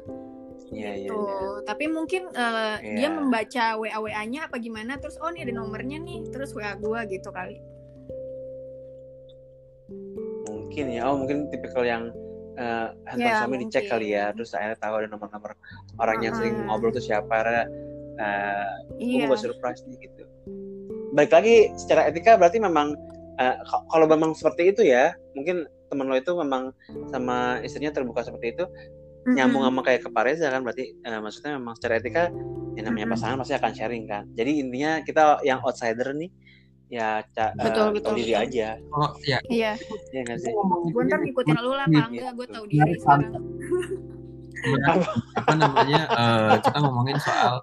Yeah, 0.66 0.98
iya, 0.98 1.06
gitu. 1.06 1.14
yeah, 1.14 1.30
yeah. 1.30 1.58
tapi 1.62 1.84
mungkin 1.86 2.22
uh, 2.34 2.74
eh, 2.82 2.82
yeah. 2.82 2.96
dia 2.98 3.08
membaca 3.14 3.64
wa 3.78 3.86
wa 3.86 4.22
nya 4.26 4.50
apa 4.50 4.58
gimana 4.58 4.98
terus 4.98 5.14
oh 5.22 5.30
ini 5.30 5.46
ada 5.46 5.54
nomornya 5.54 5.98
nih. 6.02 6.26
Terus 6.34 6.50
wa 6.58 6.74
gue 6.74 7.00
gitu 7.14 7.30
kali. 7.30 7.62
Mungkin 10.50 10.84
ya. 10.90 11.06
Oh 11.06 11.16
mungkin 11.16 11.46
tipikal 11.54 11.86
yang 11.86 12.10
uh, 12.56 12.88
handphone 13.08 13.28
yeah, 13.28 13.40
suami 13.44 13.56
dicek 13.62 13.84
kali 13.88 14.16
ya 14.16 14.32
terus 14.32 14.52
akhirnya 14.52 14.78
tahu 14.80 14.94
ada 15.00 15.08
nomor-nomor 15.12 15.52
orang 16.00 16.18
uh 16.20 16.24
yang 16.24 16.34
sering 16.36 16.54
ngobrol 16.66 16.92
tuh 16.92 17.04
siapa 17.04 17.32
uh, 18.20 18.74
iya. 19.00 19.24
gue 19.24 19.30
buat 19.30 19.40
surprise 19.40 19.84
nih 19.86 20.08
gitu. 20.08 20.24
Baik 21.16 21.32
lagi 21.32 21.72
secara 21.80 22.08
etika 22.08 22.36
berarti 22.36 22.60
memang 22.60 22.96
uh, 23.40 23.56
kalau 23.92 24.06
memang 24.08 24.36
seperti 24.36 24.72
itu 24.74 24.82
ya 24.84 25.12
mungkin 25.36 25.68
teman 25.86 26.10
lo 26.10 26.16
itu 26.18 26.34
memang 26.34 26.74
sama 27.14 27.62
istrinya 27.62 27.94
terbuka 27.94 28.26
seperti 28.26 28.58
itu 28.58 28.64
nyambung 29.26 29.66
sama 29.66 29.82
kayak 29.82 30.06
ke 30.06 30.10
Pareza 30.10 30.50
kan 30.50 30.62
berarti 30.62 30.94
uh, 31.06 31.18
maksudnya 31.22 31.58
memang 31.58 31.74
secara 31.78 31.98
etika 31.98 32.30
yang 32.76 32.92
namanya 32.92 33.16
pasangan 33.16 33.40
pasti 33.40 33.54
akan 33.56 33.72
sharing 33.72 34.04
kan. 34.04 34.24
Jadi 34.36 34.60
intinya 34.60 35.00
kita 35.00 35.40
yang 35.42 35.64
outsider 35.64 36.12
nih 36.12 36.28
ya 36.86 37.18
ca, 37.34 37.50
betul, 37.58 37.90
uh, 37.90 37.90
betul, 37.90 38.14
tahu 38.14 38.18
diri 38.22 38.32
betul. 38.32 38.44
aja 38.46 38.68
Oh, 38.94 39.10
ya. 39.26 39.38
iya 39.50 39.72
ya 40.14 40.20
nggak 40.22 40.38
sih 40.38 40.52
gue 40.86 41.02
ntar 41.10 41.18
ngikutin 41.18 41.56
lu 41.58 41.72
lah 41.74 41.86
pak 41.90 42.06
enggak 42.10 42.32
gue 42.32 42.46
tahu 42.46 42.64
diri 42.70 42.82
Iya. 42.86 42.98
sekarang 43.02 43.32
apa 45.36 45.52
namanya 45.54 46.00
eh, 46.10 46.54
kita 46.64 46.78
ngomongin 46.80 47.18
soal 47.20 47.54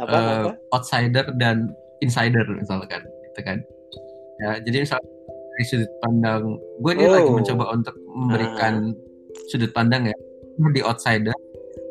apa 0.00 0.16
eh, 0.16 0.20
apa 0.44 0.50
outsider 0.74 1.24
dan 1.36 1.70
insider 2.00 2.42
misalkan 2.56 3.00
gitu 3.30 3.40
kan 3.44 3.58
ya 4.40 4.56
jadi 4.64 4.76
misalnya 4.84 5.08
dari 5.54 5.64
sudut 5.68 5.90
pandang 6.00 6.42
gue 6.80 6.92
ini 6.96 7.04
Oh. 7.04 7.12
lagi 7.12 7.30
mencoba 7.30 7.64
untuk 7.76 7.94
memberikan 8.08 8.96
sudut 9.48 9.70
pandang 9.70 10.08
ya 10.08 10.16
di 10.72 10.80
outsider 10.80 11.36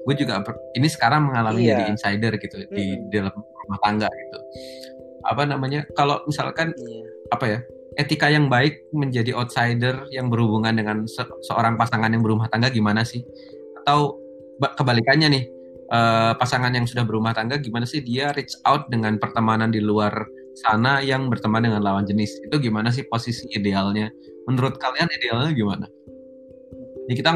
gue 0.05 0.15
juga 0.17 0.41
ini 0.73 0.87
sekarang 0.89 1.29
mengalami 1.29 1.65
Iya. 1.65 1.73
jadi 1.77 1.83
insider 1.93 2.31
gitu 2.41 2.55
di 2.73 2.97
Mm-mm. 2.97 3.09
dalam 3.13 3.33
rumah 3.37 3.79
tangga 3.85 4.09
gitu 4.09 4.37
apa 5.25 5.43
namanya 5.43 5.83
kalau 5.93 6.23
misalkan 6.23 6.71
Iya. 6.75 7.03
apa 7.33 7.45
ya 7.45 7.59
etika 7.99 8.31
yang 8.31 8.47
baik 8.47 8.87
menjadi 8.95 9.35
outsider 9.35 10.07
yang 10.13 10.31
berhubungan 10.31 10.71
dengan 10.71 11.03
se- 11.03 11.27
seorang 11.43 11.75
pasangan 11.75 12.07
yang 12.07 12.23
berumah 12.23 12.47
tangga 12.47 12.71
gimana 12.71 13.03
sih? 13.03 13.25
Atau 13.83 14.15
ba- 14.61 14.71
kebalikannya 14.77 15.27
nih 15.27 15.43
eh, 15.89 16.31
pasangan 16.37 16.69
yang 16.71 16.85
sudah 16.85 17.03
berumah 17.03 17.33
tangga 17.33 17.57
gimana 17.59 17.83
sih 17.83 17.99
dia 18.05 18.31
reach 18.31 18.55
out 18.63 18.87
dengan 18.87 19.17
pertemanan 19.17 19.73
di 19.73 19.81
luar 19.83 20.13
sana 20.55 21.01
yang 21.03 21.27
berteman 21.27 21.65
dengan 21.65 21.81
lawan 21.83 22.05
jenis? 22.07 22.39
Itu 22.45 22.61
gimana 22.61 22.93
sih 22.93 23.03
posisi 23.09 23.49
idealnya? 23.51 24.07
Menurut 24.47 24.79
kalian 24.79 25.09
idealnya 25.11 25.51
gimana? 25.51 25.85
Jadi 27.09 27.15
kita 27.19 27.33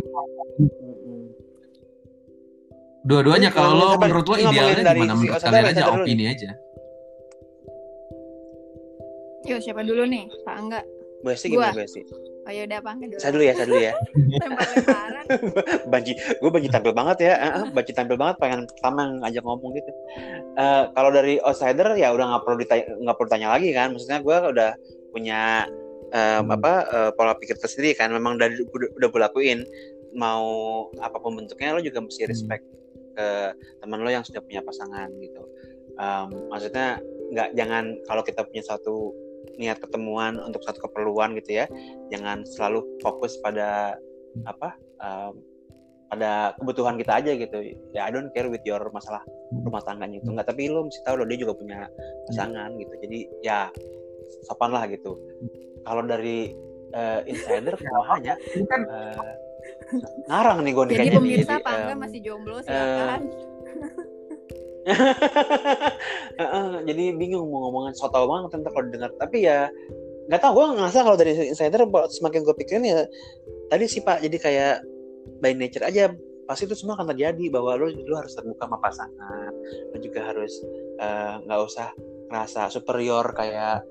dua-duanya 3.04 3.52
kalau 3.52 3.76
lo 3.76 3.88
menurut 4.00 4.26
lo 4.32 4.36
idealnya 4.40 4.96
gimana? 4.96 5.14
menurut 5.18 5.42
kalian 5.44 5.66
aja 5.76 5.84
opini 5.92 6.26
aja 6.32 6.50
yuk 9.44 9.60
siapa 9.60 9.82
dulu 9.84 10.04
nih 10.08 10.28
pak 10.44 10.56
enggak 10.58 10.86
Bu 11.24 11.32
Esti 11.32 11.48
gimana 11.52 11.72
Bu 11.72 11.84
Esti? 11.84 12.02
oh 12.44 12.52
yaudah 12.52 12.80
pak 12.84 12.92
enggak 13.00 13.10
dulu 13.16 13.20
Saya 13.24 13.32
dulu 13.32 13.44
ya, 13.44 13.54
saya 13.56 13.68
dulu 13.72 13.82
ya. 13.82 13.94
lempar-lemparan 14.44 15.26
Banji, 15.94 16.12
gue 16.20 16.50
banji 16.52 16.68
tampil 16.68 16.92
banget 16.92 17.18
ya. 17.24 17.34
Banji 17.72 17.92
tampil 17.96 18.20
banget 18.20 18.36
pengen 18.44 18.68
pertama 18.68 19.02
ngajak 19.24 19.44
ngomong 19.48 19.72
gitu. 19.72 19.92
Eh, 20.60 20.84
kalau 20.92 21.10
dari 21.16 21.40
outsider 21.40 21.96
ya 21.96 22.12
udah 22.12 22.26
nggak 22.36 22.44
perlu 22.44 22.58
ditanya, 22.60 22.86
nggak 23.00 23.16
perlu 23.16 23.30
tanya 23.32 23.48
lagi 23.56 23.70
kan. 23.72 23.96
Maksudnya 23.96 24.20
gue 24.20 24.38
udah 24.52 24.72
punya 25.16 25.42
Hmm. 26.14 26.46
apa 26.46 26.74
eh, 26.94 27.12
pola 27.18 27.34
pikir 27.34 27.58
tersendiri 27.58 27.98
kan. 27.98 28.12
Memang 28.14 28.38
dari 28.38 28.60
udah, 28.62 28.90
udah 29.02 29.08
gue 29.10 29.22
lakuin. 29.24 29.60
Mau 30.14 30.46
apa 31.02 31.18
pun 31.18 31.34
bentuknya 31.34 31.74
lo 31.74 31.82
juga 31.82 32.04
mesti 32.04 32.28
respect 32.30 32.62
ke 33.16 33.28
teman 33.82 33.98
lo 34.04 34.12
yang 34.12 34.22
sudah 34.22 34.44
punya 34.46 34.62
pasangan 34.62 35.10
gitu. 35.18 35.42
Em, 35.98 36.28
maksudnya 36.52 37.00
nggak 37.34 37.50
jangan 37.58 37.98
kalau 38.06 38.22
kita 38.22 38.46
punya 38.46 38.62
satu 38.62 39.10
niat 39.58 39.78
ketemuan 39.82 40.40
untuk 40.42 40.62
satu 40.66 40.80
keperluan 40.90 41.38
gitu 41.40 41.64
ya. 41.64 41.66
Jangan 42.10 42.46
selalu 42.46 42.86
fokus 43.02 43.38
pada 43.42 43.98
apa 44.50 44.74
um, 45.02 45.34
pada 46.10 46.54
kebutuhan 46.62 46.98
kita 46.98 47.14
aja 47.22 47.32
gitu. 47.38 47.58
Ya 47.94 48.06
I 48.06 48.12
don't 48.14 48.30
care 48.34 48.50
with 48.50 48.62
your 48.66 48.82
masalah 48.94 49.22
rumah 49.54 49.82
tangganya 49.86 50.22
itu 50.22 50.30
nggak 50.30 50.50
tapi 50.50 50.70
lo 50.70 50.86
mesti 50.86 51.02
tahu 51.06 51.22
loh 51.22 51.28
dia 51.30 51.38
juga 51.42 51.54
punya 51.58 51.90
pasangan 52.30 52.70
gitu. 52.78 52.94
Jadi 53.02 53.20
ya 53.42 53.70
sopan 54.46 54.74
lah 54.74 54.86
gitu. 54.90 55.18
Kalau 55.84 56.02
dari 56.06 56.54
eh, 56.94 57.20
insider 57.30 57.76
hanya 58.14 58.34
ini 58.54 58.66
kan 58.70 58.82
ngarang 60.28 60.60
nih 60.66 60.72
gue 60.76 60.84
nih 60.92 60.96
jadi 61.00 61.10
pemirsa 61.16 61.54
enggak 61.64 61.96
em, 61.96 62.00
masih 62.00 62.20
jomblo 62.20 62.58
silakan. 62.62 63.22
Heeh, 63.32 64.08
jadi 66.88 67.04
bingung 67.16 67.48
mau 67.48 67.68
ngomongin 67.68 67.96
so 67.96 68.12
tau 68.12 68.28
banget 68.28 68.60
ntar 68.60 68.72
kalau 68.76 68.88
dengar 68.92 69.12
tapi 69.16 69.48
ya 69.48 69.72
nggak 70.28 70.40
tahu 70.40 70.52
gue 70.60 70.66
ngerasa 70.80 71.04
kalau 71.04 71.18
dari 71.20 71.32
insider 71.52 71.84
semakin 72.12 72.44
gue 72.44 72.56
pikirin 72.64 72.84
ya 72.84 73.08
tadi 73.72 73.86
sih 73.88 74.04
pak 74.04 74.24
jadi 74.24 74.38
kayak 74.40 74.76
by 75.40 75.56
nature 75.56 75.84
aja 75.84 76.12
pasti 76.48 76.68
itu 76.68 76.76
semua 76.76 77.00
akan 77.00 77.16
terjadi 77.16 77.48
bahwa 77.52 77.80
lo 77.80 77.88
lo 77.92 78.16
harus 78.20 78.36
terbuka 78.36 78.68
sama 78.68 78.78
pasangan 78.84 79.52
lo 79.96 79.98
juga 80.04 80.32
harus 80.32 80.64
eh, 81.00 81.34
nggak 81.48 81.60
usah 81.64 81.88
ngerasa 82.32 82.72
superior 82.72 83.24
kayak 83.36 83.84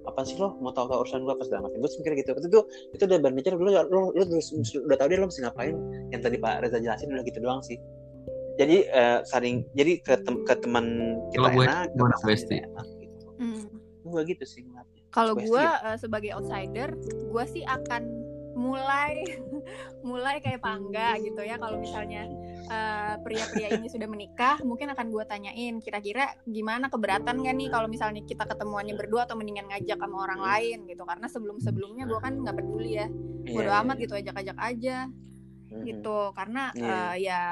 apa 0.00 0.24
sih 0.24 0.40
lo? 0.40 0.56
Mau 0.64 0.72
tahu 0.72 0.88
tahu 0.88 1.04
urusan 1.04 1.28
gue 1.28 1.34
apa 1.36 1.44
segala 1.44 1.68
macam. 1.68 1.84
Gue 1.84 1.92
mikir 2.00 2.24
gitu. 2.24 2.32
Itu 2.32 2.60
itu 2.96 3.02
udah 3.04 3.20
by 3.20 3.36
nature 3.36 3.60
lo 3.60 3.68
lo, 3.68 4.00
lo 4.16 4.26
udah 4.40 4.96
tahu 4.96 5.08
dia 5.12 5.20
lo 5.20 5.28
mesti 5.28 5.44
ngapain. 5.44 5.76
Yang 6.08 6.20
tadi 6.24 6.36
pak 6.40 6.64
Reza 6.64 6.80
jelasin 6.80 7.12
udah 7.12 7.24
gitu 7.28 7.38
doang 7.44 7.60
sih 7.60 7.76
jadi 8.60 8.76
eh, 8.86 9.18
saling 9.24 9.64
jadi 9.72 9.92
ke, 9.98 10.14
tem- 10.20 10.44
ke 10.44 10.54
teman 10.60 10.86
kita 11.32 11.40
Kalau 11.40 11.56
gue 11.56 11.64
enak 11.64 11.88
ke 11.88 12.26
Besti? 12.28 12.56
kita 12.56 12.68
enak 12.68 12.86
gitu 13.00 13.26
Hmm. 13.40 13.64
gue 14.04 14.20
gitu 14.28 14.44
sih 14.44 14.60
ngeliatnya 14.60 15.00
Kalau 15.10 15.34
gue 15.34 15.58
ya? 15.58 15.96
sebagai 15.96 16.30
outsider, 16.36 16.94
gue 17.02 17.44
sih 17.48 17.66
akan 17.66 18.02
mulai 18.52 19.26
mulai 20.06 20.38
kayak 20.38 20.60
pangga 20.60 21.18
gitu 21.18 21.42
ya. 21.42 21.56
Kalau 21.56 21.82
misalnya 21.82 22.30
eh, 22.70 23.14
pria-pria 23.18 23.74
ini 23.74 23.90
sudah 23.90 24.06
menikah, 24.06 24.62
mungkin 24.62 24.94
akan 24.94 25.10
gue 25.10 25.24
tanyain 25.24 25.82
kira-kira 25.82 26.30
gimana 26.46 26.86
keberatan 26.86 27.42
gak 27.42 27.56
nih 27.58 27.68
kalau 27.68 27.90
misalnya 27.90 28.22
kita 28.22 28.46
ketemuannya 28.46 28.94
berdua 28.94 29.26
atau 29.26 29.34
mendingan 29.34 29.66
ngajak 29.66 29.98
sama 29.98 30.22
orang 30.22 30.40
lain 30.46 30.78
gitu. 30.86 31.02
Karena 31.02 31.26
sebelum-sebelumnya 31.26 32.06
gue 32.06 32.20
kan 32.22 32.38
nggak 32.38 32.54
peduli 32.54 32.90
ya, 32.94 33.10
bodo 33.50 33.66
Iya, 33.66 33.82
amat 33.82 33.96
iya, 33.98 34.02
gitu 34.06 34.14
ajak-ajak 34.14 34.56
aja 34.62 34.96
iya. 35.66 35.82
gitu. 35.82 36.18
Karena 36.36 36.62
Iya. 36.70 36.86
eh, 36.86 37.14
ya 37.24 37.42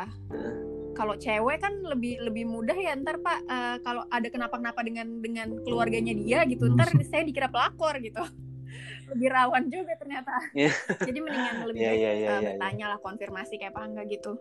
kalau 0.99 1.15
cewek 1.15 1.63
kan 1.63 1.71
lebih 1.87 2.19
lebih 2.19 2.43
mudah 2.45 2.75
ya 2.75 2.99
ntar 2.99 3.23
pak 3.23 3.39
eh, 3.47 3.77
kalau 3.81 4.03
ada 4.11 4.27
kenapa-kenapa 4.27 4.83
dengan 4.83 5.23
dengan 5.23 5.55
keluarganya 5.63 6.11
dia 6.13 6.43
gitu 6.45 6.75
ntar 6.75 6.91
saya 7.07 7.23
dikira 7.23 7.47
pelakor 7.47 8.03
gitu 8.03 8.19
lebih 9.15 9.29
rawan 9.31 9.71
juga 9.71 9.95
ternyata 9.95 10.35
Iya. 10.59 10.75
jadi 11.01 11.19
mendingan 11.23 11.55
lebih 11.71 11.81
iya, 11.81 11.93
eh, 11.95 11.97
iya, 11.97 12.13
iya. 12.13 12.31
bertanya 12.53 12.87
lah 12.91 12.99
konfirmasi 12.99 13.57
kayak 13.57 13.73
apa 13.73 13.87
enggak 13.87 14.07
gitu 14.11 14.35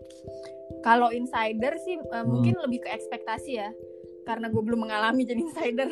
kalau 0.82 1.14
insider 1.14 1.78
sih 1.80 1.95
eh, 1.95 2.10
Hmm. 2.18 2.26
mungkin 2.26 2.58
lebih 2.58 2.84
ke 2.84 2.89
ekspektasi 2.89 3.51
ya 3.53 3.70
karena 4.26 4.49
gue 4.49 4.60
belum 4.60 4.84
mengalami 4.84 5.24
jadi 5.24 5.39
insider 5.39 5.88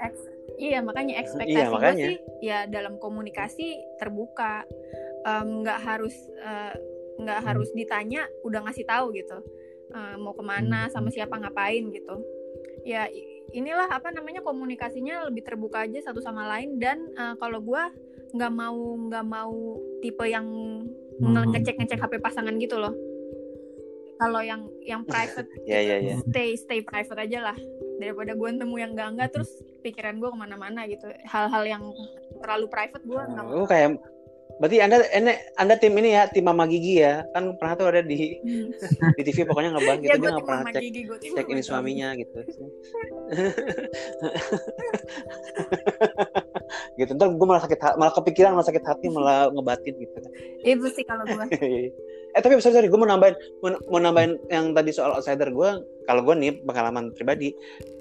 eks- 0.00 0.30
iya 0.58 0.82
makanya 0.82 1.22
ekspektasi 1.22 1.54
Iya, 1.54 1.70
gue 1.70 1.76
makanya. 1.78 2.06
sih 2.10 2.16
ya 2.42 2.58
dalam 2.66 2.98
komunikasi 2.98 3.78
terbuka 3.96 4.66
nggak 5.22 5.78
harus 5.80 6.12
eh, 6.40 6.74
nggak 7.20 7.40
harus 7.42 7.68
ditanya 7.72 8.24
udah 8.40 8.64
ngasih 8.64 8.84
tahu 8.84 9.12
gitu. 9.12 9.38
Eh, 9.90 10.14
mau 10.16 10.32
ke 10.32 10.40
mana 10.40 10.88
sama 10.88 11.08
siapa 11.08 11.36
ngapain 11.36 11.84
gitu. 11.88 12.16
Ya 12.82 13.06
inilah 13.50 13.90
apa 13.90 14.08
namanya 14.08 14.40
komunikasinya 14.40 15.26
lebih 15.26 15.42
terbuka 15.42 15.84
aja 15.84 16.00
satu 16.02 16.18
sama 16.18 16.48
lain. 16.48 16.76
Dan 16.76 17.12
eh, 17.12 17.34
kalau 17.36 17.60
gue 17.60 17.82
nggak 18.30 18.52
mau 18.52 18.78
nggak 19.00 19.26
mau 19.26 19.54
tipe 19.98 20.24
yang 20.24 20.46
nge- 21.18 21.36
Hmm. 21.36 21.50
ngecek 21.52 21.76
ngecek 21.76 22.00
HP 22.00 22.12
pasangan 22.18 22.54
gitu 22.56 22.78
loh. 22.78 22.94
Kalau 24.16 24.40
yang 24.40 24.68
yang 24.82 25.02
private 25.02 25.48
Iya, 25.64 25.80
gitu, 25.80 25.86
iya, 25.86 25.96
iya. 25.98 26.16
stay 26.22 26.52
stay 26.54 26.80
private 26.80 27.16
aja 27.18 27.38
lah. 27.42 27.58
Daripada 27.96 28.32
gue 28.32 28.48
nemu 28.50 28.76
yang 28.76 28.92
enggak 28.92 29.08
enggak 29.10 29.28
terus 29.34 29.50
pikiran 29.80 30.16
gue 30.16 30.28
ke 30.28 30.38
mana-mana 30.38 30.84
gitu. 30.84 31.08
Hal-hal 31.24 31.64
yang 31.66 31.84
terlalu 32.38 32.66
private 32.68 33.02
gue 33.02 33.16
nggak 33.18 33.44
Oh, 33.46 33.64
kayak 33.64 33.96
berarti 34.58 34.76
anda, 34.82 34.96
anda 35.14 35.32
anda 35.60 35.74
tim 35.78 35.94
ini 36.00 36.16
ya 36.16 36.26
tim 36.26 36.44
Mama 36.48 36.66
Gigi 36.66 37.04
ya. 37.04 37.22
Kan 37.36 37.54
pernah 37.60 37.74
tuh 37.78 37.86
ada 37.92 38.02
di 38.02 38.40
Hmm. 38.40 38.72
di 39.14 39.22
TV 39.22 39.44
pokoknya 39.46 39.76
ngebahas 39.76 39.98
gitu. 40.00 40.10
Ya 40.10 40.16
dia 40.16 40.30
nggak 40.32 40.46
pernah 40.48 40.64
cek 40.72 40.82
gigi 40.82 41.02
cek 41.36 41.46
ini 41.52 41.62
suaminya 41.62 42.08
gitu. 42.18 42.38
Gitu. 46.94 47.10
Ntar 47.18 47.34
gue 47.34 47.46
malah 47.46 47.62
sakit 47.66 47.78
malah 47.98 48.14
kepikiran 48.14 48.54
malah 48.54 48.66
sakit 48.66 48.84
hati 48.86 49.06
malah 49.10 49.50
ngebatin 49.50 49.94
gitu. 49.98 50.18
Itu 50.62 50.86
sih 50.94 51.02
kalau 51.02 51.26
gue 51.26 51.44
eh 52.30 52.38
tapi 52.38 52.62
sorry 52.62 52.78
sorry 52.78 52.86
gue 52.86 53.00
mau 53.00 53.10
nambahin 53.10 53.34
mau, 53.58 53.74
mau 53.90 53.98
nambahin 53.98 54.38
yang 54.54 54.70
tadi 54.70 54.94
soal 54.94 55.18
outsider 55.18 55.50
gue 55.50 55.70
kalau 56.06 56.22
gue 56.22 56.34
nih 56.38 56.62
pengalaman 56.62 57.10
pribadi 57.10 57.50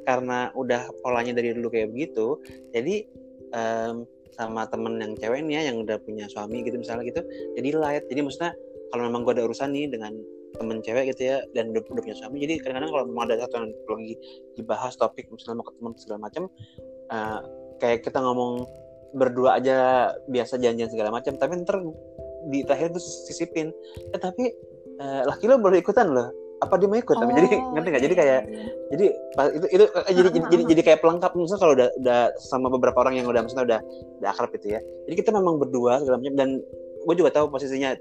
karena 0.06 0.54
udah 0.54 0.86
polanya 1.02 1.34
dari 1.34 1.58
dulu 1.58 1.74
kayak 1.74 1.90
begitu 1.90 2.38
jadi 2.70 3.10
em, 3.58 4.06
sama 4.34 4.66
temen 4.70 4.98
yang 5.02 5.14
cewek 5.18 5.46
nih 5.46 5.54
ya 5.60 5.62
yang 5.74 5.84
udah 5.84 5.98
punya 6.02 6.26
suami 6.30 6.64
gitu 6.64 6.80
misalnya 6.80 7.06
gitu 7.08 7.22
jadi 7.58 7.70
light. 7.78 8.06
Jadi 8.08 8.20
maksudnya 8.26 8.52
kalau 8.90 9.06
memang 9.10 9.22
gue 9.26 9.34
ada 9.38 9.44
urusan 9.46 9.70
nih 9.74 9.90
dengan 9.90 10.14
temen 10.58 10.82
cewek 10.82 11.14
gitu 11.14 11.30
ya 11.30 11.38
dan 11.54 11.70
udah, 11.70 11.86
udah 11.94 12.02
punya 12.02 12.18
suami 12.18 12.42
jadi 12.42 12.58
kadang-kadang 12.58 12.90
kalau 12.90 13.06
memang 13.06 13.24
ada 13.30 13.46
satu 13.46 13.54
yang 13.62 13.70
lagi 13.70 14.16
dibahas 14.58 14.98
topik 14.98 15.30
misalnya 15.30 15.62
mau 15.62 15.68
ketemu 15.70 15.88
segala 16.02 16.20
macam 16.26 16.44
eh, 17.14 17.40
kayak 17.78 18.00
kita 18.02 18.18
ngomong 18.18 18.66
berdua 19.14 19.62
aja 19.62 20.10
biasa 20.26 20.58
janjian 20.58 20.90
segala 20.90 21.14
macam 21.14 21.38
tapi 21.38 21.54
ntar 21.62 21.86
di 22.48 22.64
terakhir 22.64 22.96
tuh 22.96 23.04
sisipin. 23.04 23.70
Eh, 24.16 24.20
tapi 24.20 24.48
eh, 25.00 25.22
laki 25.28 25.46
lo 25.50 25.60
boleh 25.60 25.84
ikutan 25.84 26.10
loh 26.10 26.30
apa 26.60 26.74
dia 26.76 26.88
mau 26.92 27.00
ikut? 27.00 27.16
Tapi 27.16 27.32
Oh, 27.32 27.36
jadi 27.40 27.48
ngerti 27.72 27.88
nggak? 27.88 28.04
Jadi 28.04 28.14
iya, 28.14 28.20
kayak 28.20 28.42
iya, 28.44 28.52
iya. 28.52 28.64
jadi 28.92 29.06
itu 29.56 29.66
itu 29.72 29.84
eh, 29.88 30.14
jadi, 30.14 30.30
jadi 30.30 30.46
jadi 30.52 30.64
jadi 30.76 30.82
kayak 30.84 31.00
pelengkap. 31.00 31.32
Misalnya 31.36 31.62
kalau 31.64 31.74
udah 31.74 31.88
udah 32.04 32.20
sama 32.44 32.68
beberapa 32.68 32.98
orang 33.00 33.16
yang 33.16 33.28
udah 33.32 33.42
misalnya 33.44 33.66
udah 33.66 33.80
udah 34.20 34.30
akrab 34.30 34.52
gitu 34.60 34.68
ya. 34.76 34.80
Jadi 35.08 35.16
kita 35.16 35.30
memang 35.32 35.56
berdua 35.56 36.04
segala 36.04 36.20
macam. 36.20 36.36
Dan 36.36 36.50
gue 37.00 37.16
juga 37.16 37.32
tahu 37.32 37.46
posisinya 37.48 37.96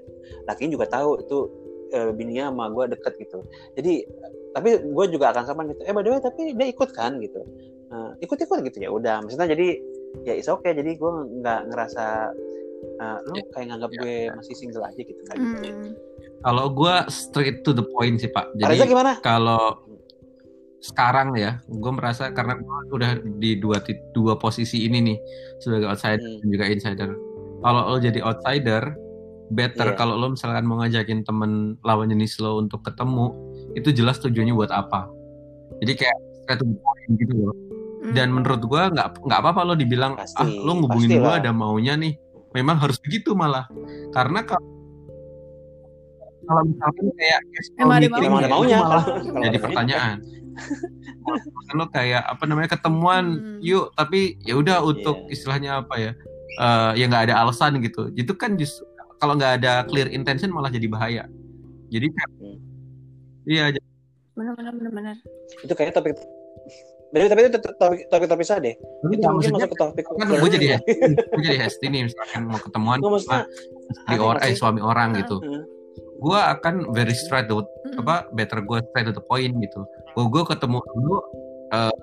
lakinya 0.51 0.71
juga 0.75 0.85
tahu 0.91 1.23
itu 1.23 1.37
eh, 1.95 2.11
bininya 2.11 2.51
sama 2.51 2.65
gue 2.75 2.85
deket 2.99 3.13
gitu. 3.23 3.39
Jadi 3.79 3.93
tapi 4.51 4.69
gue 4.81 5.05
juga 5.07 5.25
akan 5.31 5.43
sama 5.47 5.61
gitu. 5.71 5.79
Eh 5.87 5.93
by 5.95 6.03
the 6.03 6.09
way 6.11 6.19
tapi 6.19 6.41
dia 6.51 6.67
ikut 6.67 6.89
kan 6.91 7.15
gitu. 7.23 7.41
Nah, 7.89 8.13
ikut 8.19 8.37
ikut 8.37 8.59
gitu. 8.67 8.77
Ya 8.83 8.89
udah 8.91 9.23
maksudnya 9.23 9.47
jadi 9.55 9.79
ya 10.27 10.35
is 10.35 10.51
okay. 10.51 10.75
Jadi 10.75 10.99
gue 10.99 11.11
nggak 11.39 11.71
ngerasa 11.71 12.35
eh, 12.99 13.17
lu 13.23 13.39
Ya, 13.39 13.43
kayak 13.55 13.65
nganggap 13.71 13.91
ya, 13.95 13.99
gue 14.03 14.15
masih 14.35 14.55
single 14.59 14.83
aja 14.83 14.99
gitu 14.99 15.21
kan 15.31 15.37
Hmm. 15.39 15.95
Kalau 16.39 16.71
gue 16.71 16.95
straight 17.11 17.67
to 17.67 17.75
the 17.75 17.83
point 17.95 18.19
sih 18.19 18.31
Pak. 18.31 18.55
Jadi 18.55 18.87
gimana 18.87 19.19
kalau 19.19 19.83
sekarang 20.79 21.35
ya, 21.35 21.59
gue 21.67 21.91
merasa 21.91 22.31
karena 22.31 22.55
gue 22.55 22.95
udah 22.95 23.11
di 23.43 23.59
dua 23.59 23.83
dua 24.15 24.39
posisi 24.39 24.87
ini 24.87 25.03
nih 25.03 25.17
sebagai 25.59 25.91
outsider 25.91 26.23
Hmm. 26.23 26.39
dan 26.39 26.47
juga 26.47 26.65
insider. 26.71 27.09
Kalau 27.59 27.81
lo 27.91 27.97
jadi 27.99 28.23
outsider, 28.23 28.95
better 29.51 29.91
Iya. 29.91 29.97
kalau 29.99 30.15
lo 30.15 30.31
misalkan 30.31 30.63
mau 30.63 30.79
ngajakin 30.79 31.27
temen 31.27 31.75
lawan 31.83 32.07
jenis 32.07 32.39
lo 32.39 32.63
untuk 32.63 32.87
ketemu, 32.87 33.35
itu 33.75 33.91
jelas 33.91 34.23
tujuannya 34.23 34.55
buat 34.55 34.71
apa. 34.71 35.11
Jadi 35.83 35.91
kayak 35.99 36.17
straight 36.39 36.63
to 36.63 36.65
the 36.65 36.77
point 36.79 37.11
gitu 37.19 37.33
loh. 37.35 37.55
Hmm. 37.99 38.15
Dan 38.15 38.31
menurut 38.31 38.63
gue 38.63 38.83
nggak 38.95 39.27
nggak 39.27 39.39
apa-apa 39.43 39.61
lo 39.67 39.75
dibilang 39.75 40.15
Pasti, 40.15 40.39
ah 40.39 40.47
lo 40.47 40.71
ngubungin 40.79 41.19
gue 41.19 41.33
ada 41.43 41.51
maunya 41.51 41.99
nih. 41.99 42.15
Memang 42.55 42.79
harus 42.79 42.95
begitu 43.03 43.35
malah. 43.35 43.67
Karena 44.15 44.47
kalau 44.47 44.63
kalau 46.49 46.61
misalkan 46.65 47.05
kayak 47.13 47.39
Emang 47.77 47.95
ada 47.95 48.01
meeting 48.01 48.23
memang 48.25 48.39
ada 48.39 48.41
ya, 48.41 48.49
itu 48.49 48.55
maunya 48.57 48.77
malah 48.81 49.03
jadi 49.39 49.57
pertanyaan. 49.61 50.17
Kalau 51.69 51.77
lo 51.77 51.85
kayak 51.87 52.23
apa 52.25 52.43
namanya 52.43 52.69
ketemuan 52.73 53.25
Hmm. 53.37 53.59
yuk 53.61 53.93
tapi 53.93 54.19
ya 54.41 54.57
udah 54.57 54.81
untuk 54.81 55.23
Iya. 55.23 55.31
istilahnya 55.31 55.71
apa 55.79 55.95
ya 55.95 56.11
eh, 56.59 56.91
ya 56.97 57.05
nggak 57.05 57.23
ada 57.29 57.35
alasan 57.39 57.77
gitu. 57.79 58.09
Itu 58.11 58.33
kan 58.33 58.57
justru 58.57 58.83
kalau 59.15 59.37
nggak 59.37 59.61
ada 59.61 59.85
clear 59.85 60.09
intention 60.09 60.49
malah 60.49 60.67
jadi 60.67 60.89
bahaya. 60.89 61.23
Jadi 61.87 62.07
kayak 62.09 62.29
Hmm. 62.33 62.57
iya 63.45 63.63
jadi 63.69 63.87
benar 64.35 65.15
itu 65.63 65.73
kayak 65.73 65.91
topik 65.91 66.15
tapi 67.09 67.25
tapi 67.25 67.39
itu 67.43 67.59
topik 67.59 68.01
topik 68.07 68.27
terpisah 68.29 68.61
deh 68.61 68.77
itu 68.77 69.17
Enggak, 69.17 69.31
mungkin 69.33 69.51
masuk 69.57 69.69
ke 69.73 69.77
topik 69.77 70.03
kan 70.05 70.27
gue 70.29 70.49
jadi 70.53 70.67
gue 70.77 71.41
jadi 71.41 71.57
hesti 71.59 71.85
nih 71.89 72.01
misalkan 72.05 72.45
mau 72.45 72.61
ketemuan 72.61 73.01
sama 73.01 73.17
istri 73.17 73.37
ada 74.05 74.21
orang 74.21 74.41
eh 74.45 74.53
suami 74.53 74.79
orang 74.79 75.09
gitu 75.17 75.41
Heeh. 75.41 75.63
Gue 76.19 76.39
akan 76.39 76.91
very 76.91 77.15
straight 77.15 77.47
to 77.47 77.63
Mm-mm. 77.63 78.03
apa 78.03 78.27
better 78.35 78.59
gue 78.61 78.79
straight 78.91 79.07
to 79.07 79.13
the 79.15 79.23
point 79.23 79.55
gitu 79.59 79.81
gue 80.15 80.25
gue 80.27 80.43
ketemu 80.45 80.77
dulu 80.83 81.17
eh, 81.71 81.93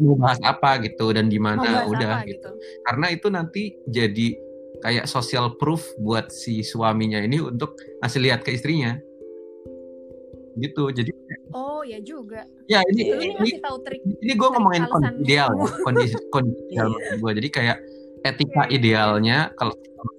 mau 0.00 0.16
bahas 0.20 0.40
apa 0.44 0.80
gitu 0.84 1.12
dan 1.12 1.28
di 1.32 1.40
mana 1.40 1.88
udah 1.88 2.20
apa 2.20 2.28
gitu 2.28 2.36
gitu 2.36 2.50
karena 2.84 3.06
itu 3.12 3.26
nanti 3.32 3.62
jadi 3.88 4.28
kayak 4.84 5.08
social 5.08 5.56
proof 5.56 5.88
buat 5.96 6.28
si 6.28 6.60
suaminya 6.60 7.20
ini 7.24 7.40
untuk 7.40 7.80
ngasih 8.04 8.20
lihat 8.20 8.40
ke 8.44 8.52
istrinya 8.52 9.00
gitu 10.56 10.88
jadi 10.88 11.12
oh 11.52 11.84
ya 11.84 12.00
juga 12.00 12.44
ya 12.68 12.80
ini 12.92 13.00
Iya. 13.04 13.12
lu 13.12 13.20
ini, 13.20 13.26
ngasih 13.36 13.60
tahu 13.60 13.76
trik 13.84 14.00
ini 14.04 14.32
gue 14.36 14.48
ngomongin 14.52 14.84
kondisi 14.88 15.20
ideal 15.24 15.50
ya, 15.52 15.68
kondisi 15.84 16.16
kondisi 16.32 16.60
ideal 16.72 16.88
Iya. 16.92 17.14
gue 17.20 17.30
jadi 17.40 17.48
kayak 17.52 17.76
etika 18.32 18.62
Iya, 18.66 18.74
idealnya 18.76 19.38
kalau 19.54 19.74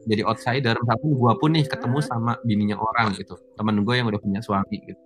jadi 0.07 0.23
outsider 0.27 0.75
misalkan 0.79 1.11
gue 1.15 1.33
pun 1.39 1.49
nih 1.55 1.65
ketemu 1.67 1.97
sama 2.03 2.35
bininya 2.43 2.75
orang 2.79 3.15
gitu 3.15 3.35
temen 3.55 3.83
gue 3.83 3.93
yang 3.95 4.07
udah 4.07 4.19
punya 4.19 4.39
suami 4.43 4.79
gitu 4.83 4.99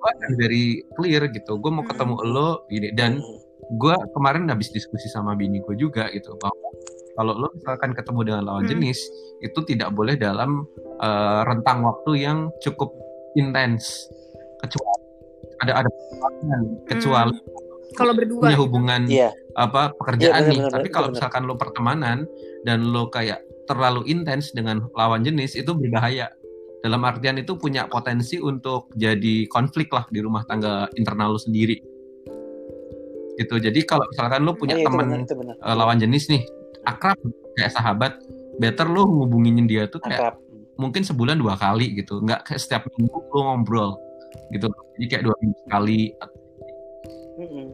gue 0.00 0.08
akan 0.16 0.30
very 0.40 0.80
clear 0.96 1.28
gitu 1.30 1.58
gue 1.60 1.70
mau 1.70 1.82
Hmm. 1.84 1.90
ketemu 1.92 2.14
lo 2.24 2.48
gini 2.70 2.88
dan 2.96 3.20
Hmm. 3.20 3.38
gue 3.76 3.94
kemarin 4.16 4.48
habis 4.48 4.72
diskusi 4.72 5.06
sama 5.12 5.36
bini 5.36 5.60
gue 5.62 5.76
juga 5.76 6.08
gitu 6.10 6.34
bahwa 6.40 6.68
kalau 7.18 7.32
lo 7.36 7.48
misalkan 7.52 7.92
ketemu 7.92 8.20
dengan 8.26 8.42
lawan 8.46 8.64
Hmm. 8.64 8.72
jenis 8.72 8.98
itu 9.44 9.58
tidak 9.66 9.92
boleh 9.92 10.16
dalam 10.16 10.64
eh, 11.00 11.40
rentang 11.48 11.80
waktu 11.80 12.12
yang 12.28 12.38
cukup 12.60 12.92
intens 13.40 14.04
kecuali 14.60 15.00
ada 15.64 15.72
ada 15.84 15.90
kecuali 16.88 17.36
kalau 17.96 18.12
berdua 18.14 18.40
punya 18.46 18.56
gitu. 18.58 18.64
hubungan 18.66 19.00
iya. 19.10 19.30
apa 19.58 19.94
pekerjaan 19.98 20.46
Iya, 20.46 20.46
benar, 20.46 20.50
nih. 20.50 20.58
benar, 20.62 20.72
tapi 20.78 20.88
kalau 20.90 21.08
misalkan 21.10 21.42
lo 21.46 21.54
pertemanan 21.58 22.18
dan 22.62 22.78
lo 22.90 23.08
kayak 23.10 23.42
terlalu 23.70 24.02
intens 24.10 24.50
dengan 24.50 24.82
lawan 24.98 25.22
jenis 25.22 25.54
itu 25.54 25.70
berbahaya. 25.74 26.30
Dalam 26.80 27.04
artian 27.04 27.36
itu 27.36 27.60
punya 27.60 27.84
potensi 27.92 28.40
untuk 28.40 28.88
jadi 28.96 29.44
konflik 29.52 29.92
lah 29.92 30.08
di 30.08 30.18
rumah 30.24 30.48
tangga 30.48 30.88
internal 30.96 31.36
lo 31.36 31.40
sendiri. 31.40 31.76
Gitu. 33.36 33.54
Jadi 33.60 33.80
kalau 33.84 34.08
misalkan 34.08 34.42
lo 34.48 34.56
punya 34.56 34.80
Iya, 34.80 34.88
benar, 34.88 35.22
teman 35.28 35.54
eh, 35.54 35.76
lawan 35.76 35.98
jenis 36.00 36.32
nih 36.32 36.42
akrab 36.88 37.20
kayak 37.60 37.72
sahabat 37.76 38.12
better 38.56 38.88
lo 38.88 39.04
ngubungin 39.04 39.68
dia 39.68 39.84
tuh 39.92 40.00
kayak 40.00 40.32
akrab. 40.32 40.34
mungkin 40.80 41.04
sebulan 41.04 41.36
dua 41.36 41.54
kali 41.60 42.00
gitu. 42.00 42.24
Nggak 42.24 42.48
kayak 42.48 42.60
setiap 42.60 42.82
minggu 42.96 43.18
lo 43.28 43.40
ngobrol 43.44 43.90
gitu. 44.50 44.72
Jadi 44.96 45.06
kayak 45.06 45.24
dua 45.28 45.36
minggu 45.40 45.58
sekali. 45.68 46.00
Mm-mm. 47.40 47.66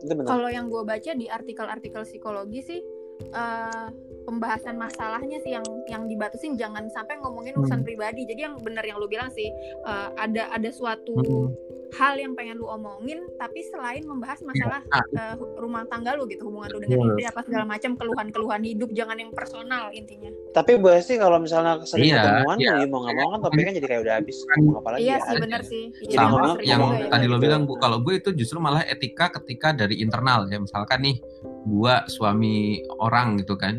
Itu 0.00 0.12
benar 0.16 0.32
Kalau 0.32 0.48
yang 0.48 0.66
gue 0.72 0.82
baca 0.82 1.10
di 1.12 1.26
artikel-artikel 1.28 2.02
psikologi 2.08 2.60
sih 2.64 2.80
eh, 3.20 3.86
pembahasan 4.24 4.80
masalahnya 4.80 5.36
sih 5.44 5.52
yang 5.52 5.66
yang 5.88 6.08
dibatasin 6.08 6.56
jangan 6.56 6.88
sampai 6.88 7.20
ngomongin 7.20 7.56
urusan 7.60 7.84
Hmm. 7.84 7.86
pribadi. 7.86 8.24
Jadi 8.24 8.40
yang 8.48 8.56
benar 8.60 8.84
yang 8.84 8.96
lu 8.96 9.08
bilang 9.08 9.28
sih 9.28 9.48
eh, 9.84 10.08
ada 10.16 10.48
ada 10.50 10.70
suatu 10.72 11.20
Mm-mm. 11.20 11.52
Hal 11.92 12.14
yang 12.14 12.32
pengen 12.32 12.56
lu 12.56 12.66
omongin 12.66 13.26
tapi 13.34 13.62
selain 13.64 14.02
membahas 14.02 14.38
masalah 14.40 14.80
Ah, 14.88 15.02
eh, 15.12 15.34
rumah 15.54 15.82
tangga 15.84 16.12
lu 16.12 16.24
gitu 16.24 16.44
hubungan 16.44 16.68
lu 16.68 16.78
dengan 16.80 16.98
istri 17.08 17.24
apa 17.24 17.40
segala 17.42 17.64
macam 17.64 17.94
keluhan-keluhan 17.94 18.62
hidup 18.62 18.90
jangan 18.90 19.16
yang 19.16 19.30
personal 19.30 19.90
intinya. 19.90 20.30
tapi 20.50 20.76
boleh 20.76 20.98
sih 20.98 21.14
kalau 21.14 21.36
misalnya 21.36 21.78
sering 21.82 22.08
Iya, 22.08 22.18
ketemuan 22.20 22.56
iya. 22.56 22.72
ya 22.76 22.86
mau 22.86 23.00
nggak 23.00 23.16
mau 23.16 23.28
kan 23.30 23.40
topiknya 23.42 23.72
jadi 23.74 23.86
kayak 23.88 24.02
udah 24.02 24.14
habis 24.16 24.36
ngomong 24.48 24.74
apa 24.76 24.88
lagi 24.90 25.00
iya 25.00 25.10
ya 25.10 25.18
sih 25.24 25.36
benar 25.38 25.60
sih. 25.62 25.84
Iya, 25.84 25.98
Jadi 26.00 26.14
sama 26.16 26.28
ngomong- 26.30 26.50
sering 26.52 26.68
yang 26.68 26.80
juga 26.80 26.96
ya. 26.96 27.08
tadi 27.08 27.24
lo 27.26 27.36
bilang 27.38 27.62
bu 27.64 27.74
kalau 27.76 27.98
gue 27.98 28.14
itu 28.16 28.30
justru 28.32 28.58
malah 28.58 28.82
etika 28.84 29.26
ketika 29.32 29.68
dari 29.72 29.94
internal 29.96 30.46
ya 30.46 30.58
misalkan 30.58 30.98
nih 31.00 31.16
gue 31.62 31.94
suami 32.08 32.56
orang 32.98 33.36
gitu 33.36 33.54
kan 33.54 33.78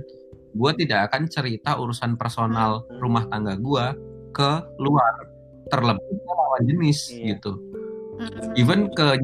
gue 0.52 0.72
tidak 0.76 1.08
akan 1.08 1.26
cerita 1.26 1.76
urusan 1.76 2.16
personal 2.16 2.84
Hmm. 2.84 3.00
rumah 3.00 3.24
tangga 3.26 3.56
gue 3.56 3.86
ke 4.32 4.52
luar 4.78 5.14
terlebih 5.66 6.04
ke 6.18 6.32
lawan 6.34 6.62
jenis 6.62 7.00
Iya. 7.10 7.24
gitu 7.32 7.52
Mm-mm. 8.22 8.54
even 8.56 8.88
ke 8.94 9.18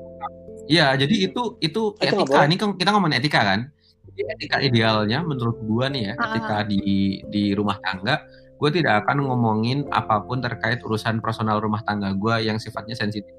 ya 0.68 0.94
jadi 0.94 1.30
itu 1.30 1.56
itu 1.60 1.82
Itu 1.94 2.02
etika 2.02 2.26
boleh. 2.26 2.46
ini 2.46 2.56
kan 2.58 2.70
kita 2.76 2.90
ngomongin 2.92 3.18
etika 3.18 3.42
kan 3.42 3.60
jadi 4.08 4.22
etika 4.34 4.58
idealnya 4.60 5.22
menurut 5.22 5.58
gue 5.60 5.86
nih 5.88 6.02
ya 6.04 6.14
Ah, 6.14 6.22
ketika 6.28 6.56
di 6.66 6.82
di 7.30 7.44
rumah 7.54 7.78
tangga 7.78 8.26
gue 8.58 8.70
tidak 8.74 9.06
akan 9.06 9.22
ngomongin 9.24 9.86
apa 9.90 10.18
pun 10.20 10.42
terkait 10.42 10.82
urusan 10.82 11.22
personal 11.22 11.62
rumah 11.62 11.80
tangga 11.82 12.10
gue 12.12 12.36
yang 12.44 12.58
sifatnya 12.58 12.94
sensitif 12.94 13.30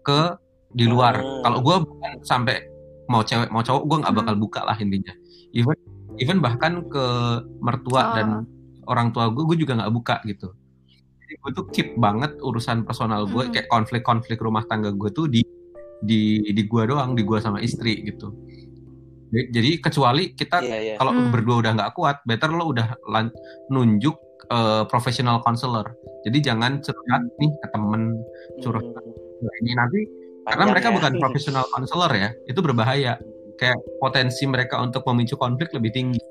ke 0.00 0.36
di 0.68 0.84
luar 0.84 1.16
Hmm. 1.16 1.40
kalau 1.42 1.58
gue 1.58 1.76
bukan 1.80 2.12
sampai 2.22 2.60
mau 3.08 3.24
cewek 3.24 3.48
mau 3.48 3.64
cowok 3.64 3.82
gue 3.82 3.96
nggak 3.98 4.14
bakal 4.14 4.34
Hmm. 4.36 4.44
buka 4.44 4.60
lah 4.62 4.76
intinya 4.76 5.16
even 5.50 5.76
even 6.16 6.38
bahkan 6.38 6.84
ke 6.84 7.04
mertua 7.58 8.02
Oh. 8.02 8.14
dan 8.14 8.28
orang 8.84 9.08
tua 9.10 9.28
gue 9.28 9.44
gue 9.44 9.56
juga 9.58 9.74
nggak 9.74 9.92
buka 9.92 10.20
gitu 10.24 10.52
gue 11.34 11.50
tuh 11.52 11.64
keep 11.68 11.88
banget 11.96 12.32
urusan 12.38 12.82
personal 12.82 13.24
gue 13.24 13.44
Hmm. 13.44 13.52
kayak 13.52 13.68
konflik-konflik 13.68 14.38
rumah 14.38 14.64
tangga 14.64 14.88
gue 14.90 15.10
tuh 15.10 15.26
di 15.26 15.44
di 15.98 16.20
di 16.46 16.62
gue 16.62 16.82
doang 16.84 17.12
di 17.12 17.22
gue 17.22 17.36
sama 17.36 17.58
istri 17.58 18.00
gitu 18.02 18.32
jadi, 19.28 19.44
jadi 19.52 19.70
kecuali 19.82 20.32
kita 20.32 20.62
iya 20.62 20.78
iya 20.78 20.94
kalau 20.96 21.12
Hmm. 21.12 21.28
berdua 21.28 21.60
udah 21.60 21.72
nggak 21.74 21.92
kuat 21.92 22.22
better 22.24 22.48
lo 22.48 22.70
udah 22.70 22.96
lan- 23.06 23.34
nunjuk 23.68 24.16
eh, 24.48 24.84
professional 24.86 25.42
counselor 25.42 25.84
jadi 26.22 26.54
jangan 26.54 26.80
curhat 26.80 27.22
nih 27.36 27.50
ke 27.52 27.66
temen 27.68 28.02
curhat 28.58 28.86
Hmm. 28.86 29.60
ini 29.60 29.72
nanti 29.72 30.00
karena 30.42 30.64
Panjang 30.64 30.70
mereka 30.72 30.88
ya. 30.88 30.94
bukan 30.96 31.12
professional 31.22 31.64
counselor 31.68 32.10
ya 32.10 32.28
itu 32.46 32.58
berbahaya 32.58 33.20
kayak 33.54 33.76
potensi 33.98 34.46
mereka 34.46 34.78
untuk 34.78 35.02
memicu 35.04 35.34
konflik 35.34 35.68
lebih 35.74 35.90
tinggi 35.90 36.22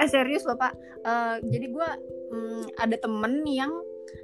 Eh 0.00 0.08
serius 0.08 0.42
loh 0.42 0.56
pak. 0.56 0.72
Eh, 1.00 1.36
jadi 1.46 1.66
gue 1.68 1.88
ada 2.76 2.96
temen 2.96 3.44
yang 3.44 3.72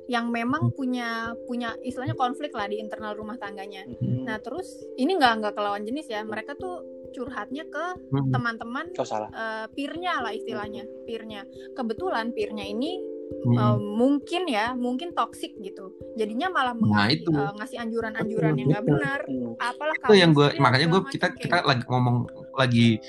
yang 0.06 0.30
memang 0.30 0.70
punya 0.70 1.34
punya 1.46 1.74
istilahnya 1.82 2.14
konflik 2.14 2.54
lah 2.54 2.66
di 2.66 2.78
internal 2.78 3.14
rumah 3.14 3.34
tangganya. 3.36 3.82
Hmm. 3.86 4.24
Nah 4.24 4.38
terus 4.38 4.66
ini 4.94 5.14
nggak 5.14 5.42
nggak 5.42 5.54
kelawan 5.54 5.82
jenis 5.82 6.06
ya. 6.06 6.22
Mereka 6.22 6.54
tuh 6.54 6.82
curhatnya 7.10 7.66
ke 7.66 7.84
Hmm. 8.10 8.30
teman-teman 8.30 8.90
kau 8.94 9.06
salah 9.06 9.30
eh, 9.30 9.66
peernya 9.70 10.22
lah 10.22 10.30
istilahnya, 10.30 10.86
peernya. 11.04 11.42
Kebetulan 11.74 12.30
peernya 12.30 12.66
ini 12.66 12.98
Hmm. 13.26 13.58
eh, 13.58 13.78
mungkin 13.78 14.46
ya 14.46 14.74
mungkin 14.74 15.10
toxic 15.10 15.54
gitu. 15.58 15.90
Jadinya 16.14 16.46
malah 16.46 16.74
Nah, 16.74 16.82
mengasih, 17.06 17.26
itu. 17.26 17.30
eh, 17.34 17.52
ngasih 17.58 17.78
anjuran-anjuran 17.82 18.52
yang 18.54 18.68
nggak 18.70 18.86
benar. 18.86 19.20
Hmm. 19.26 19.54
Apalah 19.58 19.96
itu 19.98 20.14
yang 20.14 20.30
gue 20.30 20.48
makanya 20.56 20.86
gue 20.86 21.02
kita 21.10 21.26
kita 21.34 21.56
lagi 21.62 21.82
ngomong 21.86 22.16
lagi 22.54 23.02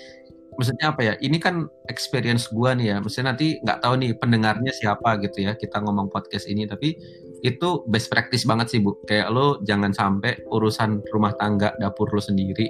maksudnya 0.57 0.89
apa 0.89 1.01
ya 1.05 1.13
ini 1.21 1.37
kan 1.37 1.69
experience 1.85 2.49
gue 2.49 2.69
nih 2.81 2.87
ya 2.91 2.97
maksudnya 2.97 3.37
nanti 3.37 3.61
nggak 3.61 3.79
tahu 3.79 3.93
nih 4.01 4.11
pendengarnya 4.17 4.73
siapa 4.73 5.21
gitu 5.21 5.45
ya 5.45 5.53
kita 5.53 5.77
ngomong 5.85 6.09
podcast 6.09 6.49
ini 6.49 6.65
tapi 6.65 6.97
itu 7.45 7.85
best 7.85 8.09
practice 8.09 8.43
banget 8.49 8.73
sih 8.73 8.79
bu. 8.81 8.97
Kayak 9.05 9.29
lo 9.29 9.61
jangan 9.61 9.93
sampai 9.93 10.41
urusan 10.49 11.05
rumah 11.13 11.33
tangga 11.37 11.73
dapur 11.77 12.09
lo 12.09 12.21
sendiri 12.21 12.69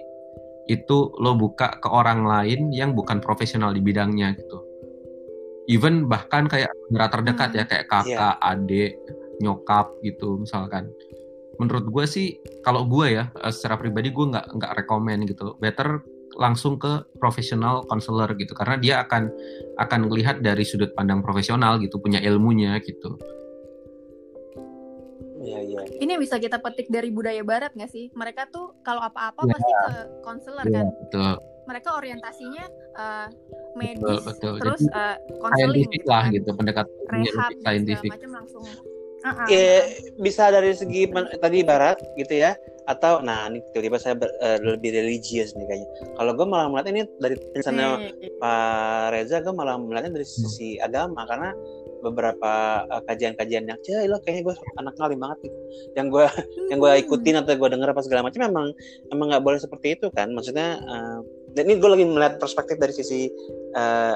itu 0.67 1.15
lo 1.23 1.31
buka 1.39 1.79
ke 1.79 1.88
orang 1.88 2.27
lain 2.27 2.75
yang 2.75 2.91
bukan 2.91 3.23
profesional 3.23 3.71
di 3.71 3.79
bidangnya 3.79 4.35
gitu. 4.35 4.59
Even 5.71 6.11
bahkan 6.11 6.47
kayak 6.51 6.71
saudara 6.88 7.07
terdekat 7.11 7.49
ya 7.55 7.63
kayak 7.63 7.88
kakak 7.88 8.35
adik 8.43 8.99
nyokap 9.39 9.95
gitu 10.03 10.43
misalkan. 10.43 10.91
Menurut 11.57 11.88
gue 11.88 12.05
sih 12.05 12.27
kalau 12.67 12.83
gue 12.83 13.15
ya 13.15 13.31
eh, 13.31 13.53
secara 13.55 13.79
pribadi 13.79 14.11
gue 14.11 14.25
nggak 14.27 14.59
nggak 14.59 14.71
rekomend 14.83 15.23
gitu. 15.31 15.55
Better 15.63 16.03
langsung 16.38 16.77
ke 16.77 17.01
profesional 17.17 17.81
counselor 17.89 18.29
gitu 18.38 18.53
karena 18.53 18.77
dia 18.77 18.95
akan 19.03 19.29
akan 19.77 19.99
melihat 20.07 20.38
dari 20.39 20.61
sudut 20.61 20.93
pandang 20.93 21.19
profesional 21.19 21.81
gitu 21.81 21.97
punya 21.97 22.21
ilmunya 22.21 22.77
gitu 22.81 23.17
Iya, 25.38 25.59
iya. 25.63 25.79
Ini 26.03 26.13
bisa 26.19 26.35
kita 26.38 26.59
petik 26.59 26.91
dari 26.91 27.07
budaya 27.07 27.39
barat 27.39 27.71
nggak 27.71 27.88
sih? 27.88 28.11
Mereka 28.11 28.51
tuh 28.51 28.75
kalau 28.83 28.99
apa-apa 28.99 29.47
Ya. 29.47 29.53
pasti 29.55 29.71
ke 29.71 29.91
konselor 30.19 30.65
Iya, 30.65 30.75
kan. 30.75 30.85
betul 30.99 31.33
Mereka 31.67 31.89
orientasinya 31.93 32.65
eh, 32.97 33.27
medis, 33.75 34.01
betul 34.01 34.17
betul 34.23 34.53
terus 34.57 34.81
jadi 34.83 34.97
eh, 34.97 35.15
konseling 35.38 35.88
gitu 35.88 36.07
lah 36.07 36.23
kan. 36.23 36.33
gitu 36.33 36.49
pendekatannya 36.51 37.31
Rehab 37.31 37.51
saintifik 37.61 38.11
macam 38.11 38.31
langsung. 38.33 38.63
Ah, 39.21 39.29
ah, 39.29 39.47
Ya, 39.47 39.83
bisa 40.17 40.43
dari 40.47 40.71
segi 40.73 41.05
tadi 41.38 41.57
barat 41.61 41.97
gitu 42.15 42.33
ya 42.33 42.55
atau 42.88 43.19
nah 43.19 43.51
ini 43.51 43.59
tiba-tiba 43.75 43.99
saya 43.99 44.15
ber- 44.15 44.31
eh, 44.39 44.57
lebih 44.63 44.95
religius 44.95 45.51
nih 45.59 45.67
kayaknya. 45.67 45.88
Kalau 46.15 46.31
gue 46.31 46.47
malah 46.47 46.67
melihat 46.71 46.88
ini 46.95 47.01
dari 47.19 47.35
tulisannya 47.35 47.88
Nih, 48.15 48.31
Pak 48.39 49.05
Reza 49.11 49.43
gue 49.43 49.51
malah 49.51 49.75
melihatnya 49.75 50.15
dari 50.15 50.23
Hmm. 50.23 50.35
sisi 50.47 50.79
agama. 50.79 51.27
Karena 51.27 51.51
beberapa 51.99 52.51
eh, 52.88 53.01
kajian-kajian 53.03 53.67
yang 53.67 53.79
cah 53.83 54.07
lo 54.07 54.23
kayaknya 54.23 54.41
gue 54.47 54.55
anak 54.79 54.93
ngalim 54.95 55.19
banget 55.19 55.38
gitu. 55.51 55.59
Yang 55.99 56.07
gue 56.15 56.25
yang 56.71 56.77
gue 56.79 56.91
Hmm. 56.95 57.03
ikutin 57.03 57.35
atau 57.43 57.53
gue 57.59 57.69
denger 57.75 57.89
apa 57.91 58.01
segala 58.07 58.21
macam 58.23 58.39
memang 58.47 58.65
emang 59.11 59.27
nggak 59.35 59.43
boleh 59.43 59.59
seperti 59.59 59.88
itu 59.99 60.07
kan. 60.15 60.31
Maksudnya 60.31 60.79
eh, 60.79 61.19
dan 61.59 61.63
ini 61.67 61.75
gue 61.83 61.89
lagi 61.91 62.05
melihat 62.07 62.39
perspektif 62.39 62.79
dari 62.79 62.95
sisi 62.95 63.27
eh, 63.75 64.15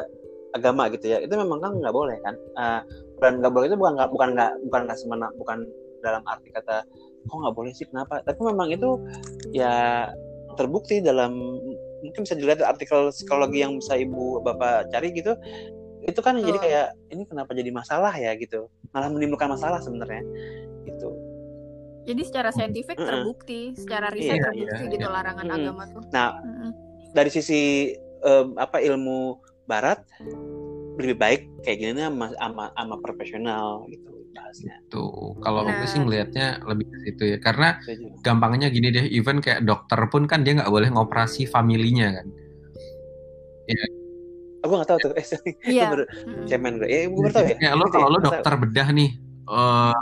agama 0.55 0.87
gitu 0.95 1.11
ya. 1.11 1.19
Itu 1.19 1.35
memang 1.35 1.59
kan 1.59 1.75
nggak 1.75 1.91
boleh 1.91 2.15
kan. 2.23 2.39
Eh, 2.39 2.81
dan 3.19 3.43
nggak 3.43 3.51
boleh 3.51 3.67
itu 3.67 3.75
bukan 3.75 3.99
nggak 3.99 4.09
bukan 4.15 4.29
nggak 4.33 4.51
bukan 4.65 4.81
nggak 4.87 4.97
semena 4.97 5.27
bukan 5.35 5.59
dalam 6.01 6.25
arti 6.25 6.49
kata 6.49 6.81
kok 7.27 7.37
nggak 7.37 7.55
boleh 7.55 7.71
sih 7.73 7.85
kenapa 7.85 8.21
tapi 8.25 8.39
memang 8.41 8.69
itu 8.73 8.97
ya 9.53 10.07
terbukti 10.57 10.99
dalam 10.99 11.37
mungkin 12.01 12.21
bisa 12.25 12.33
dilihat 12.33 12.65
artikel 12.65 13.13
psikologi 13.13 13.61
yang 13.61 13.77
bisa 13.77 13.93
ibu 13.95 14.41
bapak 14.41 14.89
cari 14.89 15.13
gitu 15.13 15.37
itu 16.01 16.17
kan 16.17 16.33
jadi 16.41 16.57
kayak 16.57 16.87
ini 17.13 17.23
kenapa 17.29 17.53
jadi 17.53 17.69
masalah 17.69 18.09
ya 18.17 18.33
gitu 18.33 18.65
malah 18.89 19.09
menimbulkan 19.13 19.53
masalah 19.53 19.77
sebenarnya 19.79 20.25
gitu 20.85 21.13
Jadi 22.01 22.25
secara 22.25 22.49
saintifik 22.49 22.97
Mm-mm. 22.97 23.05
terbukti, 23.05 23.77
secara 23.77 24.09
riset 24.09 24.41
Iya, 24.41 24.49
terbukti 24.49 24.83
iya, 24.89 24.93
gitu 24.97 25.05
iya. 25.05 25.13
larangan 25.13 25.45
Mm-mm. 25.45 25.57
agama 25.61 25.83
tuh. 25.93 26.01
nah 26.09 26.33
Mm-mm. 26.41 26.69
dari 27.13 27.29
sisi 27.29 27.93
em, 28.25 28.47
apa 28.57 28.81
ilmu 28.81 29.37
barat 29.69 30.01
lebih 30.97 31.15
baik 31.21 31.41
kayak 31.61 31.77
gini 31.77 32.01
sama 32.01 32.33
sama, 32.41 32.73
sama 32.73 32.95
profesional 33.05 33.85
gitu 33.93 34.09
bahasnya 34.31 34.75
tuh 34.87 35.09
kalau 35.37 35.63
gue 35.63 35.85
sih 35.85 35.95
Nah. 35.95 36.03
ngelihatnya 36.03 36.47
lebih 36.63 36.85
ke 36.85 36.97
situ 37.01 37.23
ya 37.25 37.37
karena 37.37 37.69
Setuju. 37.79 38.07
gampangnya 38.21 38.67
gini 38.67 38.87
deh 38.89 39.05
even 39.09 39.39
kayak 39.39 39.61
dokter 39.61 39.99
pun 40.07 40.23
kan 40.23 40.41
dia 40.41 40.55
nggak 40.55 40.69
boleh 40.69 40.87
ngoperasi 40.87 41.45
familinya 41.45 42.13
kan 42.13 42.27
aku 44.61 44.71
nggak 44.71 44.87
tahu 44.87 44.99
tuh 45.01 45.11
eh 45.15 45.25
sorry. 45.25 45.51
Iya. 45.65 45.85
Baru 45.89 46.03
cemen 46.45 46.73
gue 46.77 46.87
eh 46.87 47.03
gue 47.05 47.17
baru 47.19 47.33
tahu 47.33 47.45
ya 47.57 47.71
lo 47.73 47.83
Gitu 47.83 47.91
kalau 47.91 48.07
ya? 48.07 48.11
lo 48.13 48.15
Nggak 48.15 48.21
tahu. 48.21 48.35
dokter 48.37 48.53
bedah 48.57 48.87
nih 48.91 49.09
eh 49.41 49.93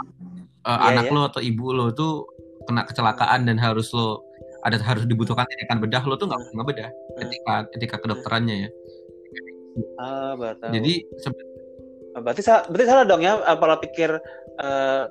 eh, 0.60 0.68
Iya, 0.68 0.76
anak 0.86 1.04
iya. 1.06 1.12
lo 1.12 1.20
atau 1.24 1.40
ibu 1.40 1.66
lo 1.70 1.86
tuh 1.90 2.12
kena 2.62 2.82
kecelakaan 2.84 3.40
dan 3.42 3.56
harus 3.56 3.88
lo 3.90 4.20
ada 4.60 4.76
harus 4.78 5.04
dibutuhkan 5.04 5.48
tindakan 5.48 5.80
bedah 5.80 6.02
lo 6.04 6.14
tuh 6.14 6.28
nggak 6.28 6.38
boleh 6.38 6.54
ngebedah 6.54 6.88
etika 7.18 7.54
etika 7.72 7.96
kedokterannya 7.96 8.56
ya 8.58 8.70
ah 9.96 10.32
baru 10.34 10.54
tahu 10.58 10.70
jadi 10.76 10.92
sebe- 11.16 11.40
Ah, 11.40 11.49
berarti 12.16 12.42
salah 12.42 12.66
berarti 12.66 12.86
salah 12.88 13.04
dong 13.06 13.22
ya 13.22 13.38
eh, 13.38 13.56
pola 13.56 13.78
pikir 13.78 14.10
eh, 14.58 15.02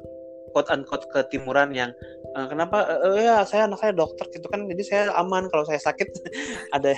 quote 0.50 0.70
unquote 0.74 1.06
ketimuran 1.08 1.70
yang 1.72 1.94
eh, 2.36 2.46
kenapa 2.50 2.84
eh, 2.90 3.22
eh, 3.22 3.24
ya 3.30 3.46
saya 3.46 3.70
anak 3.70 3.80
saya 3.80 3.94
dokter 3.94 4.26
gitu 4.34 4.50
kan 4.50 4.66
jadi 4.66 4.84
saya 4.84 5.04
aman 5.16 5.48
kalau 5.48 5.64
saya 5.64 5.80
sakit. 5.80 6.10
Ada 6.76 6.98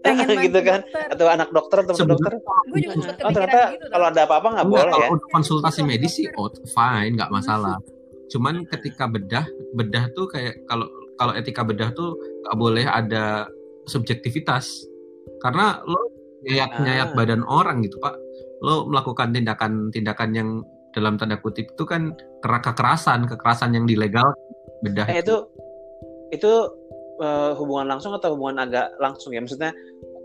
Pengen 0.00 0.28
gitu 0.48 0.60
kan 0.64 0.80
dokter. 0.82 1.12
atau 1.14 1.26
anak 1.28 1.48
dokter 1.52 1.76
atau 1.84 1.94
dokter. 2.02 2.32
Gue 2.68 2.78
juga 2.80 2.94
sempet 2.98 3.22
oh 3.22 3.30
ternyata 3.30 3.60
gitu 3.76 3.86
kalau 3.88 4.06
ada 4.08 4.20
apa-apa 4.24 4.48
nggak 4.58 4.66
Enggak, 4.66 4.82
boleh 4.82 4.92
kalau 4.92 5.06
ya? 5.06 5.10
untuk 5.14 5.28
konsultasi 5.30 5.80
Dokter. 5.80 5.90
medis 5.92 6.12
sih 6.16 6.26
oh 6.34 6.48
fine 6.66 7.12
nggak 7.14 7.30
masalah. 7.30 7.76
Cuman 8.28 8.54
ketika 8.66 9.04
bedah 9.06 9.46
bedah 9.72 10.04
tuh 10.12 10.26
kayak 10.28 10.60
kalau 10.66 10.88
kalau 11.16 11.32
etika 11.34 11.62
bedah 11.62 11.90
tuh 11.92 12.16
nggak 12.44 12.56
boleh 12.56 12.84
ada 12.84 13.46
subjektivitas. 13.86 14.84
Karena 15.38 15.80
lo 15.84 16.10
nyayat 16.42 16.70
nyayat 16.80 17.08
Ah. 17.12 17.16
badan 17.16 17.42
orang 17.44 17.82
gitu 17.82 17.98
pak 17.98 18.14
lo 18.64 18.86
melakukan 18.90 19.30
tindakan-tindakan 19.30 20.30
yang 20.34 20.48
dalam 20.90 21.14
tanda 21.20 21.38
kutip 21.38 21.70
itu 21.70 21.84
kan 21.86 22.16
kera- 22.42 22.64
kekerasan 22.64 23.28
kekerasan 23.28 23.76
yang 23.76 23.84
dilegal 23.86 24.34
bedah 24.82 25.06
eh, 25.06 25.20
itu 25.22 25.36
itu 26.34 26.52
eh, 27.22 27.52
hubungan 27.54 27.86
langsung 27.96 28.14
atau 28.16 28.34
hubungan 28.34 28.66
agak 28.66 28.94
langsung 28.98 29.30
ya? 29.34 29.40
Maksudnya 29.42 29.70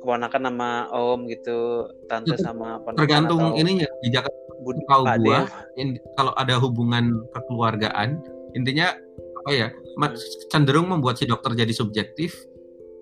keponakan 0.02 0.42
sama 0.50 0.70
om 0.92 1.20
gitu 1.32 1.88
tante 2.12 2.36
Itu 2.36 2.44
sama 2.44 2.82
ponakan 2.84 3.00
tergantung 3.00 3.42
atau 3.54 3.60
ininya 3.60 3.88
di 4.04 4.10
Jakarta 4.12 4.40
budi 4.64 4.84
kalau 4.88 5.06
gua 5.20 5.48
in- 5.80 6.00
kalau 6.16 6.32
ada 6.40 6.56
hubungan 6.60 7.24
kekeluargaan 7.36 8.20
intinya 8.56 8.96
apa 9.44 9.50
ya 9.52 9.68
ma- 10.00 10.16
cenderung 10.52 10.88
membuat 10.92 11.20
si 11.20 11.28
dokter 11.28 11.56
jadi 11.56 11.72
subjektif 11.76 12.36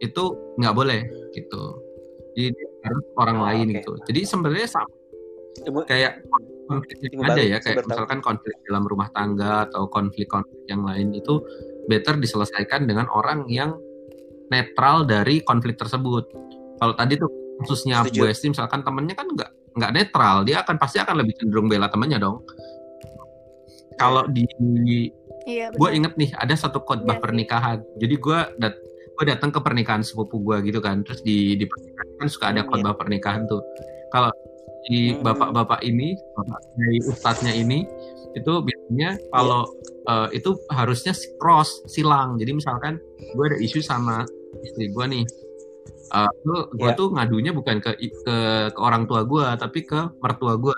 itu 0.01 0.23
nggak 0.57 0.73
boleh 0.73 1.01
gitu. 1.37 1.63
Jadi 2.33 2.49
harus 2.81 3.05
orang 3.19 3.37
Oh, 3.37 3.45
lain 3.45 3.67
oke. 3.69 3.75
gitu. 3.77 3.91
Jadi 4.09 4.21
sebenarnya 4.25 4.67
sama 4.69 4.89
kayak 5.87 6.23
konflik 6.71 6.97
yang 7.11 7.23
ada 7.27 7.41
ya 7.43 7.57
kayak 7.59 7.83
misalkan 7.83 8.19
konflik 8.23 8.55
dalam 8.63 8.83
rumah 8.87 9.11
tangga 9.11 9.67
atau 9.67 9.91
konflik-konflik 9.91 10.63
yang 10.71 10.87
lain 10.87 11.11
itu 11.11 11.43
better 11.91 12.15
diselesaikan 12.15 12.87
dengan 12.87 13.11
orang 13.11 13.43
yang 13.51 13.75
netral 14.47 15.03
dari 15.03 15.43
konflik 15.43 15.75
tersebut. 15.75 16.31
Kalau 16.79 16.93
tadi 16.95 17.19
tuh 17.19 17.29
khususnya 17.61 18.01
Setuju. 18.07 18.25
Bu 18.25 18.31
Esti 18.31 18.47
misalkan 18.49 18.81
temennya 18.81 19.15
kan 19.15 19.27
nggak 19.27 19.49
nggak 19.71 19.91
netral 19.95 20.43
dia 20.43 20.63
akan 20.63 20.75
pasti 20.75 20.99
akan 20.99 21.15
lebih 21.23 21.35
cenderung 21.39 21.67
bela 21.67 21.91
temennya 21.91 22.19
dong. 22.19 22.43
Kalau 23.99 24.25
di 24.31 24.47
Iya, 25.41 25.73
gue 25.73 25.89
inget 25.97 26.13
nih 26.21 26.29
ada 26.37 26.53
satu 26.53 26.85
khotbah 26.85 27.17
Iya 27.17 27.17
sih. 27.17 27.23
pernikahan. 27.25 27.77
Jadi 27.97 28.15
gue 28.21 28.39
dat 28.61 28.77
gue 29.17 29.25
datang 29.25 29.49
ke 29.49 29.57
pernikahan 29.57 30.05
sepupu 30.05 30.37
gue 30.37 30.61
gitu 30.69 30.77
kan. 30.85 31.01
Terus 31.01 31.25
di 31.25 31.57
di 31.57 31.65
pernikahan 31.65 32.09
kan 32.21 32.27
suka 32.29 32.45
ada 32.53 32.61
Hmm, 32.61 32.69
khotbah 32.69 32.93
pernikahan 32.93 33.49
tuh. 33.49 33.61
Kalau 34.13 34.29
di 34.89 35.13
Hmm. 35.13 35.21
bapak-bapak 35.21 35.81
ini 35.85 36.17
bapak 36.33 36.59
dari 36.77 36.97
ustadznya 37.05 37.53
ini 37.53 37.85
itu 38.31 38.53
biasanya 38.63 39.19
kalau 39.29 39.67
Iya. 40.07 40.31
eh, 40.31 40.39
itu 40.41 40.49
harusnya 40.71 41.13
cross 41.37 41.83
silang 41.85 42.39
jadi 42.39 42.55
misalkan 42.55 42.97
gue 43.35 43.45
ada 43.45 43.57
isu 43.59 43.83
sama 43.83 44.25
istri 44.63 44.89
gue 44.89 45.05
nih 45.05 45.25
eh 46.11 46.31
gue 46.43 46.59
Iya. 46.79 46.97
tuh 46.97 47.07
ngadunya 47.13 47.51
bukan 47.53 47.77
ke 47.79 47.95
ke 47.99 48.35
ke 48.71 48.79
orang 48.81 49.05
tua 49.05 49.23
gue 49.23 49.45
tapi 49.59 49.83
ke 49.85 49.99
mertua 50.19 50.55
gue 50.57 50.75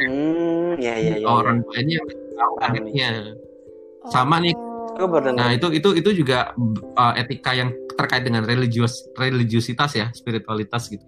hmm 0.00 0.80
ya 0.80 0.94
ya 0.96 1.14
ya, 1.20 1.26
orang 1.28 1.60
tuanya 1.68 2.00
yang 2.00 2.08
tahu 2.32 2.54
anaknya 2.64 3.10
sama 4.08 4.40
nih. 4.40 4.56
Nah 5.36 5.52
itu 5.52 5.68
itu 5.76 5.92
itu 5.92 6.24
juga 6.24 6.56
uh, 6.96 7.12
etika 7.20 7.52
yang 7.52 7.68
terkait 8.00 8.24
dengan 8.24 8.48
religius 8.48 9.04
religiusitas 9.12 9.92
ya 9.92 10.08
spiritualitas 10.16 10.88
gitu. 10.88 11.04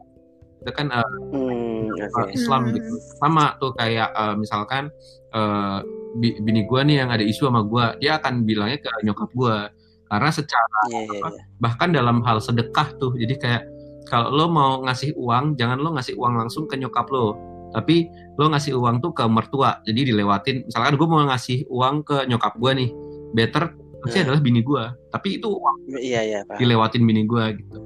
Itu 0.63 0.71
kan 0.71 0.87
uh, 0.89 1.03
hmm 1.35 1.91
uh, 1.93 2.29
Islam 2.31 2.71
Hmm. 2.71 2.75
gitu. 2.79 2.91
Sama 3.19 3.59
tuh 3.59 3.75
kayak 3.75 4.15
uh, 4.15 4.35
misalkan 4.35 4.89
uh, 5.35 5.83
bi- 6.17 6.39
bini 6.41 6.65
gua 6.65 6.87
nih 6.87 7.03
yang 7.03 7.11
ada 7.11 7.23
isu 7.23 7.51
sama 7.51 7.67
gua, 7.67 7.99
dia 7.99 8.17
akan 8.17 8.47
bilangnya 8.47 8.79
ke 8.79 8.91
nyokap 9.03 9.31
gua 9.35 9.69
karena 10.07 10.29
secara 10.29 10.81
Iya 10.93 11.01
iya 11.09 11.19
iya. 11.25 11.43
bahkan 11.57 11.89
dalam 11.91 12.21
hal 12.23 12.39
sedekah 12.39 12.95
tuh. 12.97 13.17
Jadi 13.17 13.35
kayak 13.37 13.63
kalau 14.07 14.29
lo 14.29 14.47
mau 14.47 14.85
ngasih 14.85 15.17
uang, 15.17 15.57
jangan 15.57 15.81
lo 15.81 15.97
ngasih 15.97 16.15
uang 16.15 16.37
langsung 16.37 16.69
ke 16.69 16.77
nyokap 16.77 17.09
lo, 17.09 17.33
tapi 17.73 18.05
lo 18.37 18.53
ngasih 18.53 18.77
uang 18.77 19.01
tuh 19.01 19.17
ke 19.17 19.25
mertua. 19.25 19.81
Jadi 19.83 20.13
dilewatin. 20.13 20.69
Misalkan 20.69 21.01
gue 21.01 21.09
mau 21.09 21.25
ngasih 21.25 21.65
uang 21.67 22.05
ke 22.05 22.29
nyokap 22.29 22.61
gua 22.61 22.77
nih, 22.77 22.93
better 23.33 23.73
pasti 24.05 24.21
Hmm. 24.21 24.25
adalah 24.29 24.41
bini 24.45 24.61
gua. 24.61 24.93
Tapi 25.09 25.41
itu 25.41 25.49
uang 25.49 25.77
Iya 25.97 26.21
iya 26.23 26.39
Pak. 26.45 26.61
dilewatin 26.61 27.03
bini 27.09 27.25
gua 27.25 27.57
gitu. 27.57 27.81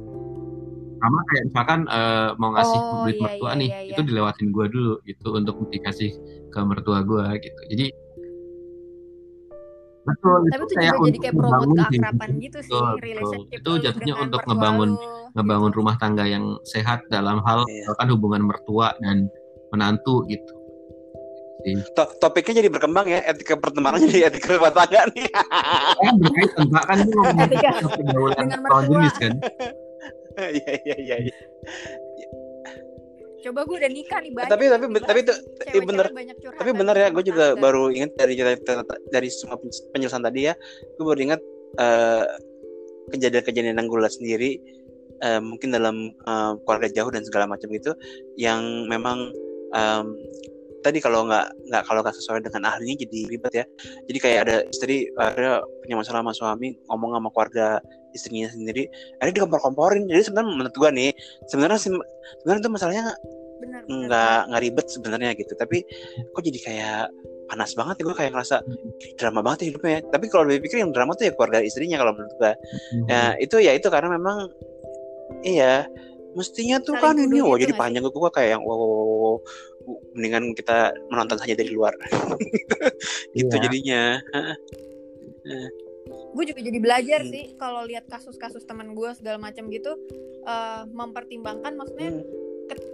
Sama 0.96 1.18
kayak 1.28 1.44
misalkan 1.46 1.80
eh, 1.86 2.28
mau 2.36 2.50
ngasih 2.50 2.78
Oh, 2.78 3.04
duit 3.04 3.16
iya, 3.16 3.22
mertua 3.22 3.50
iya, 3.52 3.60
nih, 3.60 3.68
iya, 3.68 3.80
itu 3.92 4.00
iya. 4.00 4.08
dilewatin 4.08 4.48
gua 4.48 4.66
dulu 4.66 4.94
gitu 5.04 5.28
untuk 5.30 5.54
dikasih 5.68 6.10
ke 6.48 6.58
mertua 6.62 7.04
gua 7.04 7.36
gitu. 7.36 7.60
Jadi 7.68 7.86
betul 10.06 10.38
Tapi 10.38 10.54
itu 10.54 10.64
juga 10.70 10.94
jadi 11.02 11.18
kayak 11.18 11.34
promote 11.34 11.72
keakraban 11.90 12.30
gitu 12.38 12.58
sih, 12.62 12.70
Betul, 12.70 12.86
betul. 12.86 13.02
relationship 13.02 13.58
Itu 13.58 13.70
jatuhnya 13.82 14.14
untuk 14.16 14.40
ngebangun 14.46 14.90
ngebangun 15.34 15.70
gitu. 15.74 15.78
rumah 15.82 15.96
tangga 15.98 16.24
yang 16.24 16.44
sehat 16.62 17.02
dalam 17.10 17.42
hal 17.42 17.66
Iya. 17.66 17.74
misalkan 17.82 18.08
hubungan 18.14 18.42
mertua 18.46 18.94
dan 19.02 19.26
menantu 19.68 20.22
gitu. 20.30 20.52
sih. 21.66 21.74
To- 21.98 22.14
topiknya 22.22 22.62
jadi 22.62 22.70
berkembang 22.70 23.10
ya 23.10 23.18
etika 23.26 23.58
pertemanan 23.58 23.98
jadi 23.98 24.30
etika 24.30 24.54
rumah 24.54 24.70
tangga 24.70 25.10
nih 25.10 25.26
Kan 25.98 26.14
berkaitan 26.22 26.66
kan 26.70 26.96
ini 26.96 27.10
ngomongin 27.10 27.50
Etika 27.50 27.70
pergaulan 27.90 28.46
jenis 28.86 29.14
kan. 29.18 29.34
iya 30.60 30.72
iya 30.84 30.96
iya 30.96 31.16
iya. 31.30 31.36
Coba 33.46 33.62
gue 33.62 33.76
udah 33.78 33.92
nikah 33.92 34.18
nih 34.18 34.32
banyak. 34.34 34.50
tapi 34.50 34.64
tapi 34.66 34.84
tapi 35.06 35.18
itu 35.22 35.34
bener. 35.86 36.06
tapi 36.58 36.70
benar 36.74 36.96
ya 36.98 37.08
gue 37.14 37.24
juga 37.24 37.54
baru 37.54 37.94
ingat 37.94 38.18
dari 38.18 38.34
dari 38.34 38.58
dari 39.14 39.28
semua 39.30 39.54
penjelasan 39.94 40.26
tadi 40.26 40.50
ya 40.50 40.54
gue 40.98 41.04
baru 41.06 41.20
ingat 41.30 41.40
eh, 41.78 42.24
kejadian-kejadian 43.14 43.78
yang 43.78 43.86
gue 43.86 44.00
lihat 44.02 44.14
sendiri 44.18 44.50
eh, 45.22 45.38
mungkin 45.38 45.70
dalam 45.70 46.10
eh, 46.10 46.52
keluarga 46.66 46.90
jauh 46.90 47.10
dan 47.14 47.22
segala 47.22 47.46
macam 47.46 47.70
itu 47.70 47.94
yang 48.34 48.90
memang 48.90 49.30
em, 49.76 50.06
tadi 50.86 50.98
kalau 51.02 51.26
nggak 51.26 51.46
nggak 51.68 51.82
kalau 51.84 52.00
nggak 52.06 52.14
sesuai 52.14 52.40
dengan 52.46 52.62
ahlinya 52.70 52.96
jadi 53.02 53.18
ribet 53.26 53.52
ya. 53.52 53.64
Jadi 54.06 54.18
kayak 54.22 54.38
ada 54.46 54.56
istri 54.70 55.10
akhirnya 55.18 55.62
punya 55.82 55.96
masalah 55.98 56.20
sama 56.22 56.32
suami 56.32 56.68
ngomong 56.86 57.10
sama 57.18 57.28
keluarga 57.34 57.66
istrinya 58.14 58.48
sendiri. 58.54 58.86
Akhirnya 59.18 59.34
dikompor-komporin. 59.42 60.06
Jadi 60.06 60.22
sebenarnya 60.30 60.48
menurut 60.54 60.74
gue 60.74 60.90
nih 60.94 61.10
sebenarnya 61.50 61.78
sebenarnya 61.82 62.60
itu 62.62 62.70
masalahnya 62.70 63.04
nggak 63.86 64.38
nggak 64.52 64.62
ribet 64.62 64.86
sebenarnya 64.86 65.30
gitu. 65.34 65.52
Tapi 65.58 65.82
kok 66.30 66.42
jadi 66.46 66.58
kayak 66.62 67.04
panas 67.46 67.78
banget 67.78 68.02
ya 68.02 68.04
gue 68.10 68.16
kayak 68.18 68.32
ngerasa 68.34 68.56
"Ih, 68.98 69.12
drama 69.14 69.40
banget 69.42 69.58
ya 69.62 69.66
hidupnya. 69.70 69.92
Ya." 69.94 70.00
tapi 70.10 70.26
kalau 70.26 70.50
lebih 70.50 70.66
pikir 70.66 70.82
yang 70.82 70.90
drama 70.90 71.14
tuh 71.14 71.30
ya 71.30 71.32
keluarga 71.38 71.62
istrinya 71.62 72.02
kalau 72.02 72.12
menurut 72.18 72.34
gue 72.34 72.52
Hmm. 72.90 73.06
ya 73.06 73.22
itu 73.38 73.56
ya 73.62 73.72
itu 73.78 73.86
karena 73.86 74.18
memang 74.18 74.50
iya 75.46 75.86
mestinya 76.36 76.76
tuh 76.82 77.00
Saling 77.00 77.02
kan 77.02 77.14
ini 77.16 77.38
wah 77.40 77.56
gitu 77.56 77.70
jadi 77.70 77.74
panjang 77.80 78.04
gue 78.04 78.30
kayak 78.34 78.50
yang 78.58 78.62
wow, 78.66 78.76
wow. 78.76 79.36
Mendingan 80.12 80.52
kita 80.52 80.90
menonton 81.08 81.38
saja 81.38 81.54
dari 81.54 81.70
luar. 81.70 81.94
Gitu 83.36 83.54
Iya. 83.54 83.62
jadinya. 83.62 84.02
Gue 86.36 86.44
juga 86.44 86.60
jadi 86.60 86.78
belajar 86.78 87.20
Hmm. 87.24 87.32
sih 87.32 87.44
kalau 87.56 87.86
lihat 87.86 88.06
kasus-kasus 88.06 88.66
teman 88.66 88.92
gue 88.92 89.10
segala 89.16 89.38
macam 89.40 89.66
gitu 89.70 89.96
eh, 90.46 90.82
mempertimbangkan 90.86 91.74
maksudnya 91.74 92.10
Hmm, 92.12 92.22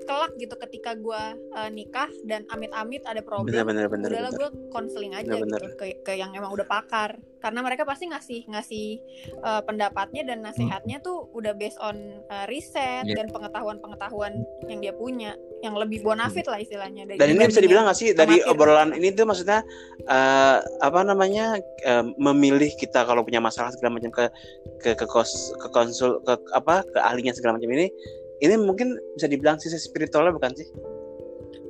kelak 0.05 0.33
gitu 0.37 0.55
ketika 0.59 0.93
gue 0.99 1.23
eh, 1.57 1.71
nikah 1.73 2.11
dan 2.29 2.45
amit-amit 2.53 3.01
ada 3.09 3.21
bener 3.21 3.27
problem 3.27 3.65
bener 3.65 3.87
bener 3.89 4.09
udahlah 4.13 4.33
bener. 4.35 4.41
gue 4.41 4.51
konseling 4.69 5.13
aja 5.17 5.33
Bener, 5.33 5.61
gitu 5.61 5.77
ke, 5.79 5.87
ke 6.05 6.13
yang 6.17 6.33
emang 6.37 6.53
udah 6.53 6.67
pakar. 6.69 7.17
Karena 7.43 7.59
mereka 7.59 7.83
pasti 7.83 8.07
ngasih 8.07 8.41
ngasih 8.55 8.87
eh, 9.43 9.63
pendapatnya 9.67 10.23
dan 10.23 10.47
nasihatnya 10.47 11.03
tuh 11.03 11.27
udah 11.35 11.53
based 11.57 11.79
on 11.83 12.23
eh, 12.27 12.45
riset 12.47 13.03
Iya. 13.03 13.19
dan 13.19 13.27
pengetahuan-pengetahuan 13.35 14.33
yang 14.71 14.79
dia 14.79 14.95
punya 14.95 15.35
yang 15.63 15.75
lebih 15.79 16.03
bonafit 16.03 16.47
lah 16.47 16.59
istilahnya 16.59 17.07
dari 17.07 17.19
dan 17.19 17.29
ini 17.35 17.47
bisa 17.47 17.63
dibilang 17.63 17.87
nggak 17.87 17.99
sih? 17.99 18.15
Dari 18.15 18.43
obrolan 18.47 18.95
ini 18.95 19.11
tuh 19.15 19.27
maksudnya 19.27 19.63
eh, 20.07 20.57
apa 20.63 21.01
namanya 21.03 21.59
eh, 21.83 22.05
memilih 22.19 22.71
kita 22.79 23.03
kalau 23.07 23.23
punya 23.27 23.43
masalah 23.43 23.71
segala 23.75 23.99
macam 23.99 24.11
ke 24.15 24.25
ke 24.83 24.91
ke 24.99 25.07
kos 25.07 25.55
ke 25.59 25.69
konsul 25.71 26.19
ke 26.23 26.35
apa 26.55 26.83
ke 26.87 26.99
ahlinya 26.99 27.35
segala 27.35 27.59
macam 27.59 27.71
ini 27.75 27.91
ini 28.43 28.55
mungkin 28.59 28.99
bisa 29.15 29.31
dibilang 29.31 29.57
sisi 29.63 29.79
spiritualnya 29.79 30.35
bukan 30.35 30.53
sih? 30.59 30.67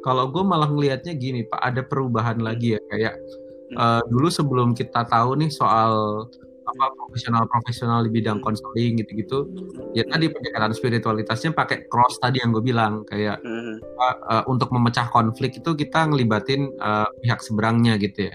Kalau 0.02 0.32
gue 0.32 0.42
malah 0.42 0.66
ngelihatnya 0.66 1.14
gini 1.14 1.46
Pak, 1.46 1.60
ada 1.60 1.84
perubahan 1.84 2.40
lagi 2.42 2.74
ya 2.74 2.80
kayak 2.90 3.14
Hmm. 3.72 3.80
eh, 3.80 4.02
dulu 4.12 4.28
sebelum 4.28 4.76
kita 4.76 5.08
tahu 5.08 5.40
nih 5.40 5.48
soal 5.48 6.24
apa 6.62 6.84
profesional-profesional 6.94 8.04
di 8.04 8.12
bidang 8.12 8.38
konseling 8.44 9.00
gitu-gitu, 9.00 9.48
ya 9.96 10.04
tadi 10.04 10.28
pendekatan 10.28 10.76
spiritualitasnya 10.76 11.56
pakai 11.56 11.88
cross 11.88 12.20
tadi 12.20 12.44
yang 12.44 12.52
gue 12.52 12.60
bilang 12.60 13.00
kayak 13.08 13.40
Hmm, 13.40 13.80
eh, 14.28 14.44
untuk 14.44 14.68
memecah 14.76 15.08
konflik 15.08 15.56
itu 15.56 15.72
kita 15.72 16.04
ngelibatin 16.04 16.68
eh, 16.68 17.08
pihak 17.24 17.40
seberangnya 17.40 17.96
gitu 17.96 18.28
ya. 18.28 18.34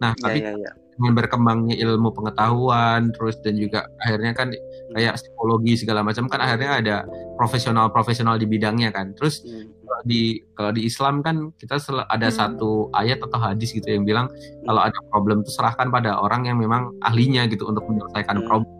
Nah, 0.00 0.16
ya 0.16 0.22
tapi 0.24 0.38
ya 0.40 0.56
ya 0.56 0.72
dengan 0.98 1.14
berkembangnya 1.14 1.78
ilmu 1.78 2.10
pengetahuan 2.10 3.14
terus 3.14 3.38
dan 3.46 3.54
juga 3.54 3.86
akhirnya 4.02 4.34
kan 4.34 4.50
kayak 4.88 5.14
psikologi 5.16 5.74
segala 5.76 6.00
macam 6.00 6.24
kan 6.26 6.40
akhirnya 6.40 6.70
ada 6.80 6.96
profesional-profesional 7.36 8.36
di 8.36 8.46
bidangnya 8.46 8.88
kan. 8.88 9.12
Terus 9.12 9.40
Hmm, 9.42 9.72
kalau 9.84 10.00
di 10.04 10.22
kalau 10.52 10.70
di 10.72 10.82
Islam 10.84 11.20
kan 11.20 11.36
kita 11.54 11.76
sel- 11.76 12.04
ada 12.04 12.28
Hmm. 12.28 12.36
satu 12.36 12.70
ayat 12.92 13.18
atau 13.20 13.38
hadis 13.38 13.72
gitu 13.72 13.88
yang 13.88 14.04
bilang 14.04 14.28
kalau 14.64 14.80
ada 14.80 14.98
problem 15.08 15.40
itu 15.40 15.50
serahkan 15.50 15.88
pada 15.88 16.18
orang 16.18 16.44
yang 16.44 16.56
memang 16.56 16.92
ahlinya 17.00 17.44
gitu 17.46 17.64
untuk 17.64 17.84
menyelesaikan 17.86 18.40
Hmm. 18.40 18.46
problem. 18.46 18.72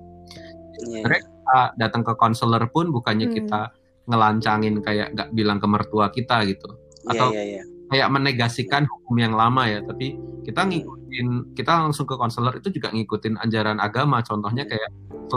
ya, 0.79 1.03
Sebenarnya 1.03 1.23
kita 1.27 1.59
datang 1.75 2.03
ke 2.05 2.13
konselor 2.15 2.63
pun 2.69 2.89
bukannya 2.89 3.29
Hmm. 3.29 3.37
kita 3.37 3.61
ngelancangin 4.09 4.81
kayak 4.81 5.13
nggak 5.13 5.29
bilang 5.33 5.59
ke 5.59 5.67
mertua 5.67 6.09
kita 6.09 6.41
gitu 6.45 6.69
ya 7.05 7.13
atau 7.13 7.29
ya 7.37 7.61
ya 7.61 7.65
kayak 7.89 8.09
menegasikan 8.13 8.85
hukum 8.87 9.17
yang 9.19 9.33
lama 9.35 9.67
ya. 9.69 9.81
Tapi 9.85 10.15
kita 10.45 10.65
ngikutin 10.65 11.53
kita 11.53 11.89
langsung 11.89 12.05
ke 12.09 12.17
konselor 12.17 12.57
itu 12.57 12.69
juga 12.73 12.93
ngikutin 12.93 13.41
ajaran 13.45 13.79
agama. 13.81 14.21
Contohnya 14.25 14.65
kayak 14.65 14.91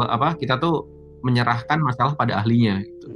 apa 0.07 0.35
kita 0.39 0.55
tuh 0.59 0.87
menyerahkan 1.21 1.79
masalah 1.83 2.15
pada 2.15 2.39
ahlinya 2.41 2.81
gitu. 2.81 3.07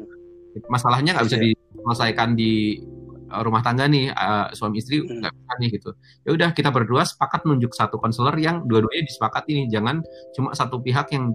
Masalahnya 0.72 1.16
nggak 1.20 1.26
bisa 1.28 1.38
Iya. 1.40 1.46
diselesaikan 1.52 2.30
di 2.38 2.80
rumah 3.26 3.60
tangga 3.66 3.90
nih 3.90 4.14
uh, 4.14 4.54
suami 4.54 4.80
istri 4.80 5.02
Hmm. 5.02 5.20
nggak 5.20 5.34
bisa 5.34 5.54
nih 5.60 5.70
gitu. 5.76 5.90
Ya 6.24 6.30
udah 6.38 6.50
kita 6.56 6.70
berdua 6.72 7.04
sepakat 7.04 7.44
nunjuk 7.44 7.74
satu 7.76 7.98
konselor 8.00 8.38
yang 8.40 8.64
dua-duanya 8.70 9.04
disepakati 9.04 9.66
nih. 9.66 9.68
Jangan 9.74 10.00
cuma 10.38 10.54
satu 10.56 10.80
pihak 10.80 11.10
yang 11.12 11.34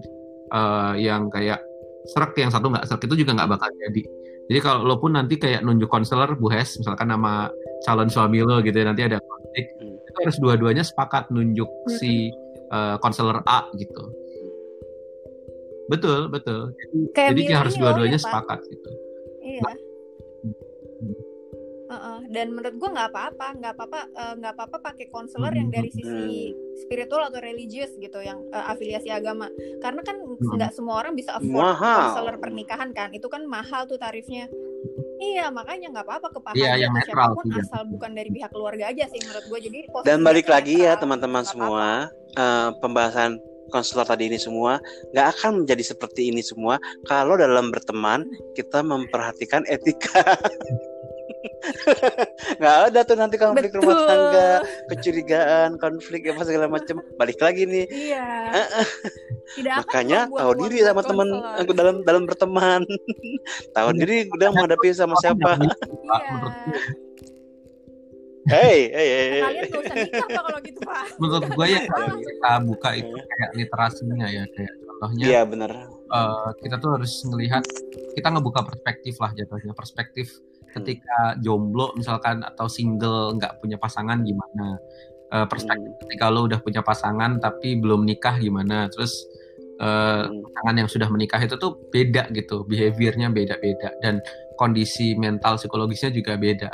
uh, 0.49 0.95
yang 0.97 1.27
kayak 1.29 1.61
serak 2.09 2.33
yang 2.39 2.49
satu 2.49 2.71
nggak 2.71 2.87
serak 2.89 3.03
itu 3.05 3.21
juga 3.21 3.37
nggak 3.37 3.49
bakal 3.51 3.69
jadi. 3.77 4.01
Jadi 4.49 4.59
kalau 4.63 4.83
lo 4.87 4.97
pun 4.97 5.13
nanti 5.13 5.37
kayak 5.37 5.61
nunjuk 5.61 5.87
konselor 5.91 6.33
Bu 6.39 6.49
Hes 6.49 6.75
misalkan 6.81 7.13
nama 7.13 7.51
calon 7.81 8.07
suami 8.07 8.39
lo 8.39 8.61
gitu 8.61 8.73
ya 8.73 8.85
nanti 8.85 9.03
ada 9.03 9.17
konflik 9.19 9.65
Hmm. 9.77 9.97
itu 9.99 10.17
harus 10.21 10.37
dua-duanya 10.37 10.83
sepakat 10.83 11.27
nunjuk 11.29 11.67
Hmm. 11.67 11.91
si 11.91 12.31
uh, 12.69 12.95
konselor 12.97 13.41
A 13.43 13.67
gitu 13.75 14.11
betul 15.87 16.27
betul 16.27 16.71
jadi, 16.71 16.97
Kayak 17.11 17.29
jadi 17.35 17.41
milih 17.43 17.57
harus 17.57 17.75
dua-duanya 17.75 18.17
Pak. 18.17 18.25
sepakat 18.25 18.59
gitu 18.69 18.91
Iya. 19.41 19.73
Heeh, 21.91 22.19
dan 22.31 22.55
menurut 22.55 22.79
gua 22.79 22.89
nggak 22.95 23.09
apa-apa, 23.11 23.47
nggak 23.59 23.73
apa-apa, 23.75 23.99
eh, 24.15 24.33
nggak 24.39 24.53
apa-apa 24.55 24.77
pakai 24.79 25.11
konselor 25.11 25.51
yang 25.51 25.67
dari 25.67 25.91
sisi 25.91 26.55
spiritual 26.79 27.27
atau 27.27 27.43
religius 27.43 27.91
gitu, 27.99 28.15
yang 28.23 28.39
eh, 28.47 28.65
afiliasi 28.71 29.11
agama. 29.11 29.51
Karena 29.83 29.99
kan 29.99 30.15
nggak 30.39 30.71
semua 30.71 31.03
orang 31.03 31.19
bisa 31.19 31.35
afford 31.35 31.75
konselor 31.75 32.39
pernikahan 32.39 32.95
kan, 32.95 33.11
itu 33.11 33.27
kan 33.27 33.43
mahal 33.43 33.91
tuh 33.91 33.99
tarifnya. 33.99 34.47
Iya, 35.21 35.53
makanya 35.53 35.87
nggak 35.93 36.05
apa-apa 36.09 36.27
ke 36.33 36.39
Pak 36.41 36.51
Iya, 36.57 36.73
yang 36.81 36.91
netral 36.97 37.29
siapa 37.29 37.37
pun 37.37 37.45
juga. 37.45 37.61
asal 37.61 37.81
bukan 37.93 38.11
dari 38.17 38.29
pihak 38.33 38.49
keluarga 38.49 38.89
aja 38.89 39.03
sih 39.05 39.19
menurut 39.21 39.45
gue. 39.45 39.59
Jadi 39.69 39.79
dan 40.01 40.19
balik 40.25 40.49
lagi 40.49 40.81
ya 40.81 40.97
teman-teman 40.97 41.45
semua 41.45 42.09
eh, 42.33 42.69
pembahasan 42.81 43.37
konselor 43.69 44.03
tadi 44.03 44.27
ini 44.27 44.35
semua 44.35 44.83
nggak 45.15 45.27
akan 45.37 45.63
menjadi 45.63 45.95
seperti 45.95 46.27
ini 46.27 46.43
semua 46.43 46.75
kalau 47.07 47.39
dalam 47.39 47.71
berteman 47.71 48.27
kita 48.57 48.83
memperhatikan 48.83 49.63
etika 49.71 50.25
nggak 52.59 52.77
ada 52.89 52.99
tuh 53.03 53.15
nanti 53.17 53.35
konflik 53.37 53.73
rumah 53.73 53.95
Betul. 53.95 54.07
tangga 54.07 54.49
kecurigaan 54.89 55.69
konflik 55.77 56.21
apa 56.29 56.41
segala 56.45 56.65
macam 56.69 57.01
balik 57.17 57.39
lagi 57.41 57.63
nih 57.65 57.85
Iya. 57.89 58.27
Tidak 59.57 59.73
akan 59.73 59.83
makanya 59.83 60.19
tahu 60.31 60.51
diri 60.63 60.77
sama 60.85 61.01
teman 61.03 61.29
aku 61.59 61.71
dalam 61.75 61.95
dalam 62.07 62.23
berteman 62.23 62.81
tahu 63.75 63.89
diri 63.97 64.29
udah 64.31 64.49
menghadapi 64.53 64.89
sama 64.93 65.15
siapa 65.19 65.59
Iya. 65.61 65.75
hey 68.49 68.79
hey, 68.89 69.07
hey, 69.09 69.27
hey. 69.29 69.41
Kalian 69.41 69.65
gak 69.69 69.81
usah 69.85 69.95
nikah 70.01 70.25
pak 70.25 70.41
kalau 70.41 70.59
gitu 70.65 70.79
pak. 70.81 71.03
menurut 71.21 71.45
gue 71.53 71.67
ya 71.69 71.81
kalau 71.85 72.15
kita 72.17 72.51
buka 72.65 72.89
itu 72.97 73.15
kayak 73.21 73.51
literasinya 73.53 74.27
ya 74.27 74.43
kayak 74.49 74.73
contohnya 74.81 75.25
iya 75.29 75.41
benar 75.45 75.71
eh, 76.09 76.49
kita 76.65 76.75
tuh 76.81 76.89
harus 76.97 77.13
melihat 77.29 77.63
kita 78.17 78.27
ngebuka 78.33 78.65
perspektif 78.65 79.13
lah 79.21 79.31
jatuhnya 79.37 79.73
perspektif 79.77 80.41
ketika 80.71 81.35
jomblo 81.43 81.93
misalkan 81.99 82.41
atau 82.41 82.65
single 82.71 83.35
nggak 83.37 83.59
punya 83.59 83.75
pasangan 83.75 84.23
gimana? 84.23 84.79
Eh, 85.31 85.47
perspektif 85.47 85.95
ketika 86.03 86.27
lo 86.27 86.47
udah 86.47 86.59
punya 86.59 86.83
pasangan 86.83 87.39
tapi 87.39 87.79
belum 87.79 88.03
nikah 88.03 88.39
gimana? 88.39 88.87
Terus 88.91 89.13
Hmm. 89.81 90.45
pasangan 90.45 90.77
yang 90.77 90.85
sudah 90.85 91.09
menikah 91.09 91.41
itu 91.41 91.57
tuh 91.57 91.73
beda 91.89 92.29
gitu 92.37 92.61
behaviornya 92.69 93.33
beda-beda 93.33 93.89
dan 94.05 94.21
kondisi 94.53 95.17
mental 95.17 95.57
psikologisnya 95.57 96.13
juga 96.13 96.37
beda. 96.37 96.69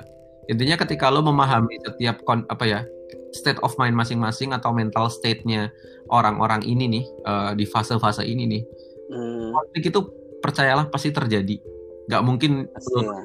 Intinya 0.52 0.76
ketika 0.76 1.08
lo 1.08 1.24
memahami 1.24 1.80
setiap 1.88 2.20
kon 2.28 2.44
apa 2.52 2.68
ya 2.68 2.84
state 3.32 3.64
of 3.64 3.72
mind 3.80 3.96
masing-masing 3.96 4.52
atau 4.52 4.76
mental 4.76 5.08
state-nya 5.08 5.72
orang-orang 6.12 6.68
ini 6.68 7.00
nih 7.00 7.06
eh, 7.24 7.52
di 7.56 7.64
fase-fase 7.64 8.28
ini 8.28 8.44
nih 8.44 8.64
Hmm, 9.08 9.56
konflik 9.56 9.88
itu 9.88 10.00
percayalah 10.44 10.92
pasti 10.92 11.16
terjadi 11.16 11.64
nggak 12.08 12.24
mungkin 12.24 12.52
pasti 12.72 12.92
lo 12.96 13.02
ya. 13.04 13.20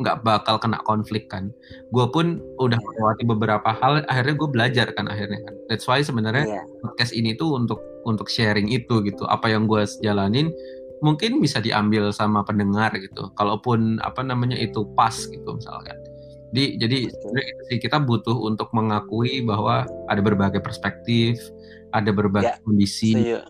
nggak 0.00 0.16
bakal 0.24 0.56
kena 0.56 0.80
konflik 0.82 1.28
kan 1.28 1.52
gue 1.92 2.06
pun 2.08 2.40
udah 2.56 2.80
Iya. 2.80 2.86
melewati 2.88 3.22
beberapa 3.28 3.70
hal 3.70 4.02
akhirnya 4.08 4.34
gue 4.34 4.48
belajar 4.48 4.86
kan 4.92 5.06
akhirnya 5.06 5.44
kan 5.44 5.54
that's 5.68 5.84
why 5.84 6.00
sebenarnya 6.00 6.48
Iya. 6.48 6.62
podcast 6.80 7.12
ini 7.12 7.36
tuh 7.36 7.54
untuk 7.54 7.78
untuk 8.02 8.26
sharing 8.26 8.66
itu 8.66 9.04
gitu 9.04 9.28
apa 9.28 9.46
yang 9.46 9.68
gue 9.68 9.84
jalanin 10.00 10.48
mungkin 11.00 11.38
bisa 11.38 11.58
diambil 11.58 12.08
sama 12.10 12.40
pendengar 12.40 12.94
gitu 12.96 13.30
kalaupun 13.34 14.00
apa 14.00 14.22
namanya 14.22 14.56
itu 14.56 14.86
pas 14.94 15.12
gitu 15.14 15.52
misalkan 15.52 15.98
Jadi 16.52 16.76
jadi 16.76 16.98
sih 17.64 17.80
kita 17.80 17.96
butuh 17.96 18.36
untuk 18.36 18.68
mengakui 18.76 19.40
bahwa 19.40 19.88
ada 20.04 20.20
berbagai 20.20 20.60
perspektif, 20.60 21.40
ada 21.96 22.12
berbagai 22.12 22.60
Ya, 22.60 22.60
kondisi 22.60 23.16
Setuju. 23.16 23.40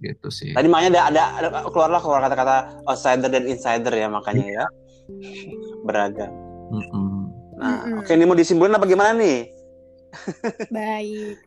Gitu 0.00 0.28
sih. 0.28 0.50
Tadi 0.50 0.66
makanya 0.66 0.90
ada, 0.90 1.00
ada, 1.06 1.22
ada 1.36 1.48
keluarlah 1.68 2.00
keluar 2.00 2.20
kata-kata 2.20 2.56
outsider 2.84 3.28
dan 3.28 3.44
insider 3.44 3.92
ya 3.92 4.08
makanya 4.08 4.46
ya. 4.46 4.64
Beragam. 5.86 6.32
Mm-mm. 6.70 7.06
Nah, 7.56 7.84
Mm-mm. 7.84 8.00
oke 8.00 8.10
ini 8.10 8.24
mau 8.24 8.34
disimpulin 8.34 8.72
apa 8.72 8.84
gimana 8.84 9.12
nih? 9.12 9.52
Baik. 10.74 11.38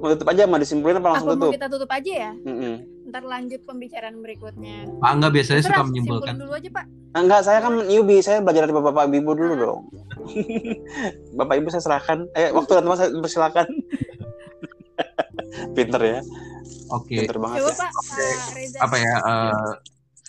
Mau 0.00 0.08
tutup 0.16 0.32
aja, 0.32 0.48
mau 0.48 0.56
disimpulin 0.56 0.96
apa 0.96 1.08
langsung 1.12 1.28
Apa 1.28 1.36
mau 1.36 1.42
tutup? 1.44 1.52
kita 1.52 1.66
tutup 1.68 1.90
aja 1.90 2.12
ya? 2.28 2.32
Mm-mm. 2.40 2.74
Ntar 3.10 3.24
lanjut 3.26 3.60
pembicaraan 3.66 4.16
berikutnya. 4.22 4.86
Pak 4.96 5.10
Angga 5.10 5.28
biasanya 5.28 5.60
suka 5.60 5.68
Terserah, 5.74 5.86
menyimpulkan. 5.90 6.34
dulu 6.38 6.52
aja 6.54 6.68
Pak. 6.70 6.84
Ah, 7.10 7.20
Enggak, 7.20 7.40
saya 7.42 7.58
kan 7.58 7.72
newbie, 7.82 8.22
saya 8.22 8.38
belajar 8.38 8.64
dari 8.64 8.72
bapak 8.72 9.10
ibu 9.10 9.32
dulu 9.34 9.54
dong. 9.58 9.80
bapak 11.38 11.54
ibu 11.58 11.68
saya 11.68 11.82
serahkan. 11.82 12.30
Eh, 12.32 12.54
waktu 12.54 12.70
dan 12.70 12.82
tempat 12.86 12.98
saya 13.02 13.08
persilakan. 13.18 13.66
Pinter 15.74 16.00
ya, 16.00 16.18
Oke. 16.90 17.16
banget 17.26 17.58
Coba 17.62 17.70
ya. 17.70 17.74
Pak, 17.78 17.90
Pak 17.94 18.50
Reza 18.56 18.78
Apa 18.82 18.96
ya? 18.98 19.14
eh, 19.22 19.72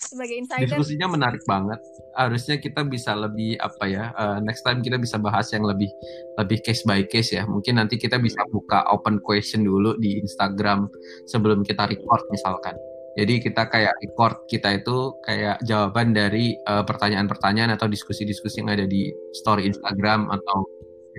sebagai 0.01 0.35
insider. 0.43 0.61
diskusinya 0.67 1.07
menarik 1.15 1.43
banget. 1.47 1.79
Harusnya 2.11 2.59
kita 2.59 2.83
bisa 2.83 3.15
lebih 3.15 3.55
apa 3.57 3.85
ya? 3.87 4.11
eh, 4.11 4.37
next 4.43 4.61
time 4.67 4.83
kita 4.83 4.99
bisa 4.99 5.15
bahas 5.17 5.47
yang 5.55 5.63
lebih 5.63 5.87
lebih 6.35 6.59
case 6.61 6.83
by 6.83 7.01
case 7.07 7.31
ya. 7.31 7.47
Mungkin 7.47 7.79
nanti 7.79 7.95
kita 7.95 8.19
bisa 8.19 8.43
buka 8.51 8.83
open 8.91 9.23
question 9.23 9.63
dulu 9.63 9.95
di 9.97 10.19
Instagram 10.19 10.89
sebelum 11.31 11.63
kita 11.63 11.87
record 11.87 12.21
misalkan. 12.29 12.75
Jadi 13.11 13.43
kita 13.43 13.67
kayak 13.67 13.91
record 13.99 14.47
kita 14.47 14.79
itu 14.79 15.15
kayak 15.27 15.59
jawaban 15.63 16.11
dari 16.15 16.55
eh, 16.55 16.83
pertanyaan-pertanyaan 16.83 17.75
atau 17.75 17.87
diskusi-diskusi 17.87 18.63
yang 18.63 18.71
ada 18.71 18.87
di 18.87 19.11
story 19.35 19.67
Instagram 19.67 20.27
atau 20.31 20.63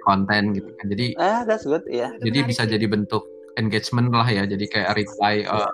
konten 0.03 0.57
gitu 0.57 0.67
kan. 0.81 0.87
Jadi 0.91 1.07
Ah, 1.21 1.45
that's 1.47 1.63
good, 1.65 1.85
ya. 1.87 2.11
Itu 2.17 2.27
jadi 2.29 2.39
menarik 2.43 2.49
bisa 2.51 2.63
jadi 2.67 2.87
bentuk 2.89 3.23
engagement 3.57 4.13
lah 4.13 4.29
ya. 4.29 4.45
Jadi 4.49 4.65
kayak 4.69 4.97
reply 4.97 5.45
uh, 5.49 5.69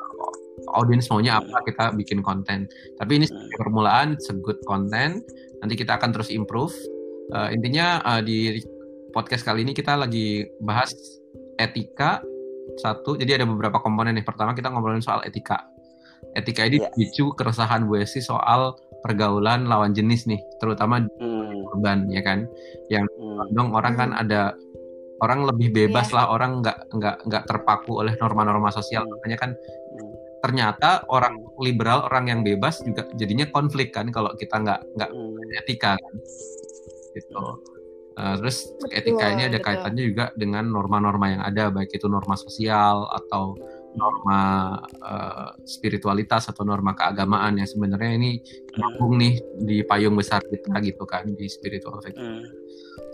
audience 0.74 1.09
maunya 1.09 1.39
apa 1.39 1.62
kita 1.64 1.95
bikin 1.95 2.20
konten. 2.20 2.66
Tapi 2.99 3.12
ini 3.22 3.24
sebagai 3.26 3.57
permulaan, 3.62 4.18
it's 4.18 4.29
a 4.31 4.37
good 4.37 4.59
content. 4.66 5.22
Nanti 5.62 5.74
kita 5.79 5.99
akan 5.99 6.11
terus 6.14 6.29
improve. 6.31 6.74
Uh, 7.29 7.53
intinya 7.53 8.01
uh, 8.05 8.20
di 8.24 8.62
podcast 9.12 9.45
kali 9.45 9.64
ini 9.64 9.72
kita 9.76 9.97
lagi 9.97 10.47
bahas 10.62 10.93
etika 11.59 12.20
satu. 12.79 13.16
Jadi 13.16 13.41
ada 13.41 13.45
beberapa 13.49 13.81
komponen 13.81 14.16
nih. 14.16 14.26
Pertama 14.26 14.53
kita 14.53 14.68
ngobrolin 14.70 15.03
soal 15.05 15.24
etika. 15.24 15.64
Etika 16.37 16.66
ini 16.66 16.83
Iya. 16.83 16.91
dipicu 16.93 17.33
keresahan 17.35 17.87
Bu 17.89 17.99
Esi 17.99 18.20
soal 18.20 18.74
pergaulan 19.01 19.70
lawan 19.70 19.95
jenis 19.95 20.26
nih, 20.26 20.43
terutama 20.59 21.07
Hmm, 21.22 21.62
urban 21.70 22.11
ya 22.11 22.20
kan. 22.26 22.45
hmm, 22.91 23.55
dong 23.55 23.70
orang 23.70 23.95
kan 23.95 24.11
Hmm. 24.11 24.22
ada 24.26 24.53
orang 25.19 25.41
lebih 25.49 25.69
bebas 25.75 26.11
Iya. 26.11 26.16
lah 26.16 26.25
orang 26.35 26.53
nggak 26.62 26.79
nggak 26.95 27.16
nggak 27.27 27.45
terpaku 27.47 28.03
oleh 28.03 28.14
norma-norma 28.19 28.71
sosial 28.71 29.05
Hmm. 29.05 29.19
makanya 29.19 29.39
kan 29.39 29.51
hmm. 29.55 30.12
ternyata 30.39 31.03
orang 31.11 31.35
liberal 31.59 32.07
orang 32.07 32.31
yang 32.31 32.41
bebas 32.47 32.83
juga 32.87 33.07
jadinya 33.19 33.47
konflik 33.51 33.91
kan 33.91 34.09
kalau 34.14 34.31
kita 34.39 34.55
nggak 34.59 34.81
nggak 34.95 35.11
hmm. 35.11 35.59
etika 35.59 35.99
kan 35.99 36.14
gitu 37.16 37.43
Eh, 38.19 38.35
terus 38.43 38.66
Betul, 38.75 38.99
etika 38.99 39.25
ini 39.31 39.43
ada 39.47 39.59
betul. 39.62 39.66
kaitannya 39.71 40.03
juga 40.03 40.25
dengan 40.35 40.64
norma-norma 40.66 41.27
yang 41.31 41.43
ada 41.47 41.71
baik 41.71 41.95
itu 41.95 42.11
norma 42.11 42.35
sosial 42.35 43.07
atau 43.14 43.55
norma 43.95 44.75
eh, 44.83 45.49
spiritualitas 45.62 46.51
atau 46.51 46.66
norma 46.66 46.99
keagamaan 46.99 47.62
yang 47.62 47.69
sebenarnya 47.71 48.19
ini 48.19 48.43
nyambung 48.75 49.23
nih 49.23 49.35
di 49.62 49.77
payung 49.87 50.19
besar 50.19 50.43
kita 50.43 50.83
gitu 50.83 51.07
kan 51.07 51.31
di 51.31 51.47
spiritual. 51.47 52.03
Hmm. 52.03 52.43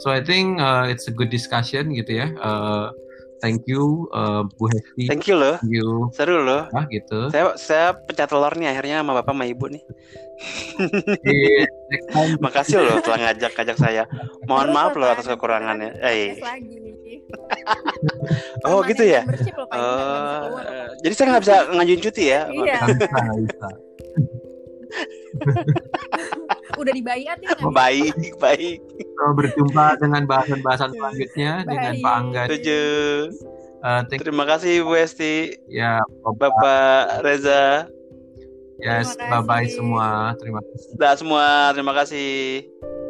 So 0.03 0.11
I 0.11 0.21
think 0.23 0.59
uh, 0.59 0.91
it's 0.91 1.07
a 1.07 1.15
good 1.15 1.31
discussion 1.31 1.95
gitu 1.95 2.19
ya. 2.19 2.27
Uh, 2.39 2.91
thank 3.39 3.63
you 3.69 4.09
uh, 4.11 4.43
Bu 4.57 4.73
Hesti, 4.73 5.05
Thank 5.07 5.29
you 5.29 5.37
loh, 5.37 5.61
thank 5.61 5.71
you 5.71 6.09
seru 6.17 6.41
loh. 6.43 6.65
ah, 6.73 6.85
gitu. 6.89 7.29
Saya 7.29 7.55
saya 7.61 7.87
pecah 7.93 8.25
telur 8.25 8.53
nih 8.57 8.73
akhirnya 8.73 9.05
sama 9.05 9.21
bapak 9.21 9.37
sama 9.37 9.45
ibu 9.45 9.69
nih. 9.69 9.83
Time 12.15 12.35
Makasih 12.45 12.83
loh 12.83 12.99
telah 13.05 13.31
ngajak-ngajak 13.31 13.77
saya. 13.79 14.03
Mohon 14.51 14.67
Terus 14.67 14.75
maaf 14.75 14.93
loh, 14.99 15.09
atas 15.13 15.27
kekurangannya. 15.29 15.91
Eh. 16.03 16.35
Oh 18.65 18.81
gitu 18.87 19.05
ya. 19.05 19.27
loh, 19.75 20.57
eh, 20.57 20.87
jadi 21.05 21.13
saya 21.15 21.27
nggak 21.37 21.45
bisa 21.45 21.57
ngajuin 21.77 22.01
cuti 22.01 22.25
ya? 22.33 22.41
Iya, 22.49 22.79
udah 26.81 26.93
dibayar 26.93 27.35
nih. 27.39 27.49
bisa. 27.55 27.71
Baik, 27.71 28.17
baik. 28.41 28.79
So, 29.15 29.33
berjumpa 29.35 29.99
dengan 30.03 30.23
bahasan-bahasan 30.27 30.91
selanjutnya 30.95 31.53
dengan 31.67 31.93
Baik. 31.95 32.05
Pak 32.05 32.15
Angga. 32.19 32.43
Setuju. 32.49 32.83
Uh, 33.85 34.01
thank 34.09 34.25
Terima 34.25 34.49
kasih 34.49 34.81
Bu 34.81 34.97
Esti, 34.97 35.61
ya, 35.69 36.01
Bapak 36.25 37.21
Reza, 37.21 37.85
yes, 38.81 39.13
Terima 39.13 39.45
bye 39.45 39.45
bye 39.45 39.65
kasih. 39.69 39.77
semua. 39.77 40.09
Terima 40.41 40.61
kasih. 40.65 40.89
dah 40.97 41.15
semua. 41.21 41.47
Terima 41.77 41.93
kasih. 41.93 43.04